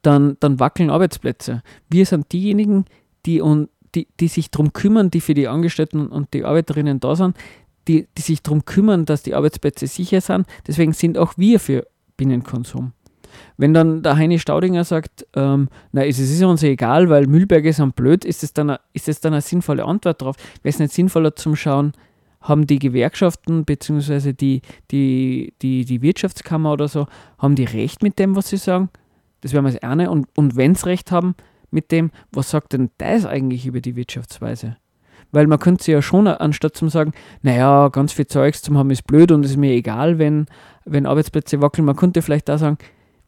dann, 0.02 0.36
dann 0.42 0.60
wackeln 0.60 0.90
Arbeitsplätze. 0.90 1.64
Wir 1.90 2.06
sind 2.06 2.32
diejenigen, 2.34 2.84
die, 3.26 3.42
un, 3.42 3.70
die, 3.96 4.08
die 4.20 4.28
sich 4.28 4.52
darum 4.52 4.74
kümmern, 4.74 5.10
die 5.12 5.22
für 5.22 5.34
die 5.34 5.48
Angestellten 5.48 6.08
und 6.08 6.34
die 6.34 6.44
Arbeiterinnen 6.44 7.00
da 7.00 7.16
sind, 7.16 7.38
die, 7.88 8.08
die 8.18 8.22
sich 8.22 8.44
darum 8.44 8.66
kümmern, 8.66 9.06
dass 9.06 9.24
die 9.24 9.34
Arbeitsplätze 9.34 9.88
sicher 9.88 10.22
sind. 10.22 10.46
Deswegen 10.68 10.94
sind 10.94 11.18
auch 11.18 11.38
wir 11.38 11.60
für 11.60 11.88
Binnenkonsum. 12.18 12.92
Wenn 13.58 13.74
dann 13.74 14.04
der 14.04 14.18
Heini 14.18 14.40
Staudinger 14.40 14.84
sagt, 14.84 15.26
ähm, 15.36 15.70
na, 15.92 16.06
es 16.06 16.20
ist 16.20 16.44
uns 16.44 16.64
egal, 16.64 17.10
weil 17.10 17.28
Müllberge 17.28 17.74
sind 17.74 17.96
blöd, 17.96 18.26
ist 18.26 18.44
das 18.44 18.54
dann, 18.54 18.72
eine, 18.72 18.80
ist 18.94 19.08
das 19.08 19.22
dann 19.22 19.34
eine 19.34 19.42
sinnvolle 19.42 19.86
Antwort 19.86 20.22
darauf? 20.22 20.36
Wäre 20.62 20.74
es 20.74 20.80
nicht 20.80 20.94
sinnvoller 20.94 21.36
zum 21.36 21.56
Schauen, 21.56 21.94
haben 22.42 22.68
die 22.68 22.80
Gewerkschaften 22.80 23.66
bzw. 23.66 24.34
Die, 24.34 24.62
die, 24.92 25.54
die, 25.62 25.86
die 25.86 26.02
Wirtschaftskammer 26.02 26.74
oder 26.74 26.88
so, 26.88 27.08
haben 27.40 27.56
die 27.56 27.64
recht 27.64 28.04
mit 28.04 28.20
dem, 28.20 28.36
was 28.36 28.50
sie 28.50 28.58
sagen? 28.58 28.90
Das 29.42 29.54
wäre 29.54 29.64
mal 29.64 29.72
das 29.72 29.82
eine. 29.82 30.12
Und, 30.12 30.28
und 30.36 30.56
wenn 30.56 30.76
sie 30.76 30.86
recht 30.86 31.12
haben 31.12 31.36
mit 31.72 31.92
dem, 31.92 32.12
was 32.32 32.50
sagt 32.50 32.74
denn 32.74 32.92
das 32.98 33.26
eigentlich 33.26 33.66
über 33.66 33.82
die 33.82 33.96
Wirtschaftsweise? 33.96 34.78
Weil 35.32 35.48
man 35.48 35.60
könnte 35.60 35.84
sich 35.84 35.94
ja 35.94 36.02
schon, 36.02 36.28
anstatt 36.28 36.78
zu 36.78 36.88
sagen, 36.90 37.14
naja, 37.42 37.88
ganz 37.90 38.14
viel 38.14 38.28
Zeugs 38.28 38.62
zum 38.62 38.78
haben 38.78 38.92
ist 38.92 39.08
blöd 39.08 39.32
und 39.32 39.44
es 39.44 39.52
ist 39.52 39.58
mir 39.58 39.72
egal, 39.72 40.20
wenn, 40.20 40.46
wenn 40.86 41.08
Arbeitsplätze 41.08 41.62
wackeln, 41.62 41.86
man 41.86 41.96
könnte 41.96 42.22
vielleicht 42.22 42.50
da 42.50 42.58
sagen, 42.58 42.78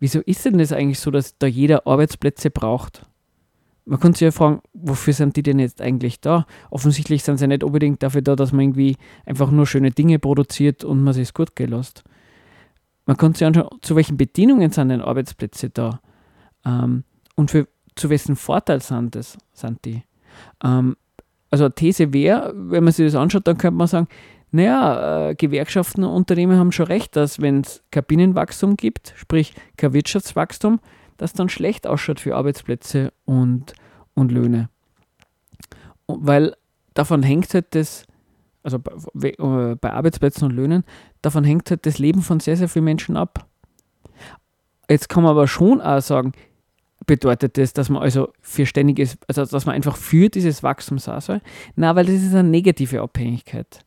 wieso 0.05 0.19
ist 0.19 0.45
denn 0.45 0.59
das 0.59 0.71
eigentlich 0.71 0.99
so, 0.99 1.09
dass 1.09 1.35
da 1.39 1.47
jeder 1.47 1.87
Arbeitsplätze 1.87 2.51
braucht? 2.51 3.07
Man 3.85 3.99
könnte 3.99 4.19
sich 4.19 4.25
ja 4.25 4.31
fragen, 4.31 4.61
wofür 4.73 5.13
sind 5.13 5.35
die 5.35 5.41
denn 5.41 5.57
jetzt 5.57 5.81
eigentlich 5.81 6.21
da? 6.21 6.45
Offensichtlich 6.69 7.23
sind 7.23 7.37
sie 7.37 7.47
nicht 7.47 7.63
unbedingt 7.63 8.03
dafür 8.03 8.21
da, 8.21 8.35
dass 8.35 8.51
man 8.51 8.61
irgendwie 8.61 8.97
einfach 9.25 9.49
nur 9.49 9.65
schöne 9.65 9.89
Dinge 9.89 10.19
produziert 10.19 10.83
und 10.83 11.03
man 11.03 11.15
sich 11.15 11.29
es 11.29 11.33
gut 11.33 11.55
gehen 11.55 11.71
lässt. 11.71 12.03
Man 13.07 13.17
könnte 13.17 13.39
sich 13.39 13.47
anschauen, 13.47 13.79
zu 13.81 13.95
welchen 13.95 14.15
Bedingungen 14.15 14.69
sind 14.69 14.89
denn 14.89 15.01
Arbeitsplätze 15.01 15.71
da? 15.71 15.99
Ähm, 16.63 17.03
und 17.35 17.49
für, 17.49 17.67
zu 17.95 18.11
wessen 18.11 18.35
Vorteil 18.35 18.81
sind, 18.81 19.15
das, 19.15 19.39
sind 19.53 19.83
die? 19.85 20.03
Ähm, 20.63 20.97
also 21.49 21.65
eine 21.65 21.73
These 21.73 22.13
wäre, 22.13 22.53
wenn 22.55 22.83
man 22.83 22.93
sich 22.93 23.07
das 23.07 23.15
anschaut, 23.15 23.47
dann 23.47 23.57
könnte 23.57 23.77
man 23.77 23.87
sagen, 23.87 24.07
naja, 24.55 25.29
äh, 25.29 25.35
Gewerkschaften 25.35 26.05
und 26.05 26.13
Unternehmen 26.13 26.57
haben 26.57 26.71
schon 26.71 26.87
recht, 26.87 27.15
dass 27.17 27.41
wenn 27.41 27.59
es 27.61 27.83
kein 27.91 28.05
Binnenwachstum 28.05 28.77
gibt, 28.77 29.13
sprich 29.17 29.53
kein 29.75 29.91
Wirtschaftswachstum, 29.91 30.79
das 31.17 31.33
dann 31.33 31.49
schlecht 31.49 31.85
ausschaut 31.85 32.21
für 32.21 32.35
Arbeitsplätze 32.35 33.11
und, 33.25 33.73
und 34.13 34.31
Löhne. 34.31 34.69
Weil 36.07 36.55
davon 36.93 37.21
hängt 37.21 37.53
halt 37.53 37.75
das, 37.75 38.05
also 38.63 38.79
bei, 38.79 39.31
äh, 39.31 39.75
bei 39.75 39.91
Arbeitsplätzen 39.91 40.45
und 40.45 40.55
Löhnen, 40.55 40.85
davon 41.21 41.43
hängt 41.43 41.69
halt 41.69 41.85
das 41.85 41.99
Leben 41.99 42.21
von 42.21 42.39
sehr, 42.39 42.55
sehr 42.55 42.69
vielen 42.69 42.85
Menschen 42.85 43.17
ab. 43.17 43.45
Jetzt 44.89 45.09
kann 45.09 45.23
man 45.23 45.31
aber 45.31 45.49
schon 45.49 45.81
auch 45.81 46.01
sagen, 46.01 46.31
bedeutet 47.05 47.57
das, 47.57 47.73
dass 47.73 47.89
man 47.89 48.01
also 48.01 48.31
für 48.41 48.65
ständiges, 48.65 49.17
also 49.27 49.43
dass 49.45 49.65
man 49.65 49.75
einfach 49.75 49.97
für 49.97 50.29
dieses 50.29 50.63
Wachstum 50.63 50.97
sein 50.97 51.19
soll? 51.19 51.41
Na, 51.75 51.93
weil 51.95 52.05
das 52.05 52.15
ist 52.15 52.33
eine 52.33 52.47
negative 52.47 53.01
Abhängigkeit. 53.01 53.84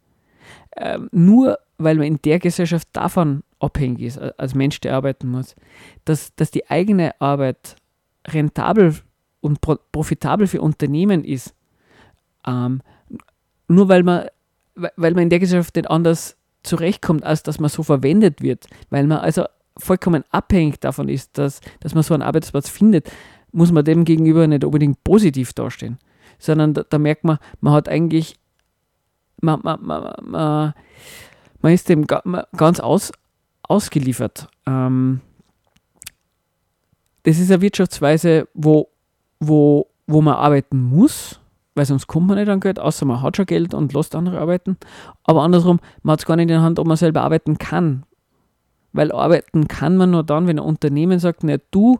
Ähm, 0.81 1.09
nur 1.12 1.59
weil 1.79 1.97
man 1.97 2.07
in 2.07 2.18
der 2.22 2.39
Gesellschaft 2.39 2.89
davon 2.93 3.43
abhängig 3.61 4.01
ist, 4.03 4.18
a- 4.20 4.33
als 4.37 4.55
Mensch, 4.55 4.81
der 4.81 4.95
arbeiten 4.95 5.29
muss, 5.31 5.55
dass, 6.05 6.35
dass 6.37 6.51
die 6.51 6.68
eigene 6.70 7.20
Arbeit 7.20 7.76
rentabel 8.26 8.95
und 9.41 9.61
pro 9.61 9.76
profitabel 9.93 10.47
für 10.47 10.61
Unternehmen 10.61 11.24
ist, 11.24 11.55
ähm, 12.47 12.81
nur 13.68 13.89
weil 13.89 14.03
man, 14.03 14.26
weil 14.74 15.12
man 15.14 15.24
in 15.24 15.31
der 15.31 15.39
Gesellschaft 15.39 15.76
nicht 15.76 15.91
anders 15.91 16.37
zurechtkommt, 16.62 17.24
als 17.24 17.43
dass 17.43 17.61
man 17.61 17.70
so 17.70 17.83
verwendet 17.83 18.43
wird, 18.43 18.66
weil 18.91 19.07
man 19.07 19.18
also 19.18 19.45
vollkommen 19.76 20.24
abhängig 20.31 20.81
davon 20.81 21.09
ist, 21.09 21.39
dass, 21.39 21.61
dass 21.81 21.95
man 21.95 22.03
so 22.03 22.14
einen 22.14 22.22
Arbeitsplatz 22.22 22.68
findet, 22.68 23.11
muss 23.53 23.70
man 23.72 23.85
dem 23.85 24.05
gegenüber 24.05 24.47
nicht 24.47 24.64
unbedingt 24.64 25.03
positiv 25.05 25.53
dastehen, 25.53 25.99
sondern 26.39 26.74
da, 26.74 26.83
da 26.89 26.99
merkt 26.99 27.24
man, 27.24 27.39
man 27.61 27.72
hat 27.72 27.89
eigentlich, 27.89 28.35
man, 29.41 29.61
man, 29.62 29.78
man, 29.82 30.12
man, 30.22 30.74
man 31.61 31.72
ist 31.72 31.89
dem 31.89 32.07
ganz 32.07 32.80
aus, 32.80 33.12
ausgeliefert. 33.62 34.49
Ähm, 34.66 35.20
das 37.24 37.39
ist 37.39 37.51
eine 37.51 37.61
Wirtschaftsweise, 37.61 38.49
wo, 38.55 38.89
wo, 39.41 39.86
wo 40.07 40.22
man 40.22 40.34
arbeiten 40.34 40.80
muss, 40.80 41.41
weil 41.74 41.84
sonst 41.84 42.07
kommt 42.07 42.26
man 42.26 42.39
nicht 42.39 42.49
an 42.49 42.61
Geld, 42.61 42.78
außer 42.78 43.05
man 43.07 43.22
hat 43.22 43.36
schon 43.36 43.47
Geld 43.47 43.74
und 43.74 43.93
lässt 43.93 44.14
andere 44.14 44.41
arbeiten. 44.41 44.76
Aber 45.24 45.43
andersrum, 45.43 45.78
man 46.03 46.14
hat 46.14 46.20
es 46.20 46.26
gar 46.26 46.36
nicht 46.36 46.45
in 46.45 46.49
der 46.49 46.62
Hand, 46.62 46.78
ob 46.78 46.86
man 46.86 46.97
selber 46.97 47.22
arbeiten 47.22 47.59
kann. 47.59 48.05
Weil 48.93 49.12
arbeiten 49.12 49.68
kann 49.68 49.97
man 49.97 50.11
nur 50.11 50.24
dann, 50.24 50.47
wenn 50.47 50.59
ein 50.59 50.64
Unternehmen 50.64 51.18
sagt, 51.18 51.45
na, 51.45 51.57
du 51.70 51.99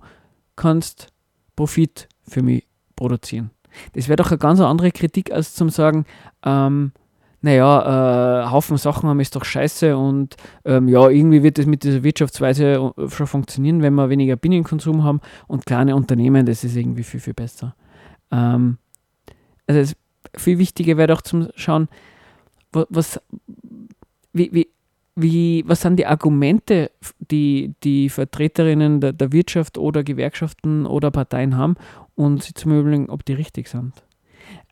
kannst 0.57 1.13
Profit 1.55 2.09
für 2.27 2.43
mich 2.43 2.67
produzieren. 2.97 3.51
Das 3.93 4.09
wäre 4.09 4.17
doch 4.17 4.31
eine 4.31 4.39
ganz 4.39 4.61
andere 4.61 4.91
Kritik, 4.91 5.33
als 5.33 5.55
zum 5.55 5.71
sagen, 5.71 6.07
ähm, 6.45 6.93
naja, 7.41 8.45
äh, 8.47 8.51
Haufen 8.51 8.77
Sachen 8.79 9.09
haben 9.09 9.21
ist 9.21 9.37
doch 9.37 9.45
scheiße 9.45 9.97
und 9.97 10.37
ähm, 10.65 10.89
ja, 10.89 11.09
irgendwie 11.09 11.43
wird 11.43 11.59
es 11.59 11.67
mit 11.67 11.85
dieser 11.85 12.03
Wirtschaftsweise 12.03 12.93
äh, 12.97 13.09
schon 13.11 13.27
funktionieren, 13.27 13.81
wenn 13.83 13.95
wir 13.95 14.11
weniger 14.11 14.37
Binnenkonsum 14.37 15.05
haben 15.05 15.21
und 15.47 15.65
kleine 15.65 15.95
Unternehmen, 15.95 16.47
das 16.47 16.65
ist 16.65 16.77
irgendwie 16.77 17.05
viel, 17.05 17.21
viel 17.21 17.35
besser. 17.35 17.77
Ähm, 18.33 18.79
also 19.67 19.81
es, 19.81 19.97
viel 20.37 20.59
wichtiger 20.59 20.97
wäre 20.97 21.09
doch 21.09 21.23
zum 21.23 21.49
Schauen, 21.55 21.89
wa- 22.73 22.87
was, 22.91 23.21
wie, 24.33 24.53
wie, 24.53 24.69
wie, 25.15 25.65
was 25.67 25.81
sind 25.83 25.97
die 25.97 26.07
Argumente, 26.07 26.91
die 27.19 27.75
die 27.83 28.09
Vertreterinnen 28.09 29.01
der, 29.01 29.13
der 29.13 29.33
Wirtschaft 29.33 29.79
oder 29.79 30.03
Gewerkschaften 30.03 30.87
oder 30.87 31.11
Parteien 31.11 31.57
haben 31.57 31.77
und 32.15 32.43
sie 32.43 32.55
zum 32.55 32.79
Überlegen, 32.79 33.11
ob 33.11 33.25
die 33.25 33.33
richtig 33.35 33.69
sind. 33.69 33.93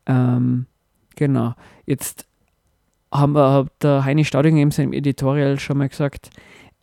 Ähm, 0.05 0.65
genau. 1.15 1.55
Jetzt 1.85 2.26
haben 3.11 3.33
wir, 3.33 3.67
der 3.81 4.05
Heini 4.05 4.25
Staudinger 4.25 4.61
in 4.61 4.71
seinem 4.71 4.93
Editorial 4.93 5.59
schon 5.59 5.77
mal 5.77 5.89
gesagt, 5.89 6.29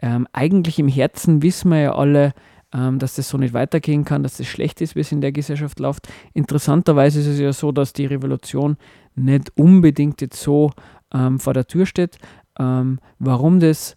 ähm, 0.01 0.27
eigentlich 0.33 0.79
im 0.79 0.89
Herzen 0.89 1.43
wissen 1.43 1.70
wir 1.70 1.81
ja 1.81 1.95
alle, 1.95 2.33
ähm, 2.72 2.99
dass 2.99 3.14
das 3.14 3.29
so 3.29 3.39
nicht 3.39 3.55
weitergehen 3.55 4.05
kann, 4.05 4.22
dass 4.22 4.37
das 4.37 4.47
schlecht 4.47 4.81
ist, 4.81 4.97
wie 4.97 5.01
es 5.01 5.12
in 5.12 5.20
der 5.20 5.33
Gesellschaft 5.33 5.79
läuft. 5.81 6.09
Interessanterweise 6.33 7.20
ist 7.20 7.27
es 7.27 7.39
ja 7.39 7.53
so, 7.53 7.72
dass 7.72 7.93
die 7.93 8.07
Revolution 8.07 8.77
nicht 9.14 9.57
unbedingt 9.57 10.20
jetzt 10.20 10.41
so 10.41 10.72
ähm, 11.12 11.39
vor 11.39 11.55
der 11.55 11.66
Tür 11.66 11.87
steht. 11.87 12.18
Ähm, 12.59 12.99
warum 13.18 13.61
das 13.61 13.97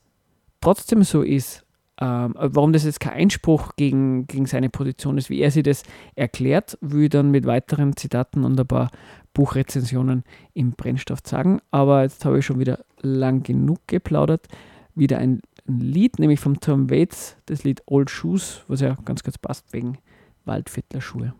trotzdem 0.61 1.03
so 1.03 1.23
ist, 1.23 1.65
ähm, 1.99 2.35
äh, 2.37 2.49
warum 2.51 2.73
das 2.73 2.85
jetzt 2.85 2.99
kein 2.99 3.13
Einspruch 3.13 3.75
gegen, 3.75 4.27
gegen 4.27 4.45
seine 4.45 4.69
Position 4.69 5.17
ist, 5.17 5.29
wie 5.29 5.39
er 5.39 5.51
sich 5.51 5.63
das 5.63 5.83
erklärt, 6.15 6.77
will 6.81 7.05
ich 7.05 7.09
dann 7.09 7.31
mit 7.31 7.45
weiteren 7.45 7.95
Zitaten 7.95 8.43
und 8.43 8.59
ein 8.59 8.67
paar 8.67 8.91
Buchrezensionen 9.33 10.23
im 10.53 10.71
Brennstoff 10.71 11.19
sagen. 11.23 11.59
Aber 11.71 12.03
jetzt 12.03 12.23
habe 12.25 12.39
ich 12.39 12.45
schon 12.45 12.59
wieder 12.59 12.79
lang 13.01 13.43
genug 13.43 13.79
geplaudert. 13.87 14.47
Wieder 14.95 15.17
ein, 15.19 15.41
ein 15.67 15.79
Lied, 15.79 16.19
nämlich 16.19 16.39
vom 16.39 16.59
Tom 16.59 16.89
Waits, 16.89 17.37
das 17.45 17.63
Lied 17.63 17.81
Old 17.85 18.09
Shoes, 18.09 18.63
was 18.67 18.81
ja 18.81 18.97
ganz 19.05 19.23
kurz 19.23 19.37
passt 19.37 19.73
wegen 19.73 19.97
Waldviertler 20.45 21.01
Schuhe. 21.01 21.33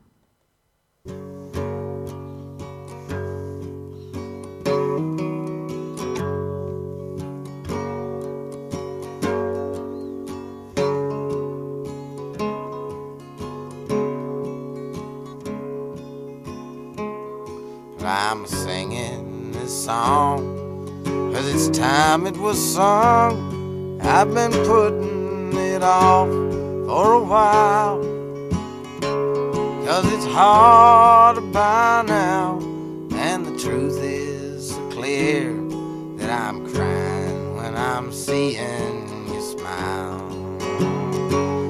I'm 18.08 18.48
singing 18.48 19.52
this 19.52 19.86
song 19.86 20.58
Cause 21.38 21.54
It's 21.54 21.78
time 21.78 22.26
it 22.26 22.36
was 22.38 22.58
sung. 22.58 24.02
I've 24.02 24.34
been 24.34 24.52
putting 24.52 25.54
it 25.56 25.84
off 25.84 26.28
for 26.28 27.14
a 27.14 27.24
while. 27.24 28.02
Cause 29.86 30.12
it's 30.14 30.26
hard 30.26 31.36
to 31.36 31.42
buy 31.42 32.04
now. 32.08 32.58
And 33.12 33.46
the 33.46 33.56
truth 33.60 34.02
is 34.02 34.72
clear 34.90 35.54
that 36.18 36.30
I'm 36.30 36.68
crying 36.74 37.56
when 37.56 37.76
I'm 37.76 38.12
seeing 38.12 39.28
you 39.32 39.42
smile. 39.42 40.28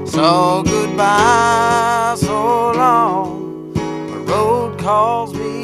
So 0.08 0.64
goodbye, 0.64 2.16
so 2.18 2.72
long. 2.72 3.74
The 3.74 4.20
road 4.32 4.80
calls 4.80 5.34
me 5.34 5.57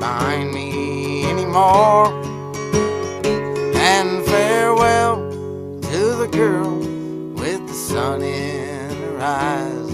bind 0.00 0.52
me 0.52 1.24
anymore. 1.30 2.12
And 3.74 4.24
farewell 4.26 5.16
to 5.82 6.14
the 6.16 6.28
girl 6.30 6.78
with 7.34 7.66
the 7.66 7.74
sun 7.74 8.22
in 8.22 8.90
her 9.02 9.18
eyes, 9.20 9.90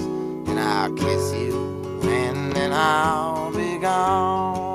and 0.48 0.59
I'll 0.59 0.92
kiss 0.94 1.32
you, 1.32 1.55
and 2.03 2.53
then 2.53 2.72
I'll 2.72 3.53
be 3.53 3.78
gone. 3.78 4.72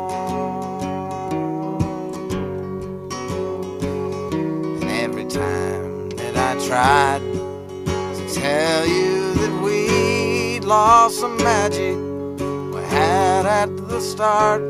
And 4.82 4.84
every 4.84 5.26
time 5.26 6.10
that 6.12 6.36
I 6.38 6.56
tried 6.68 7.22
to 8.18 8.34
tell 8.34 8.86
you 8.86 9.34
that 9.34 9.62
we'd 9.64 10.64
lost 10.64 11.20
some 11.20 11.38
magic 11.38 11.96
we 12.74 12.82
had 12.84 13.46
at 13.46 13.76
the 13.90 14.00
start, 14.00 14.62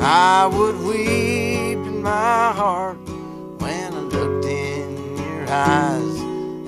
I 0.00 0.46
would 0.46 0.76
weep 0.82 1.78
in 1.78 2.02
my 2.02 2.52
heart 2.52 2.98
when 3.58 3.92
I 3.92 4.00
looked 4.00 4.44
in 4.46 5.16
your 5.16 5.46
eyes, 5.50 6.16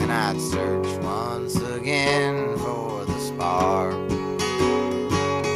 and 0.00 0.10
I'd 0.10 0.40
search 0.40 0.86
once 1.02 1.56
again 1.56 2.58
for 2.58 3.04
the 3.04 3.18
spark. 3.20 3.94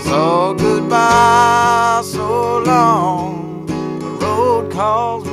So 0.05 0.55
goodbye, 0.55 2.03
so 2.05 2.59
long. 2.61 3.67
The 3.67 4.25
road 4.25 4.71
calls 4.73 5.24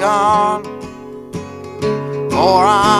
gone. 0.00 0.64
For 2.30 2.64
I'm 2.64 2.99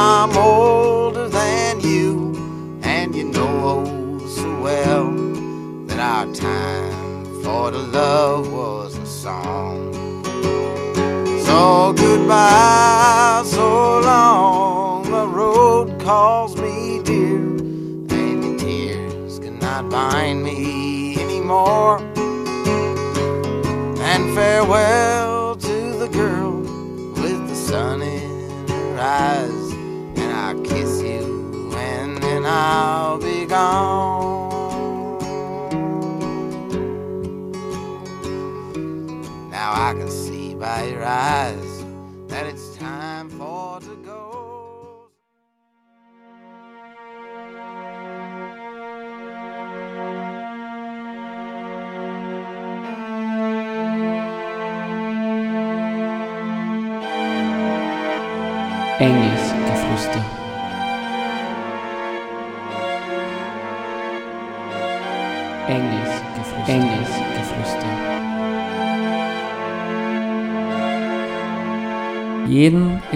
eyes 41.11 41.59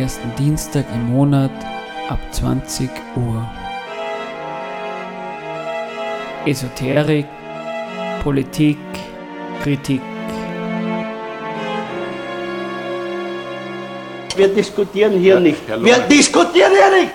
ersten 0.05 0.37
Dienstag 0.37 0.85
im 0.93 1.13
Monat 1.13 1.51
ab 2.11 2.19
20 2.31 2.91
Uhr. 3.17 3.51
Esoterik, 6.45 7.25
Politik, 8.23 8.77
Kritik. 9.63 10.03
Wir 14.37 14.49
diskutieren 14.55 15.19
hier 15.19 15.41
nicht. 15.41 15.67
Wir 15.69 15.99
diskutieren 16.01 16.73
hier 16.73 16.91
nicht! 17.01 17.13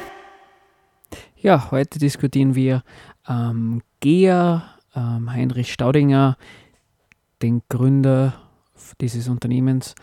Ja, 1.44 1.70
heute 1.70 2.00
diskutieren 2.00 2.56
wir 2.56 2.82
ähm, 3.30 3.84
Gea, 4.00 4.64
ähm, 4.96 5.32
Heinrich 5.32 5.72
Staudinger, 5.72 6.38
den 7.44 7.62
Gründer 7.70 8.34
dieses 9.00 9.28
Unternehmens. 9.28 9.94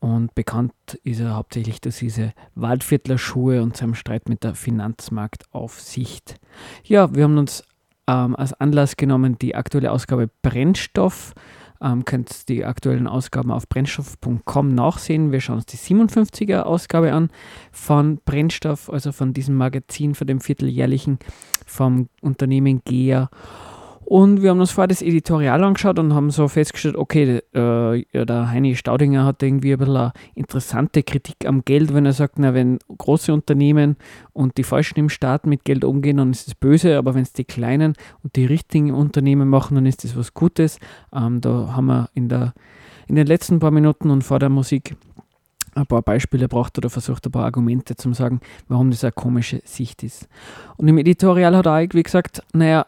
Und 0.00 0.34
bekannt 0.34 0.72
ist 1.02 1.20
er 1.20 1.34
hauptsächlich 1.34 1.80
durch 1.80 1.98
diese 1.98 2.32
Waldviertler 2.54 3.18
Schuhe 3.18 3.62
und 3.62 3.76
seinem 3.76 3.94
Streit 3.94 4.28
mit 4.28 4.44
der 4.44 4.54
Finanzmarktaufsicht. 4.54 6.36
Ja, 6.84 7.14
wir 7.14 7.24
haben 7.24 7.38
uns 7.38 7.64
ähm, 8.06 8.36
als 8.36 8.52
Anlass 8.54 8.96
genommen 8.96 9.38
die 9.38 9.54
aktuelle 9.54 9.90
Ausgabe 9.90 10.30
Brennstoff. 10.42 11.34
Ähm, 11.80 12.04
könnt 12.04 12.48
die 12.48 12.64
aktuellen 12.64 13.06
Ausgaben 13.06 13.52
auf 13.52 13.68
brennstoff.com 13.68 14.74
nachsehen. 14.74 15.30
Wir 15.30 15.40
schauen 15.40 15.56
uns 15.56 15.66
die 15.66 15.76
57er 15.76 16.62
Ausgabe 16.62 17.12
an 17.12 17.30
von 17.70 18.18
Brennstoff, 18.24 18.90
also 18.90 19.12
von 19.12 19.32
diesem 19.32 19.54
Magazin, 19.54 20.16
von 20.16 20.26
dem 20.26 20.40
vierteljährlichen 20.40 21.18
vom 21.66 22.08
Unternehmen 22.20 22.82
GEA. 22.84 23.30
Und 24.08 24.40
wir 24.40 24.48
haben 24.48 24.60
uns 24.60 24.70
vorher 24.70 24.88
das 24.88 25.02
Editorial 25.02 25.62
angeschaut 25.62 25.98
und 25.98 26.14
haben 26.14 26.30
so 26.30 26.48
festgestellt, 26.48 26.96
okay, 26.96 27.42
äh, 27.52 28.24
der 28.24 28.50
Heini 28.50 28.74
Staudinger 28.74 29.26
hat 29.26 29.42
irgendwie 29.42 29.74
ein 29.74 29.78
bisschen 29.78 29.98
eine 29.98 30.12
interessante 30.34 31.02
Kritik 31.02 31.44
am 31.44 31.62
Geld, 31.62 31.92
wenn 31.92 32.06
er 32.06 32.14
sagt, 32.14 32.38
na, 32.38 32.54
wenn 32.54 32.78
große 32.96 33.30
Unternehmen 33.30 33.96
und 34.32 34.56
die 34.56 34.62
Falschen 34.62 34.98
im 34.98 35.10
Staat 35.10 35.46
mit 35.46 35.66
Geld 35.66 35.84
umgehen, 35.84 36.16
dann 36.16 36.30
ist 36.30 36.48
es 36.48 36.54
böse, 36.54 36.96
aber 36.96 37.14
wenn 37.14 37.20
es 37.20 37.34
die 37.34 37.44
kleinen 37.44 37.92
und 38.22 38.36
die 38.36 38.46
richtigen 38.46 38.94
Unternehmen 38.94 39.50
machen, 39.50 39.74
dann 39.74 39.84
ist 39.84 40.04
das 40.04 40.16
was 40.16 40.32
Gutes. 40.32 40.78
Ähm, 41.12 41.42
da 41.42 41.74
haben 41.76 41.86
wir 41.88 42.08
in, 42.14 42.30
der, 42.30 42.54
in 43.08 43.16
den 43.16 43.26
letzten 43.26 43.58
paar 43.58 43.72
Minuten 43.72 44.08
und 44.08 44.24
vor 44.24 44.38
der 44.38 44.48
Musik 44.48 44.96
ein 45.74 45.84
paar 45.84 46.00
Beispiele 46.00 46.44
gebracht 46.44 46.78
oder 46.78 46.88
versucht, 46.88 47.26
ein 47.26 47.32
paar 47.32 47.44
Argumente 47.44 47.94
zu 47.94 48.10
sagen, 48.14 48.40
warum 48.68 48.90
das 48.90 49.04
eine 49.04 49.12
komische 49.12 49.60
Sicht 49.66 50.02
ist. 50.02 50.28
Und 50.78 50.88
im 50.88 50.96
Editorial 50.96 51.54
hat 51.54 51.66
er 51.66 51.82
irgendwie 51.82 52.04
gesagt, 52.04 52.42
naja, 52.54 52.86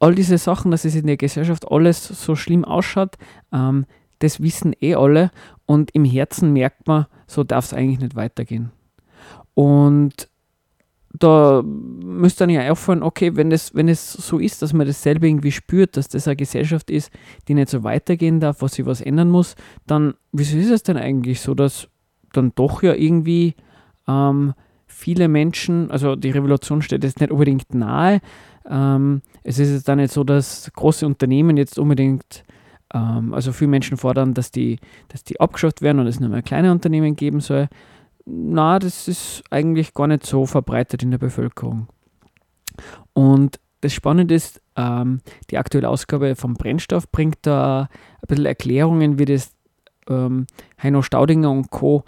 all 0.00 0.14
diese 0.14 0.38
Sachen, 0.38 0.70
dass 0.70 0.84
es 0.84 0.94
in 0.94 1.06
der 1.06 1.16
Gesellschaft 1.16 1.70
alles 1.70 2.06
so 2.06 2.36
schlimm 2.36 2.64
ausschaut, 2.64 3.16
ähm, 3.52 3.86
das 4.20 4.40
wissen 4.42 4.74
eh 4.80 4.94
alle 4.94 5.30
Und 5.66 5.90
im 5.92 6.04
Herzen 6.04 6.52
merkt 6.52 6.86
man, 6.86 7.06
so 7.26 7.44
darf 7.44 7.66
es 7.66 7.74
eigentlich 7.74 8.00
nicht 8.00 8.16
weitergehen. 8.16 8.70
Und 9.54 10.28
da 11.12 11.62
müsste 11.62 12.44
dann 12.44 12.50
ja 12.50 12.70
auffallen, 12.70 13.02
okay, 13.02 13.34
wenn 13.34 13.50
es, 13.50 13.74
wenn 13.74 13.92
so 13.94 14.38
ist, 14.38 14.62
dass 14.62 14.72
man 14.72 14.86
das 14.86 15.02
selber 15.02 15.26
irgendwie 15.26 15.52
spürt, 15.52 15.96
dass 15.96 16.08
das 16.08 16.28
eine 16.28 16.36
Gesellschaft 16.36 16.90
ist, 16.90 17.10
die 17.48 17.54
nicht 17.54 17.68
so 17.68 17.82
weitergehen 17.82 18.40
darf, 18.40 18.62
was 18.62 18.74
sich 18.74 18.86
was 18.86 19.00
ändern 19.00 19.30
muss, 19.30 19.56
dann 19.86 20.14
wieso 20.32 20.56
ist 20.58 20.70
es 20.70 20.82
denn 20.82 20.96
eigentlich 20.96 21.40
so, 21.40 21.54
dass 21.54 21.88
dann 22.32 22.52
doch 22.54 22.82
ja 22.82 22.94
irgendwie 22.94 23.54
ähm, 24.06 24.54
viele 24.86 25.28
Menschen, 25.28 25.90
also 25.90 26.14
die 26.14 26.30
Revolution 26.30 26.82
steht 26.82 27.04
jetzt 27.04 27.20
nicht 27.20 27.32
unbedingt 27.32 27.74
nahe, 27.74 28.20
ähm, 28.68 29.22
es 29.42 29.58
ist 29.58 29.70
jetzt 29.70 29.88
dann 29.88 29.98
nicht 29.98 30.12
so, 30.12 30.24
dass 30.24 30.70
große 30.74 31.06
Unternehmen 31.06 31.56
jetzt 31.56 31.78
unbedingt, 31.78 32.44
ähm, 32.92 33.34
also 33.34 33.52
viele 33.52 33.70
Menschen 33.70 33.96
fordern, 33.96 34.34
dass 34.34 34.50
die, 34.50 34.78
dass 35.08 35.24
die 35.24 35.40
abgeschafft 35.40 35.82
werden 35.82 35.98
und 35.98 36.06
es 36.06 36.20
nur 36.20 36.28
mehr 36.28 36.42
kleine 36.42 36.72
Unternehmen 36.72 37.16
geben 37.16 37.40
soll 37.40 37.68
na, 38.28 38.78
das 38.78 39.08
ist 39.08 39.42
eigentlich 39.50 39.94
gar 39.94 40.06
nicht 40.06 40.26
so 40.26 40.44
verbreitet 40.44 41.02
in 41.02 41.10
der 41.10 41.18
Bevölkerung. 41.18 41.88
Und 43.14 43.58
das 43.80 43.94
Spannende 43.94 44.34
ist, 44.34 44.60
ähm, 44.76 45.20
die 45.50 45.58
aktuelle 45.58 45.88
Ausgabe 45.88 46.36
vom 46.36 46.54
Brennstoff 46.54 47.10
bringt 47.10 47.38
da 47.42 47.88
ein 48.16 48.26
bisschen 48.26 48.46
Erklärungen, 48.46 49.18
wie 49.18 49.24
das 49.24 49.52
ähm, 50.08 50.46
Heino 50.82 51.02
Staudinger 51.02 51.50
und 51.50 51.70
Co., 51.70 52.04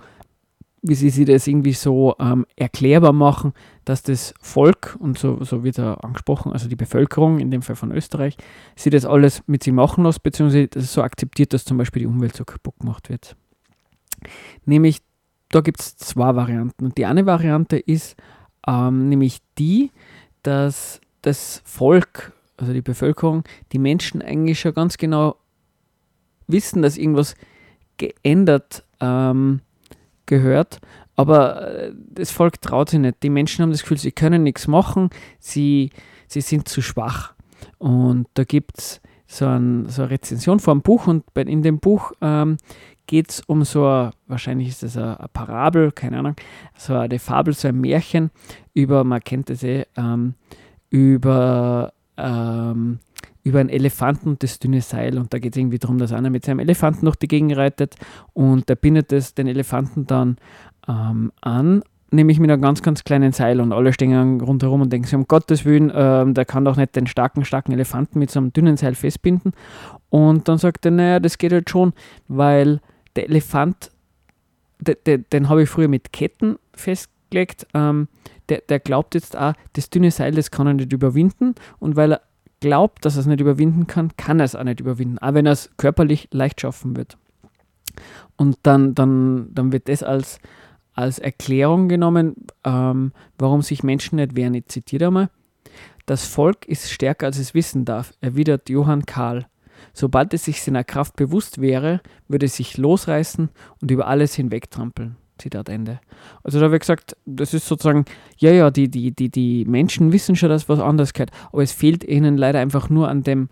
wie 0.82 0.94
sie 0.94 1.10
sich 1.10 1.26
das 1.26 1.46
irgendwie 1.46 1.72
so 1.72 2.14
ähm, 2.18 2.46
erklärbar 2.56 3.12
machen, 3.12 3.52
dass 3.84 4.02
das 4.02 4.34
Volk, 4.40 4.96
und 4.98 5.18
so, 5.18 5.42
so 5.44 5.62
wird 5.62 5.78
er 5.78 6.02
angesprochen, 6.04 6.52
also 6.52 6.68
die 6.68 6.76
Bevölkerung, 6.76 7.38
in 7.38 7.50
dem 7.50 7.62
Fall 7.62 7.76
von 7.76 7.92
Österreich, 7.92 8.36
sie 8.76 8.90
das 8.90 9.04
alles 9.04 9.42
mit 9.46 9.62
sich 9.62 9.72
machen 9.72 10.04
lässt, 10.04 10.22
beziehungsweise 10.22 10.68
das 10.68 10.92
so 10.92 11.02
akzeptiert, 11.02 11.52
dass 11.52 11.64
zum 11.64 11.76
Beispiel 11.76 12.00
die 12.00 12.06
Umwelt 12.06 12.34
so 12.34 12.44
kaputt 12.44 12.78
gemacht 12.78 13.10
wird. 13.10 13.36
Nämlich 14.64 15.02
da 15.50 15.60
gibt 15.60 15.80
es 15.80 15.96
zwei 15.96 16.34
Varianten. 16.36 16.86
Und 16.86 16.98
die 16.98 17.06
eine 17.06 17.26
Variante 17.26 17.76
ist 17.76 18.16
ähm, 18.66 19.08
nämlich 19.08 19.40
die, 19.58 19.90
dass 20.42 21.00
das 21.22 21.60
Volk, 21.64 22.32
also 22.56 22.72
die 22.72 22.82
Bevölkerung, 22.82 23.44
die 23.72 23.78
Menschen 23.78 24.22
eigentlich 24.22 24.60
schon 24.60 24.74
ganz 24.74 24.96
genau 24.96 25.36
wissen, 26.46 26.82
dass 26.82 26.96
irgendwas 26.96 27.34
geändert 27.96 28.84
ähm, 29.00 29.60
gehört, 30.30 30.80
aber 31.16 31.68
äh, 31.68 31.92
das 31.94 32.30
Volk 32.30 32.62
traut 32.62 32.88
sich 32.88 33.00
nicht. 33.00 33.22
Die 33.22 33.28
Menschen 33.28 33.62
haben 33.62 33.72
das 33.72 33.82
Gefühl, 33.82 33.98
sie 33.98 34.12
können 34.12 34.44
nichts 34.44 34.66
machen, 34.66 35.10
sie, 35.38 35.90
sie 36.28 36.40
sind 36.40 36.68
zu 36.68 36.80
schwach. 36.80 37.34
Und 37.76 38.28
da 38.34 38.44
gibt 38.44 38.78
es 38.78 39.02
so, 39.26 39.46
ein, 39.46 39.86
so 39.88 40.02
eine 40.02 40.12
Rezension 40.12 40.60
einem 40.60 40.80
Buch 40.80 41.06
und 41.06 41.24
bei, 41.34 41.42
in 41.42 41.62
dem 41.62 41.78
Buch 41.78 42.12
ähm, 42.22 42.56
geht 43.06 43.30
es 43.30 43.40
um 43.40 43.64
so 43.64 43.86
ein, 43.86 44.12
wahrscheinlich 44.28 44.68
ist 44.68 44.82
das 44.82 44.96
eine, 44.96 45.18
eine, 45.18 45.28
Parabel, 45.28 45.92
keine 45.92 46.18
Ahnung, 46.20 46.36
so 46.78 46.94
eine 46.94 47.18
Fabel, 47.18 47.52
so 47.54 47.68
ein 47.68 47.80
Märchen 47.80 48.30
über, 48.72 49.04
man 49.04 49.20
kennt 49.20 49.50
das 49.50 49.62
eh, 49.62 49.84
ähm, 49.96 50.34
über, 50.90 51.92
ähm, 52.16 53.00
über 53.42 53.60
einen 53.60 53.68
Elefanten 53.68 54.28
und 54.28 54.42
das 54.42 54.58
dünne 54.58 54.80
Seil. 54.80 55.18
Und 55.18 55.32
da 55.32 55.38
geht 55.38 55.54
es 55.54 55.58
irgendwie 55.58 55.78
darum, 55.78 55.98
dass 55.98 56.12
einer 56.12 56.30
mit 56.30 56.44
seinem 56.44 56.58
Elefanten 56.58 57.04
durch 57.04 57.16
die 57.16 57.28
Gegend 57.28 57.56
reitet 57.56 57.96
und 58.32 58.68
der 58.68 58.76
bindet 58.76 59.12
das, 59.12 59.34
den 59.34 59.46
Elefanten 59.46 60.06
dann 60.06 60.36
ähm, 60.88 61.32
an 61.40 61.82
nämlich 62.12 62.40
mit 62.40 62.50
einem 62.50 62.62
ganz, 62.62 62.82
ganz 62.82 63.04
kleinen 63.04 63.32
Seil 63.32 63.60
und 63.60 63.72
alle 63.72 63.92
stehen 63.92 64.40
rundherum 64.40 64.80
und 64.82 64.92
denken 64.92 65.06
sich, 65.06 65.14
um 65.14 65.28
Gottes 65.28 65.64
Willen, 65.64 65.90
äh, 65.90 66.32
der 66.32 66.44
kann 66.44 66.64
doch 66.64 66.76
nicht 66.76 66.96
den 66.96 67.06
starken, 67.06 67.44
starken 67.44 67.72
Elefanten 67.72 68.18
mit 68.18 68.30
so 68.30 68.40
einem 68.40 68.52
dünnen 68.52 68.76
Seil 68.76 68.94
festbinden. 68.94 69.52
Und 70.08 70.48
dann 70.48 70.58
sagt 70.58 70.84
er, 70.84 70.90
naja, 70.90 71.20
das 71.20 71.38
geht 71.38 71.52
halt 71.52 71.70
schon, 71.70 71.92
weil 72.28 72.80
der 73.16 73.28
Elefant, 73.28 73.90
de, 74.80 74.96
de, 75.06 75.18
den 75.32 75.48
habe 75.48 75.62
ich 75.62 75.68
früher 75.68 75.88
mit 75.88 76.12
Ketten 76.12 76.56
festgelegt. 76.74 77.66
Ähm, 77.74 78.08
der, 78.48 78.62
der 78.68 78.80
glaubt 78.80 79.14
jetzt 79.14 79.36
auch, 79.36 79.52
das 79.74 79.90
dünne 79.90 80.10
Seil, 80.10 80.32
das 80.32 80.50
kann 80.50 80.66
er 80.66 80.74
nicht 80.74 80.92
überwinden. 80.92 81.54
Und 81.78 81.94
weil 81.94 82.14
er 82.14 82.22
glaubt, 82.60 83.04
dass 83.04 83.16
er 83.16 83.20
es 83.20 83.26
nicht 83.26 83.40
überwinden 83.40 83.86
kann, 83.86 84.16
kann 84.16 84.40
er 84.40 84.44
es 84.44 84.54
auch 84.54 84.64
nicht 84.64 84.80
überwinden, 84.80 85.18
auch 85.18 85.34
wenn 85.34 85.46
er 85.46 85.52
es 85.52 85.70
körperlich 85.76 86.28
leicht 86.30 86.60
schaffen 86.60 86.96
wird. 86.96 87.16
Und 88.36 88.58
dann, 88.62 88.94
dann, 88.94 89.48
dann 89.52 89.72
wird 89.72 89.88
das 89.88 90.02
als, 90.02 90.38
als 90.94 91.18
Erklärung 91.18 91.88
genommen, 91.88 92.36
ähm, 92.64 93.12
warum 93.38 93.62
sich 93.62 93.82
Menschen 93.82 94.16
nicht 94.16 94.36
wehren. 94.36 94.54
Ich 94.54 94.66
zitiere 94.68 95.08
einmal. 95.08 95.30
Das 96.06 96.26
Volk 96.26 96.66
ist 96.66 96.90
stärker, 96.90 97.26
als 97.26 97.38
es 97.38 97.54
wissen 97.54 97.84
darf, 97.84 98.12
erwidert 98.20 98.68
Johann 98.68 99.06
Karl. 99.06 99.46
Sobald 99.92 100.34
es 100.34 100.44
sich 100.44 100.62
seiner 100.62 100.84
Kraft 100.84 101.16
bewusst 101.16 101.60
wäre, 101.60 102.00
würde 102.28 102.46
es 102.46 102.56
sich 102.56 102.76
losreißen 102.76 103.48
und 103.80 103.90
über 103.90 104.06
alles 104.06 104.34
hinwegtrampeln. 104.34 105.16
Zitat 105.40 105.68
Ende. 105.68 106.00
Also 106.42 106.58
da 106.58 106.66
habe 106.66 106.76
ich 106.76 106.80
gesagt, 106.80 107.16
das 107.26 107.54
ist 107.54 107.66
sozusagen, 107.66 108.04
ja, 108.38 108.52
ja, 108.52 108.70
die, 108.70 108.88
die, 108.88 109.12
die, 109.12 109.28
die 109.28 109.64
Menschen 109.64 110.12
wissen 110.12 110.36
schon, 110.36 110.48
dass 110.48 110.68
was 110.68 110.80
anderes 110.80 111.12
geht, 111.12 111.30
aber 111.52 111.62
es 111.62 111.72
fehlt 111.72 112.04
ihnen 112.04 112.36
leider 112.36 112.60
einfach 112.60 112.88
nur 112.88 113.08
an 113.08 113.22
dem, 113.22 113.48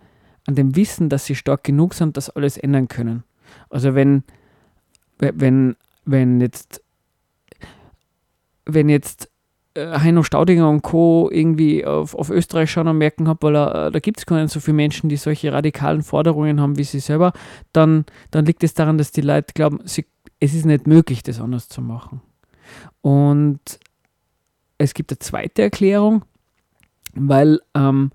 an 0.46 0.54
dem 0.54 0.76
Wissen, 0.76 1.08
dass 1.08 1.26
sie 1.26 1.34
stark 1.34 1.64
genug 1.64 1.94
sind, 1.94 2.16
dass 2.16 2.30
alles 2.30 2.56
ändern 2.56 2.88
können. 2.88 3.24
Also 3.70 3.94
wenn, 3.94 4.24
wenn, 5.18 5.76
wenn 6.04 6.40
jetzt, 6.40 6.82
wenn 8.64 8.88
jetzt 8.88 9.30
äh, 9.78 9.98
Heino 10.00 10.22
Staudinger 10.22 10.68
und 10.68 10.82
Co. 10.82 11.28
irgendwie 11.30 11.84
auf, 11.84 12.14
auf 12.14 12.30
Österreich 12.30 12.70
schauen 12.70 12.88
und 12.88 12.98
merken 12.98 13.26
weil 13.40 13.54
äh, 13.54 13.90
da 13.90 13.98
gibt 14.00 14.18
es 14.18 14.26
gar 14.26 14.40
nicht 14.40 14.52
so 14.52 14.60
viele 14.60 14.74
Menschen, 14.74 15.08
die 15.08 15.16
solche 15.16 15.52
radikalen 15.52 16.02
Forderungen 16.02 16.60
haben 16.60 16.76
wie 16.78 16.84
sie 16.84 17.00
selber, 17.00 17.32
dann, 17.72 18.04
dann 18.30 18.44
liegt 18.44 18.64
es 18.64 18.74
daran, 18.74 18.98
dass 18.98 19.12
die 19.12 19.20
Leute 19.20 19.52
glauben, 19.54 19.80
sie, 19.84 20.06
es 20.40 20.54
ist 20.54 20.66
nicht 20.66 20.86
möglich, 20.86 21.22
das 21.22 21.40
anders 21.40 21.68
zu 21.68 21.80
machen. 21.80 22.20
Und 23.00 23.60
es 24.78 24.94
gibt 24.94 25.10
eine 25.10 25.18
zweite 25.18 25.62
Erklärung, 25.62 26.24
weil 27.14 27.60
ähm, 27.74 28.10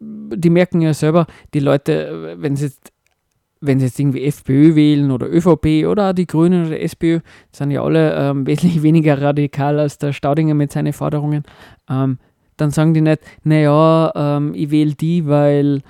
die 0.00 0.50
merken 0.50 0.80
ja 0.80 0.94
selber, 0.94 1.26
die 1.54 1.60
Leute, 1.60 2.36
wenn 2.38 2.56
sie 2.56 2.66
jetzt 2.66 2.92
wenn 3.62 3.78
sie 3.78 3.86
jetzt 3.86 4.00
irgendwie 4.00 4.24
FPÖ 4.24 4.74
wählen 4.74 5.10
oder 5.10 5.28
ÖVP 5.30 5.86
oder 5.86 6.14
die 6.14 6.26
Grünen 6.26 6.66
oder 6.66 6.80
SPÖ, 6.80 7.20
sind 7.52 7.70
ja 7.70 7.82
alle 7.82 8.14
ähm, 8.14 8.46
wesentlich 8.46 8.82
weniger 8.82 9.20
radikal 9.20 9.78
als 9.78 9.98
der 9.98 10.12
Staudinger 10.12 10.54
mit 10.54 10.72
seinen 10.72 10.92
Forderungen, 10.92 11.44
ähm, 11.88 12.18
dann 12.56 12.70
sagen 12.70 12.94
die 12.94 13.00
nicht, 13.00 13.20
naja, 13.44 14.12
ähm, 14.14 14.54
ich 14.54 14.70
wähle 14.70 14.94
die, 14.94 15.26
weil, 15.26 15.82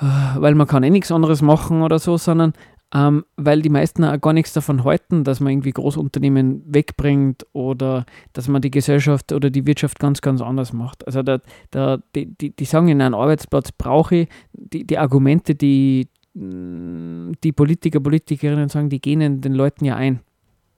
äh, 0.00 0.36
weil 0.36 0.54
man 0.54 0.66
kann 0.66 0.82
eh 0.82 0.90
nichts 0.90 1.12
anderes 1.12 1.42
machen 1.42 1.82
oder 1.82 1.98
so, 1.98 2.16
sondern 2.16 2.52
ähm, 2.94 3.24
weil 3.36 3.62
die 3.62 3.68
meisten 3.68 4.04
auch 4.04 4.20
gar 4.20 4.32
nichts 4.32 4.52
davon 4.52 4.84
halten, 4.84 5.24
dass 5.24 5.40
man 5.40 5.52
irgendwie 5.52 5.72
Großunternehmen 5.72 6.62
wegbringt 6.66 7.44
oder 7.52 8.06
dass 8.32 8.46
man 8.48 8.62
die 8.62 8.70
Gesellschaft 8.70 9.32
oder 9.32 9.50
die 9.50 9.66
Wirtschaft 9.66 9.98
ganz, 9.98 10.20
ganz 10.20 10.40
anders 10.40 10.72
macht. 10.72 11.04
Also 11.06 11.22
da, 11.22 11.40
da, 11.70 11.98
die, 12.14 12.26
die, 12.26 12.54
die 12.54 12.64
sagen, 12.64 12.88
in 12.88 13.02
einem 13.02 13.14
Arbeitsplatz 13.14 13.72
brauche 13.72 14.16
ich 14.16 14.28
die, 14.52 14.86
die 14.86 14.98
Argumente, 14.98 15.56
die, 15.56 16.08
die 16.34 17.52
Politiker, 17.52 17.98
Politikerinnen 17.98 18.68
sagen, 18.68 18.88
die 18.88 19.00
gehen 19.00 19.40
den 19.40 19.54
Leuten 19.54 19.84
ja 19.84 19.96
ein. 19.96 20.20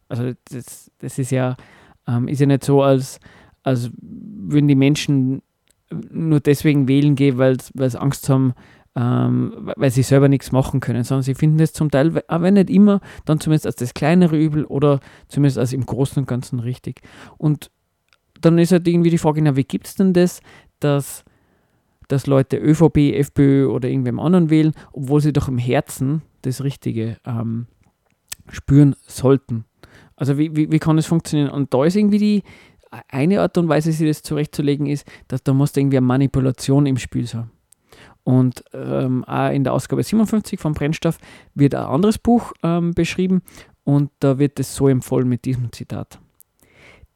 Also 0.08 0.32
das, 0.50 0.90
das 0.98 1.18
ist 1.18 1.30
ja, 1.30 1.56
ähm, 2.06 2.26
ist 2.26 2.40
ja 2.40 2.46
nicht 2.46 2.64
so, 2.64 2.82
als, 2.82 3.20
als 3.62 3.90
würden 4.00 4.68
die 4.68 4.76
Menschen 4.76 5.42
nur 6.10 6.40
deswegen 6.40 6.88
wählen 6.88 7.14
gehen, 7.14 7.38
weil 7.38 7.58
sie 7.60 8.00
Angst 8.00 8.28
haben, 8.28 8.54
ähm, 8.98 9.52
weil 9.76 9.92
sie 9.92 10.02
selber 10.02 10.28
nichts 10.28 10.50
machen 10.50 10.80
können, 10.80 11.04
sondern 11.04 11.22
sie 11.22 11.34
finden 11.34 11.60
es 11.60 11.72
zum 11.72 11.88
Teil, 11.88 12.20
wenn 12.28 12.54
nicht 12.54 12.68
immer, 12.68 13.00
dann 13.26 13.38
zumindest 13.38 13.66
als 13.66 13.76
das 13.76 13.94
kleinere 13.94 14.36
Übel 14.36 14.64
oder 14.64 14.98
zumindest 15.28 15.58
als 15.58 15.72
im 15.72 15.86
Großen 15.86 16.18
und 16.18 16.26
Ganzen 16.26 16.58
richtig. 16.58 17.00
Und 17.36 17.70
dann 18.40 18.58
ist 18.58 18.72
halt 18.72 18.88
irgendwie 18.88 19.10
die 19.10 19.18
Frage, 19.18 19.40
na, 19.40 19.54
wie 19.54 19.64
gibt 19.64 19.86
es 19.86 19.94
denn 19.94 20.12
das, 20.12 20.40
dass 20.80 21.24
dass 22.08 22.26
Leute 22.26 22.56
ÖVP, 22.56 23.14
FPÖ 23.16 23.66
oder 23.66 23.90
irgendwem 23.90 24.18
anderen 24.18 24.48
wählen, 24.48 24.72
obwohl 24.92 25.20
sie 25.20 25.34
doch 25.34 25.46
im 25.46 25.58
Herzen 25.58 26.22
das 26.40 26.64
Richtige 26.64 27.18
ähm, 27.26 27.66
spüren 28.50 28.96
sollten. 29.06 29.66
Also 30.16 30.38
wie, 30.38 30.56
wie, 30.56 30.72
wie 30.72 30.78
kann 30.78 30.96
das 30.96 31.04
funktionieren? 31.04 31.50
Und 31.50 31.74
da 31.74 31.84
ist 31.84 31.96
irgendwie 31.96 32.18
die 32.18 32.42
eine 33.08 33.42
Art 33.42 33.58
und 33.58 33.68
Weise, 33.68 33.92
sich 33.92 34.08
das 34.08 34.22
zurechtzulegen, 34.22 34.86
ist, 34.86 35.06
dass 35.28 35.42
da 35.42 35.52
muss 35.52 35.76
irgendwie 35.76 35.98
eine 35.98 36.06
Manipulation 36.06 36.86
im 36.86 36.96
Spiel 36.96 37.26
sein. 37.26 37.50
Und 38.28 38.62
ähm, 38.74 39.24
auch 39.24 39.50
in 39.50 39.64
der 39.64 39.72
Ausgabe 39.72 40.02
57 40.02 40.60
vom 40.60 40.74
Brennstoff 40.74 41.16
wird 41.54 41.74
ein 41.74 41.86
anderes 41.86 42.18
Buch 42.18 42.52
ähm, 42.62 42.90
beschrieben 42.90 43.40
und 43.84 44.10
da 44.20 44.38
wird 44.38 44.60
es 44.60 44.76
so 44.76 44.86
empfohlen 44.86 45.30
mit 45.30 45.46
diesem 45.46 45.72
Zitat. 45.72 46.18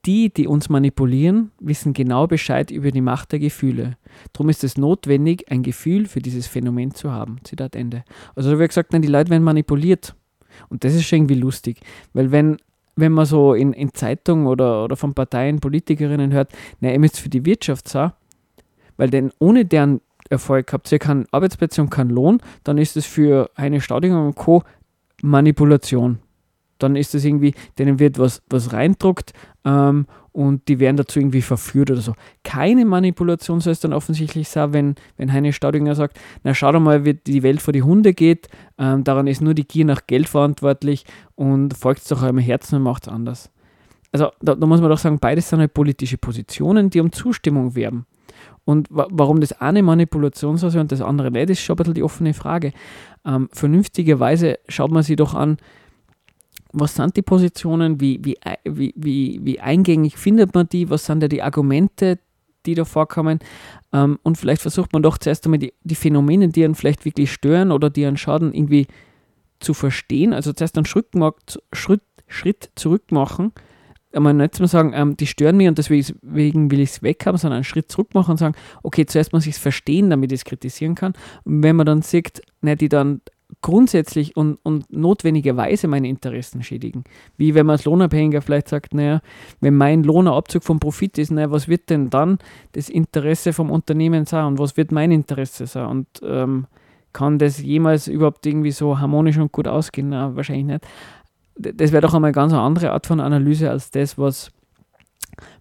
Die, 0.07 0.33
die 0.33 0.47
uns 0.47 0.71
manipulieren, 0.71 1.51
wissen 1.61 1.93
genau 1.93 2.27
Bescheid 2.27 2.71
über 2.71 2.93
die 2.93 3.03
Macht 3.03 3.33
der 3.33 3.41
Gefühle. 3.41 3.99
Darum 4.33 4.49
ist 4.49 4.65
es 4.65 4.79
notwendig, 4.79 5.53
ein 5.53 5.63
Gefühl 5.63 6.07
für 6.07 6.21
dieses 6.21 6.47
Phänomen 6.47 6.95
zu 6.95 7.13
haben. 7.13 7.37
Zitat 7.45 7.77
Ende. 7.77 8.05
Also 8.35 8.51
da 8.51 8.59
wird 8.59 8.71
gesagt, 8.71 8.95
die 8.95 9.07
Leute 9.07 9.31
werden 9.31 9.45
manipuliert. 9.45 10.15
Und 10.71 10.83
das 10.83 10.95
ist 10.95 11.05
schon 11.05 11.19
irgendwie 11.19 11.35
lustig. 11.35 11.81
Weil 12.15 12.33
wenn, 12.33 12.57
wenn 12.97 13.13
man 13.13 13.27
so 13.27 13.53
in, 13.53 13.75
in 13.75 13.93
Zeitungen 13.93 14.47
oder, 14.47 14.85
oder 14.85 14.97
von 14.97 15.13
Parteien, 15.13 15.61
Politikerinnen 15.61 16.33
hört, 16.33 16.53
na, 16.81 16.91
ihr 16.91 16.99
müsst 16.99 17.21
für 17.21 17.29
die 17.29 17.45
Wirtschaft 17.45 17.87
sein, 17.87 18.13
weil 18.97 19.11
denn 19.11 19.31
ohne 19.39 19.67
deren 19.67 20.01
Erfolg 20.33 20.73
habt 20.73 20.91
ihr 20.91 20.99
keinen 20.99 21.27
Arbeitsplätze 21.31 21.81
und 21.81 21.91
keinen 21.91 22.11
Lohn, 22.11 22.41
dann 22.65 22.79
ist 22.79 22.97
es 22.97 23.07
für 23.07 23.51
eine 23.55 23.81
Staudinger 23.81 24.25
und 24.25 24.35
Co. 24.35 24.65
Manipulation. 25.23 26.19
dann 26.79 26.97
ist 26.97 27.15
das 27.15 27.25
irgendwie, 27.25 27.55
denen 27.79 28.01
wird 28.01 28.19
was, 28.19 28.43
was 28.51 28.73
reindruckt 28.73 29.33
ähm, 29.65 30.07
und 30.33 30.67
die 30.67 30.81
werden 30.81 30.97
dazu 30.97 31.21
irgendwie 31.21 31.43
verführt 31.43 31.91
oder 31.91 32.01
so. 32.01 32.15
Keine 32.43 32.85
Manipulation 32.85 33.61
soll 33.61 33.73
es 33.73 33.81
dann 33.81 33.93
offensichtlich 33.93 34.49
sein, 34.49 34.73
wenn, 34.73 34.95
wenn 35.17 35.33
Heine 35.33 35.53
Staudinger 35.53 35.95
sagt, 35.95 36.19
na 36.43 36.55
schau 36.55 36.73
doch 36.73 36.81
mal, 36.81 37.05
wie 37.05 37.15
die 37.15 37.45
Welt 37.45 37.63
vor 37.63 37.73
die 37.73 37.83
Hunde 37.83 38.15
geht, 38.15 38.49
ähm, 38.79 39.05
daran 39.05 39.29
ist 39.29 39.43
nur 39.43 39.55
die 39.55 39.69
Gier 39.69 39.85
nach 39.85 40.07
Geld 40.09 40.29
verantwortlich 40.29 41.05
und 41.37 41.77
folgt 41.77 42.11
doch 42.11 42.23
eurem 42.23 42.39
Herzen 42.39 42.77
und 42.77 42.83
macht 42.83 43.07
es 43.07 43.13
anders. 43.13 43.51
Also 44.11 44.31
da, 44.41 44.55
da 44.55 44.67
muss 44.67 44.81
man 44.81 44.91
doch 44.91 44.99
sagen, 44.99 45.19
beides 45.21 45.49
sind 45.49 45.61
halt 45.61 45.75
politische 45.75 46.19
Positionen, 46.19 46.91
die 46.91 47.01
um 47.01 47.13
Zustimmung 47.13 47.75
werben. 47.75 48.07
Und 48.65 48.89
wa 48.91 49.07
warum 49.11 49.41
das 49.41 49.53
eine 49.61 49.83
Manipulation 49.83 50.57
sein 50.57 50.79
und 50.79 50.93
das 50.93 51.01
andere 51.01 51.31
nicht, 51.31 51.51
ist 51.51 51.61
schon 51.61 51.75
ein 51.75 51.79
bisschen 51.79 51.95
die 51.95 52.03
offene 52.03 52.35
Frage. 52.35 52.73
Ähm, 53.25 53.49
vernünftigerweise 53.53 54.59
schaut 54.69 54.91
man 54.91 55.03
sich 55.03 55.17
doch 55.17 55.35
an, 55.35 55.59
was 56.73 56.95
sind 56.95 57.17
die 57.17 57.23
Positionen, 57.23 58.01
wie, 58.01 58.25
wie, 58.25 58.39
wie, 58.65 58.95
wie, 58.97 59.41
wie 59.43 59.61
eingängig 59.61 60.17
findet 60.17 60.55
man 60.55 60.69
die, 60.69 60.89
was 60.89 61.07
sind 61.07 61.21
da 61.23 61.29
die 61.29 61.43
Argumente, 61.43 62.19
die 62.65 62.75
da 62.75 62.85
vorkommen. 62.85 63.41
Ähm, 63.93 64.19
und 64.23 64.39
vielleicht 64.39 64.63
versucht 64.63 64.93
man 64.93 65.03
doch 65.03 65.19
zuerst 65.19 65.45
einmal 65.45 65.59
die, 65.59 65.75
die 65.83 65.95
Phänomene, 65.95 66.49
die 66.49 66.65
einen 66.65 66.75
vielleicht 66.75 67.05
wirklich 67.05 67.33
stören 67.33 67.73
oder 67.73 67.91
die 67.91 68.07
einen 68.07 68.17
schaden, 68.17 68.55
irgendwie 68.55 68.87
zu 69.61 69.75
verstehen. 69.75 70.33
Also 70.33 70.53
zuerst 70.53 70.77
einen 70.77 70.87
Schritt, 70.87 71.09
Schritt, 71.73 72.03
Schritt 72.27 72.71
zurück 72.75 73.11
machen 73.11 73.53
einmal 74.15 74.35
nicht 74.35 74.55
zu 74.55 74.67
sagen, 74.67 74.93
ähm, 74.95 75.17
die 75.17 75.27
stören 75.27 75.57
mich 75.57 75.69
und 75.69 75.79
deswegen 75.79 76.71
will 76.71 76.81
ich 76.81 76.91
es 76.91 77.03
weghaben, 77.03 77.39
sondern 77.39 77.57
einen 77.57 77.65
Schritt 77.65 77.91
zurück 77.91 78.15
machen 78.15 78.33
und 78.33 78.37
sagen, 78.37 78.55
okay, 78.83 79.07
zuerst 79.07 79.33
muss 79.33 79.47
ich 79.47 79.55
es 79.55 79.59
verstehen, 79.59 80.11
damit 80.11 80.33
ich 80.33 80.41
es 80.41 80.45
kritisieren 80.45 80.95
kann. 80.95 81.13
Und 81.45 81.63
wenn 81.63 81.77
man 81.77 81.87
dann 81.87 82.03
sieht, 82.03 82.43
ne, 82.61 82.77
die 82.77 82.89
dann 82.89 83.21
grundsätzlich 83.61 84.37
und, 84.37 84.59
und 84.63 84.91
notwendigerweise 84.91 85.87
meine 85.89 86.09
Interessen 86.09 86.63
schädigen. 86.63 87.05
Wie 87.37 87.55
wenn 87.55 87.67
man 87.67 87.75
als 87.75 87.85
Lohnabhängiger 87.85 88.41
vielleicht 88.41 88.69
sagt, 88.69 88.95
naja, 88.95 89.21
wenn 89.61 89.77
mein 89.77 90.03
Lohnabzug 90.03 90.65
vom 90.65 90.81
Profit 90.81 91.19
ist, 91.19 91.31
naja, 91.31 91.51
was 91.51 91.69
wird 91.69 91.91
denn 91.91 92.09
dann 92.09 92.39
das 92.73 92.89
Interesse 92.89 93.53
vom 93.53 93.71
Unternehmen 93.71 94.25
sein 94.25 94.47
und 94.47 94.59
was 94.59 94.77
wird 94.77 94.91
mein 94.91 95.11
Interesse 95.11 95.67
sein? 95.67 95.87
Und 95.87 96.07
ähm, 96.25 96.67
kann 97.13 97.39
das 97.39 97.61
jemals 97.61 98.09
überhaupt 98.09 98.47
irgendwie 98.47 98.71
so 98.71 98.99
harmonisch 98.99 99.37
und 99.37 99.53
gut 99.53 99.69
ausgehen? 99.69 100.09
Na, 100.09 100.35
wahrscheinlich 100.35 100.65
nicht 100.65 100.87
das 101.57 101.93
wäre 101.93 102.01
doch 102.01 102.15
einmal 102.15 102.29
eine 102.29 102.35
ganz 102.35 102.53
andere 102.53 102.93
Art 102.93 103.07
von 103.07 103.21
Analyse 103.21 103.71
als 103.71 103.91
das, 103.91 104.19
was, 104.19 104.51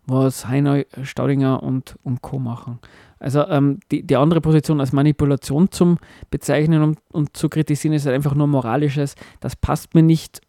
was 0.05 0.47
Heiner, 0.47 0.83
Staudinger 1.03 1.61
und, 1.63 1.95
und 2.03 2.21
Co. 2.21 2.39
machen. 2.39 2.79
Also 3.19 3.47
ähm, 3.47 3.79
die, 3.91 4.01
die 4.01 4.15
andere 4.15 4.41
Position 4.41 4.79
als 4.79 4.93
Manipulation 4.93 5.69
zum 5.71 5.99
Bezeichnen 6.31 6.81
und, 6.81 6.99
und 7.11 7.37
zu 7.37 7.49
kritisieren 7.49 7.93
ist 7.93 8.05
halt 8.05 8.15
einfach 8.15 8.33
nur 8.33 8.47
moralisches, 8.47 9.15
das 9.39 9.55
passt 9.55 9.93
mir 9.93 10.01
nicht. 10.01 10.41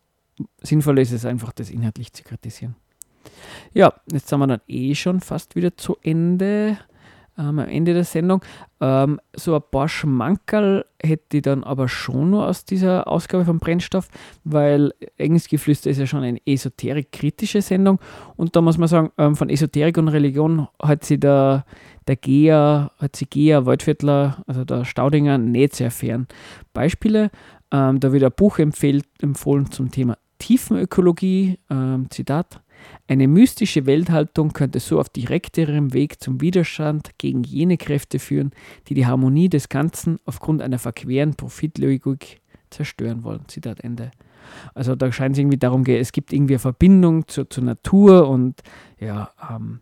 Sinnvoll 0.63 0.99
ist 0.99 1.13
es 1.13 1.27
einfach, 1.27 1.53
das 1.53 1.71
inhaltlich 1.71 2.13
zu 2.13 2.23
kritisieren. 2.23 2.77
Ja, 3.75 3.93
jetzt 4.11 4.29
sind 4.29 4.39
wir 4.39 4.47
dann 4.47 4.61
eh 4.67 4.95
schon 4.95 5.21
fast 5.21 5.55
wieder 5.55 5.77
zu 5.77 5.99
Ende 6.03 6.79
ähm, 7.39 7.59
am 7.59 7.69
Ende 7.69 7.95
der 7.95 8.05
Sendung. 8.05 8.43
Ähm, 8.81 9.21
so 9.35 9.55
ein 9.55 9.63
paar 9.71 9.89
Schmankerl 9.89 10.85
hätte 11.03 11.39
ich 11.39 11.43
dann 11.43 11.65
aber 11.65 11.89
schon 11.89 12.31
nur 12.31 12.47
aus 12.47 12.65
dieser 12.65 13.09
Ausgabe 13.09 13.45
von 13.45 13.59
Brennstoff, 13.59 14.09
weil 14.45 14.93
Engelsgeflüster 15.17 15.91
ist 15.91 15.99
ja 15.99 16.07
schon 16.07 16.23
eine 16.23 16.41
esoterik-kritische 16.47 17.63
Sendung 17.63 17.99
und 18.37 18.55
da 18.57 18.61
muss 18.61 18.79
man 18.79 18.89
sagen, 18.89 19.11
ähm, 19.19 19.37
von 19.37 19.49
Esoterik 19.51 19.99
und 19.99 20.09
Religion 20.09 20.69
hat 20.81 21.05
sie 21.05 21.19
der, 21.19 21.65
der 22.07 22.17
Geher, 22.17 22.91
hat 22.99 23.17
sie 23.17 23.27
Geher, 23.27 23.67
Waldviertler, 23.67 24.43
also 24.47 24.65
der 24.65 24.85
Staudinger, 24.85 25.39
nicht 25.39 25.77
sehr 25.77 25.91
fern. 25.91 26.27
Beispiele, 26.73 27.31
ähm, 27.71 28.01
da 28.01 28.13
wird 28.13 28.25
ein 28.25 28.33
Buch 28.37 28.59
empfohlen 28.59 29.71
zum 29.71 29.91
Thema 29.91 30.17
Tiefenökologie, 30.39 31.59
ähm, 31.71 32.07
Zitat, 32.11 32.61
eine 33.13 33.29
mystische 33.29 33.85
Welthaltung 33.85 34.55
könnte 34.55 34.81
so 34.81 34.99
auf 34.99 35.11
direkterem 35.11 35.93
Weg 35.93 36.23
zum 36.23 36.41
Widerstand 36.41 37.11
gegen 37.19 37.43
jene 37.45 37.77
Kräfte 37.77 38.19
führen, 38.19 38.53
die 38.89 38.95
die 38.95 39.07
Harmonie 39.07 39.51
des 39.51 39.69
Ganzen 39.69 40.19
aufgrund 40.25 40.63
einer 40.63 40.79
verqueren 40.79 41.35
Profitlogik 41.35 42.41
zerstören 42.71 43.23
wollen. 43.23 43.43
Zitat 43.49 43.81
Ende. 43.81 44.13
Also 44.75 44.97
da 44.97 45.13
scheint 45.13 45.35
es 45.35 45.41
irgendwie 45.41 45.59
darum 45.59 45.85
gehen, 45.85 46.01
es 46.01 46.13
gibt 46.13 46.33
irgendwie 46.33 46.55
eine 46.55 46.61
Verbindung 46.61 47.29
zur, 47.29 47.49
zur 47.51 47.65
Natur 47.65 48.29
und 48.29 48.63
ja, 48.99 49.31
ähm, 49.51 49.81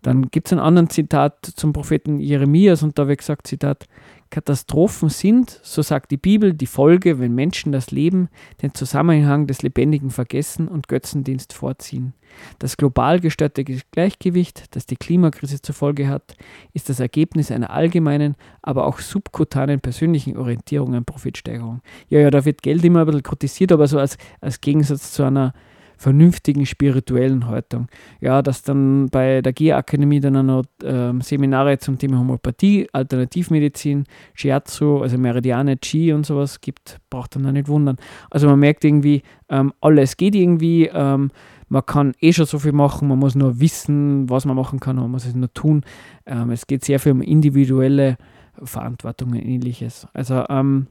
dann 0.00 0.30
gibt 0.30 0.48
es 0.48 0.52
einen 0.52 0.62
anderen 0.62 0.88
Zitat 0.88 1.44
zum 1.44 1.74
Propheten 1.74 2.18
Jeremias 2.18 2.82
und 2.82 2.98
da 2.98 3.06
wird 3.08 3.18
gesagt, 3.18 3.46
Zitat, 3.46 3.86
Katastrophen 4.30 5.08
sind, 5.08 5.60
so 5.62 5.82
sagt 5.82 6.10
die 6.10 6.16
Bibel, 6.16 6.54
die 6.54 6.66
Folge, 6.66 7.18
wenn 7.18 7.34
Menschen 7.34 7.72
das 7.72 7.90
Leben, 7.90 8.28
den 8.62 8.74
Zusammenhang 8.74 9.46
des 9.46 9.62
Lebendigen 9.62 10.10
vergessen 10.10 10.68
und 10.68 10.88
Götzendienst 10.88 11.52
vorziehen. 11.52 12.14
Das 12.60 12.76
global 12.76 13.18
gestörte 13.18 13.64
Gleichgewicht, 13.64 14.74
das 14.76 14.86
die 14.86 14.96
Klimakrise 14.96 15.60
zur 15.60 15.74
Folge 15.74 16.08
hat, 16.08 16.36
ist 16.72 16.88
das 16.88 17.00
Ergebnis 17.00 17.50
einer 17.50 17.70
allgemeinen, 17.70 18.36
aber 18.62 18.86
auch 18.86 19.00
subkutanen 19.00 19.80
persönlichen 19.80 20.36
Orientierung 20.36 20.94
an 20.94 21.04
Profitsteigerung. 21.04 21.80
Ja, 22.08 22.20
ja, 22.20 22.30
da 22.30 22.44
wird 22.44 22.62
Geld 22.62 22.84
immer 22.84 23.00
ein 23.00 23.06
bisschen 23.06 23.24
kritisiert, 23.24 23.72
aber 23.72 23.88
so 23.88 23.98
als, 23.98 24.16
als 24.40 24.60
Gegensatz 24.60 25.12
zu 25.12 25.24
einer 25.24 25.52
vernünftigen 26.00 26.64
spirituellen 26.64 27.46
Haltung. 27.46 27.88
Ja, 28.22 28.40
dass 28.40 28.62
dann 28.62 29.10
bei 29.10 29.42
der 29.42 29.52
GIA-Akademie 29.52 30.20
dann 30.20 30.36
auch 30.38 30.42
noch 30.42 30.64
ähm, 30.82 31.20
Seminare 31.20 31.76
zum 31.76 31.98
Thema 31.98 32.18
Homöopathie, 32.18 32.88
Alternativmedizin, 32.90 34.04
Shiatsu, 34.32 35.02
also 35.02 35.18
Meridiane, 35.18 35.76
Chi 35.76 36.14
und 36.14 36.24
sowas 36.24 36.62
gibt, 36.62 37.00
braucht 37.10 37.36
dann 37.36 37.44
auch 37.44 37.52
nicht 37.52 37.68
wundern. 37.68 37.98
Also 38.30 38.48
man 38.48 38.58
merkt 38.58 38.82
irgendwie, 38.82 39.20
ähm, 39.50 39.74
alles 39.82 40.16
geht 40.16 40.34
irgendwie, 40.34 40.86
ähm, 40.86 41.32
man 41.68 41.84
kann 41.84 42.14
eh 42.20 42.32
schon 42.32 42.46
so 42.46 42.58
viel 42.58 42.72
machen, 42.72 43.06
man 43.06 43.18
muss 43.18 43.34
nur 43.34 43.60
wissen, 43.60 44.30
was 44.30 44.46
man 44.46 44.56
machen 44.56 44.80
kann, 44.80 44.96
man 44.96 45.10
muss 45.10 45.26
es 45.26 45.34
nur 45.34 45.52
tun. 45.52 45.82
Ähm, 46.24 46.50
es 46.50 46.66
geht 46.66 46.82
sehr 46.82 46.98
viel 46.98 47.12
um 47.12 47.20
individuelle 47.20 48.16
Verantwortung 48.62 49.32
und 49.32 49.44
ähnliches. 49.44 50.08
Also 50.14 50.46
ähm, 50.48 50.86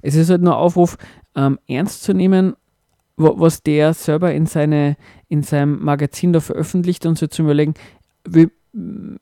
es 0.00 0.14
ist 0.14 0.30
halt 0.30 0.42
nur 0.42 0.56
Aufruf, 0.56 0.96
ähm, 1.34 1.58
ernst 1.66 2.04
zu 2.04 2.14
nehmen, 2.14 2.54
was 3.16 3.62
der 3.62 3.94
selber 3.94 4.32
in, 4.32 4.46
seine, 4.46 4.96
in 5.28 5.42
seinem 5.42 5.82
Magazin 5.82 6.32
da 6.32 6.40
veröffentlicht 6.40 7.06
und 7.06 7.18
so 7.18 7.26
zu 7.26 7.42
überlegen, 7.42 7.74
wie, 8.26 8.48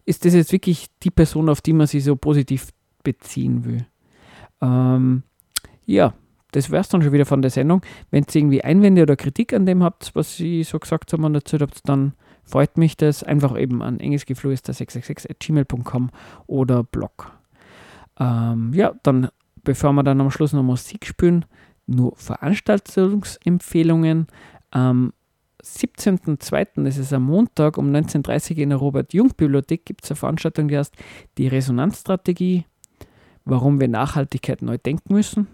ist 0.04 0.24
das 0.24 0.34
jetzt 0.34 0.52
wirklich 0.52 0.86
die 1.02 1.10
Person, 1.10 1.48
auf 1.48 1.60
die 1.60 1.72
man 1.72 1.86
sich 1.86 2.04
so 2.04 2.16
positiv 2.16 2.68
beziehen 3.02 3.64
will? 3.64 3.86
Ähm, 4.60 5.22
ja, 5.86 6.14
das 6.52 6.70
wäre 6.70 6.82
es 6.82 6.88
dann 6.88 7.02
schon 7.02 7.12
wieder 7.12 7.26
von 7.26 7.42
der 7.42 7.50
Sendung. 7.50 7.82
Wenn 8.10 8.24
ihr 8.28 8.36
irgendwie 8.36 8.62
Einwände 8.62 9.02
oder 9.02 9.16
Kritik 9.16 9.52
an 9.52 9.66
dem 9.66 9.82
habt, 9.82 10.12
was 10.14 10.38
ich 10.40 10.68
so 10.68 10.78
gesagt 10.78 11.12
habe 11.12 11.26
und 11.26 11.34
dazu 11.34 11.58
habt, 11.58 11.88
dann 11.88 12.14
freut 12.44 12.78
mich 12.78 12.96
das 12.96 13.22
einfach 13.22 13.58
eben 13.58 13.82
an 13.82 13.98
engelsgeflüster666.gmail.com 13.98 16.10
oder 16.46 16.84
Blog. 16.84 17.32
Ähm, 18.18 18.72
ja, 18.74 18.94
dann, 19.02 19.28
bevor 19.62 19.92
wir 19.92 20.02
dann 20.02 20.20
am 20.20 20.30
Schluss 20.30 20.52
noch 20.52 20.62
Musik 20.62 21.06
spielen, 21.06 21.44
nur 21.86 22.16
Veranstaltungsempfehlungen. 22.16 24.26
Am 24.70 25.12
17.02., 25.62 26.84
das 26.84 26.96
ist 26.96 27.12
am 27.12 27.24
Montag 27.24 27.78
um 27.78 27.90
19.30 27.90 28.52
Uhr 28.52 28.58
in 28.58 28.68
der 28.70 28.78
Robert-Jung-Bibliothek, 28.78 29.84
gibt 29.84 30.04
es 30.04 30.10
eine 30.10 30.16
Veranstaltung, 30.16 30.68
die 30.68 30.78
heißt 30.78 30.94
Die 31.38 31.48
Resonanzstrategie, 31.48 32.64
warum 33.44 33.80
wir 33.80 33.88
Nachhaltigkeit 33.88 34.62
neu 34.62 34.78
denken 34.78 35.12
müssen. 35.12 35.48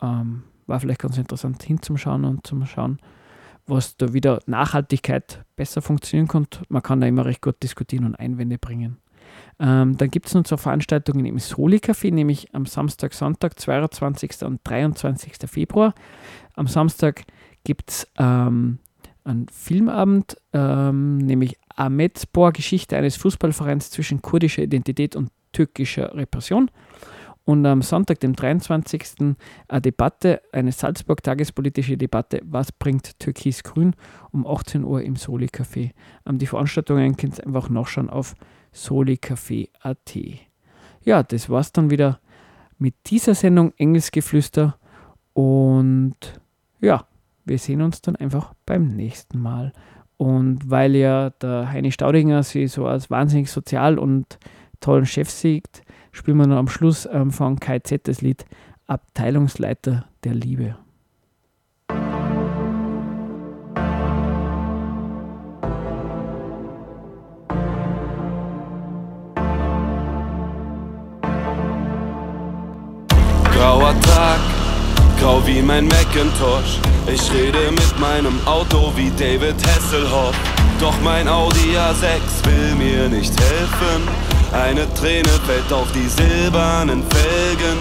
Ähm, 0.00 0.44
war 0.66 0.80
vielleicht 0.80 1.00
ganz 1.00 1.18
interessant 1.18 1.62
hinzuschauen 1.62 2.24
und 2.24 2.46
zum 2.46 2.64
Schauen, 2.64 2.98
was 3.66 3.96
da 3.96 4.12
wieder 4.12 4.40
Nachhaltigkeit 4.46 5.44
besser 5.56 5.82
funktionieren 5.82 6.28
kann. 6.28 6.46
Man 6.68 6.82
kann 6.82 7.00
da 7.00 7.06
immer 7.06 7.24
recht 7.24 7.42
gut 7.42 7.62
diskutieren 7.62 8.04
und 8.04 8.14
Einwände 8.14 8.58
bringen. 8.58 8.98
Ähm, 9.60 9.96
dann 9.98 10.10
gibt 10.10 10.26
es 10.26 10.34
noch 10.34 10.46
so 10.46 10.56
Veranstaltungen 10.56 11.26
im 11.26 11.38
Soli-Café, 11.38 12.12
nämlich 12.12 12.54
am 12.54 12.64
Samstag, 12.64 13.12
Sonntag, 13.12 13.60
22. 13.60 14.42
und 14.42 14.60
23. 14.64 15.34
Februar. 15.46 15.94
Am 16.54 16.66
Samstag 16.66 17.24
gibt 17.62 17.90
es 17.90 18.08
ähm, 18.18 18.78
einen 19.22 19.48
Filmabend, 19.48 20.38
ähm, 20.54 21.18
nämlich 21.18 21.58
Ahmedspor, 21.76 22.52
Geschichte 22.52 22.96
eines 22.96 23.16
Fußballvereins 23.16 23.90
zwischen 23.90 24.22
kurdischer 24.22 24.62
Identität 24.62 25.14
und 25.14 25.30
türkischer 25.52 26.14
Repression. 26.14 26.70
Und 27.44 27.66
am 27.66 27.82
Sonntag, 27.82 28.20
dem 28.20 28.34
23. 28.34 29.02
eine 29.68 29.80
Debatte, 29.82 30.40
eine 30.52 30.72
Salzburg-tagespolitische 30.72 31.98
Debatte, 31.98 32.40
was 32.44 32.72
bringt 32.72 33.18
Türkis-Grün, 33.18 33.94
um 34.30 34.46
18 34.46 34.84
Uhr 34.84 35.02
im 35.02 35.16
Soli-Café. 35.16 35.90
Ähm, 36.26 36.38
die 36.38 36.46
Veranstaltungen 36.46 37.16
könnt 37.16 37.38
ihr 37.38 37.46
einfach 37.46 37.68
nachschauen 37.68 38.08
auf 38.08 38.34
solicafé.at. 38.74 40.18
Ja, 41.02 41.22
das 41.22 41.48
war's 41.48 41.72
dann 41.72 41.90
wieder 41.90 42.20
mit 42.78 42.94
dieser 43.06 43.34
Sendung 43.34 43.72
Engelsgeflüster 43.76 44.78
und 45.32 46.16
ja, 46.80 47.06
wir 47.44 47.58
sehen 47.58 47.82
uns 47.82 48.00
dann 48.02 48.16
einfach 48.16 48.54
beim 48.66 48.88
nächsten 48.88 49.38
Mal. 49.38 49.72
Und 50.16 50.68
weil 50.68 50.96
ja 50.96 51.30
der 51.30 51.70
Heini 51.72 51.92
Staudinger 51.92 52.42
sich 52.42 52.72
so 52.72 52.86
als 52.86 53.10
wahnsinnig 53.10 53.50
sozial 53.50 53.98
und 53.98 54.38
tollen 54.80 55.06
Chef 55.06 55.30
sieht, 55.30 55.82
spielen 56.12 56.36
wir 56.36 56.46
noch 56.46 56.58
am 56.58 56.68
Schluss 56.68 57.08
ähm, 57.10 57.30
von 57.30 57.58
KZ 57.58 58.06
das 58.06 58.20
Lied 58.20 58.44
Abteilungsleiter 58.86 60.06
der 60.24 60.34
Liebe. 60.34 60.76
Wie 75.50 75.62
mein 75.62 75.86
Macintosh. 75.88 76.78
Ich 77.12 77.32
rede 77.32 77.72
mit 77.72 77.98
meinem 77.98 78.38
Auto 78.46 78.92
wie 78.94 79.10
David 79.10 79.56
Hasselhoff. 79.66 80.34
Doch 80.80 80.94
mein 81.02 81.28
Audi 81.28 81.76
A6 81.76 82.20
will 82.44 82.74
mir 82.76 83.08
nicht 83.08 83.32
helfen. 83.40 84.00
Eine 84.52 84.92
Träne 84.94 85.28
fällt 85.46 85.72
auf 85.72 85.88
die 85.92 86.08
silbernen 86.08 87.02
Felgen. 87.10 87.78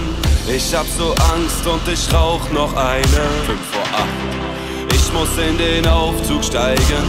Ich 0.48 0.74
hab 0.74 0.88
so 0.98 1.12
Angst 1.34 1.66
und 1.68 1.88
ich 1.94 2.12
rauch 2.12 2.50
noch 2.52 2.76
eine. 2.76 3.24
Fünf 3.46 3.66
vor 3.72 3.88
acht. 3.94 4.96
Ich 4.96 5.14
muss 5.14 5.30
in 5.38 5.58
den 5.58 5.88
Aufzug 5.88 6.44
steigen. 6.44 7.04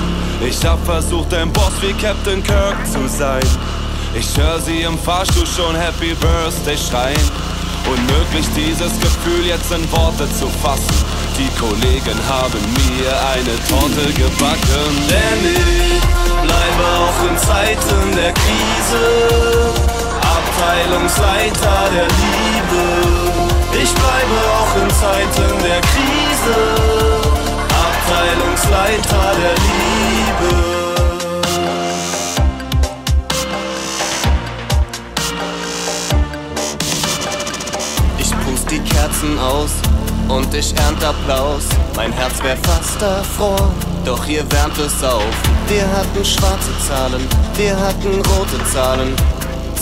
Ich 0.47 0.65
hab 0.67 0.85
versucht, 0.85 1.33
ein 1.33 1.51
Boss 1.53 1.73
wie 1.81 1.95
Captain 1.95 2.43
Kirk 2.43 2.77
zu 2.87 3.09
sein. 3.09 3.45
Ich 4.15 4.37
hör 4.37 4.59
sie 4.59 4.83
im 4.83 4.99
Fahrstuhl 4.99 5.47
schon 5.47 5.75
Happy 5.75 6.15
Birthday 6.15 6.77
schreien. 6.77 7.50
Unmöglich 7.87 8.47
dieses 8.55 8.99
Gefühl 9.01 9.47
jetzt 9.47 9.71
in 9.73 9.91
Worte 9.93 10.29
zu 10.35 10.49
fassen. 10.63 11.05
Die 11.37 11.49
Kollegen 11.59 12.19
haben 12.29 12.61
mir 12.77 13.11
eine 13.33 13.57
Torte 13.69 14.13
gebacken. 14.13 14.91
Denn 15.09 15.41
ich 15.55 16.01
bleibe 16.43 16.85
auch 17.01 17.31
in 17.31 17.39
Zeiten 17.39 18.17
der 18.17 18.33
Krise. 18.33 19.73
Abteilungsleiter 20.21 21.91
der 21.95 22.09
Liebe. 22.21 23.41
Ich 23.83 23.93
bleibe 23.95 24.37
auch 24.59 24.83
in 24.83 24.91
Zeiten 24.91 25.63
der 25.63 25.81
Krise. 25.81 26.59
Abteilungsleiter 27.89 29.33
der 29.41 29.55
Liebe. 29.55 30.70
Kerzen 38.91 39.39
aus 39.39 39.71
und 40.29 40.53
ich 40.55 40.77
ernt 40.77 41.03
Applaus. 41.03 41.65
Mein 41.97 42.13
Herz 42.13 42.43
wär 42.43 42.57
fast 42.59 43.01
erfroren, 43.03 43.73
doch 44.05 44.25
hier 44.25 44.45
wärmt 44.53 44.79
es 44.79 45.03
auf. 45.03 45.35
Wir 45.69 45.87
hatten 45.91 46.25
schwarze 46.25 46.73
Zahlen, 46.87 47.27
wir 47.57 47.79
hatten 47.79 48.15
rote 48.15 48.65
Zahlen. 48.73 49.15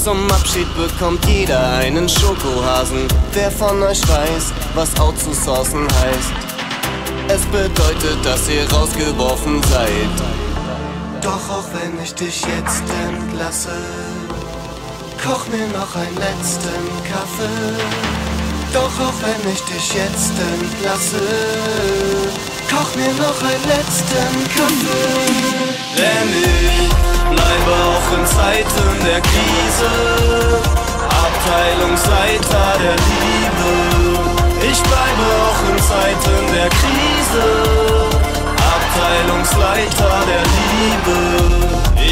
Zum 0.02 0.30
Abschied 0.30 0.68
bekommt 0.76 1.24
jeder 1.26 1.72
einen 1.78 2.09
Schokohasen. 2.09 3.09
Wer 3.32 3.50
von 3.50 3.82
euch 3.82 4.00
weiß, 4.09 4.52
was 4.74 4.98
outzusourcen 5.00 5.86
heißt? 6.00 6.32
Es 7.28 7.42
bedeutet, 7.46 8.24
dass 8.24 8.48
ihr 8.48 8.70
rausgeworfen 8.72 9.62
seid. 9.64 10.38
Doch 11.20 11.50
auch 11.50 11.64
wenn 11.74 12.02
ich 12.02 12.14
dich 12.14 12.40
jetzt 12.40 12.84
entlasse, 13.06 13.76
koch 15.22 15.46
mir 15.48 15.66
noch 15.78 15.94
einen 15.94 16.16
letzten 16.16 16.88
Kaffee. 17.04 18.27
Doch 18.72 18.94
auch 19.00 19.14
wenn 19.22 19.52
ich 19.52 19.62
dich 19.62 19.94
jetzt 19.94 20.32
entlasse, 20.38 21.20
koch 22.70 22.94
mir 22.96 23.12
noch 23.14 23.40
einen 23.42 23.64
letzten 23.64 24.44
Kaffee. 24.54 25.68
Denn 25.96 26.28
ich 26.28 26.88
bleibe 27.30 27.72
auch 27.88 28.08
in 28.18 28.26
Zeiten 28.26 29.04
der 29.04 29.20
Krise, 29.20 29.92
Abteilungsleiter 31.08 32.68
der 32.82 32.96
Liebe. 33.08 33.72
Ich 34.70 34.82
bleibe 34.82 35.24
auch 35.46 35.60
in 35.70 35.78
Zeiten 35.82 36.38
der 36.52 36.68
Krise, 36.68 37.46
Abteilungsleiter 38.76 40.14
der 40.28 40.44
Liebe. 40.58 41.18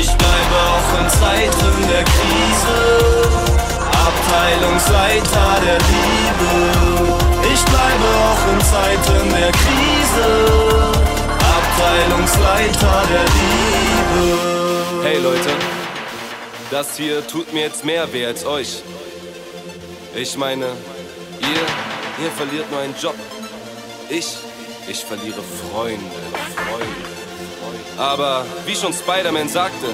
Ich 0.00 0.09
bleibe 0.09 0.57
auch 0.72 0.90
in 1.00 1.09
Zeiten 1.11 1.88
der 1.90 2.04
Krise, 2.04 3.55
Abteilungsleiter 4.16 5.60
der 5.64 5.78
Liebe. 5.78 6.52
Ich 7.52 7.62
bleibe 7.64 8.06
auch 8.26 8.52
in 8.52 8.60
Zeiten 8.60 9.30
der 9.30 9.52
Krise, 9.52 10.28
Abteilungsleiter 11.58 13.02
der 13.12 13.24
Liebe. 13.38 15.04
Hey 15.04 15.18
Leute, 15.18 15.50
das 16.70 16.96
hier 16.96 17.26
tut 17.26 17.52
mir 17.52 17.62
jetzt 17.62 17.84
mehr 17.84 18.10
weh 18.12 18.26
als 18.26 18.46
euch. 18.46 18.82
Ich 20.14 20.36
meine, 20.38 20.64
ihr, 20.64 22.24
ihr 22.24 22.30
verliert 22.36 22.66
einen 22.72 22.94
Job. 23.00 23.16
Ich, 24.08 24.36
ich 24.88 25.04
verliere 25.04 25.42
Freunde, 25.42 26.00
Freunde, 26.54 27.04
Freunde. 27.60 28.02
Aber 28.02 28.46
wie 28.64 28.74
schon 28.74 28.92
Spider-Man 28.92 29.48
sagte, 29.48 29.88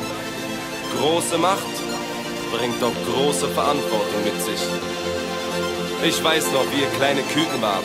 große 0.98 1.38
Macht 1.38 1.71
bringt 2.52 2.82
auch 2.84 2.92
große 3.08 3.48
Verantwortung 3.48 4.22
mit 4.24 4.40
sich. 4.44 4.60
Ich 6.04 6.22
weiß 6.22 6.52
noch, 6.52 6.66
wie 6.70 6.82
ihr 6.82 6.90
kleine 6.98 7.22
Küken 7.22 7.62
wart, 7.62 7.84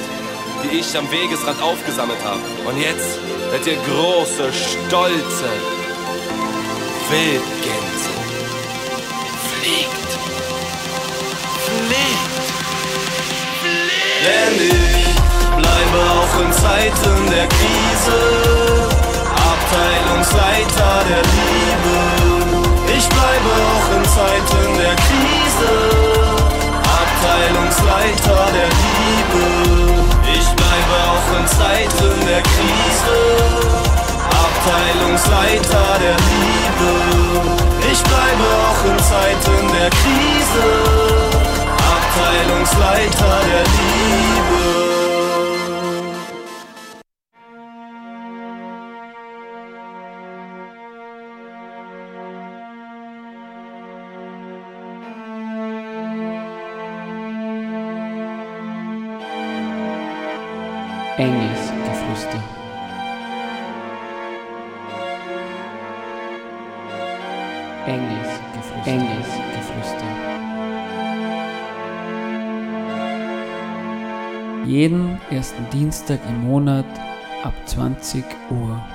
die 0.63 0.79
ich 0.79 0.97
am 0.97 1.09
Wegesrand 1.09 1.61
aufgesammelt 1.61 2.19
habe. 2.23 2.41
Und 2.67 2.77
jetzt 2.81 3.17
seid 3.51 3.65
ihr 3.65 3.77
große, 3.77 4.51
stolze 4.51 5.49
Wildgänse. 7.09 8.11
Fliegt. 9.47 10.09
Fliegt. 11.65 12.37
Denn 14.25 14.55
ich 14.67 15.15
bleibe 15.55 15.97
auch 16.17 16.41
in 16.41 16.51
Zeiten 16.51 17.31
der 17.31 17.47
Krise, 17.47 18.19
Abteilungsleiter 19.33 21.05
der 21.09 21.21
Liebe. 21.21 22.36
Ich 22.97 23.07
bleibe 23.09 23.51
auch 23.69 23.95
in 23.95 24.03
Zeiten 24.05 24.75
der 24.75 24.95
Krise, 24.95 25.71
Abteilungsleiter 26.81 28.41
der 28.57 28.69
Liebe. 28.81 29.45
Ich 30.33 30.47
bleibe 30.55 30.95
auch 31.05 31.39
in 31.39 31.45
Zeiten 31.47 32.25
der 32.25 32.41
Krise, 32.41 33.17
Abteilungsleiter 34.33 35.99
der 36.01 36.17
Liebe. 36.31 36.91
Ich 37.91 38.01
bleibe 38.01 38.47
auch 38.65 38.81
in 38.89 38.97
Zeiten 38.97 39.67
der 39.77 39.89
Krise, 39.91 40.67
Abteilungsleiter 41.77 43.39
der 43.47 43.63
Liebe. 43.77 44.96
Jeden 74.67 75.17
ersten 75.31 75.65
Dienstag 75.71 76.19
im 76.27 76.43
Monat 76.43 76.85
ab 77.41 77.53
20 77.67 78.21
Uhr. 78.51 78.85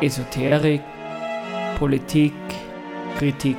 Esoterik, 0.00 0.80
Politik, 1.78 2.32
Kritik. 3.18 3.58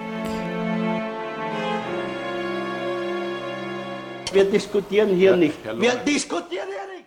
Wir 4.34 4.45
diskutieren 4.45 5.09
hier 5.09 5.36
nicht. 5.36 5.63
Wir 5.80 5.93
diskutieren 5.97 6.67
hier 6.67 6.95
nicht. 6.95 6.98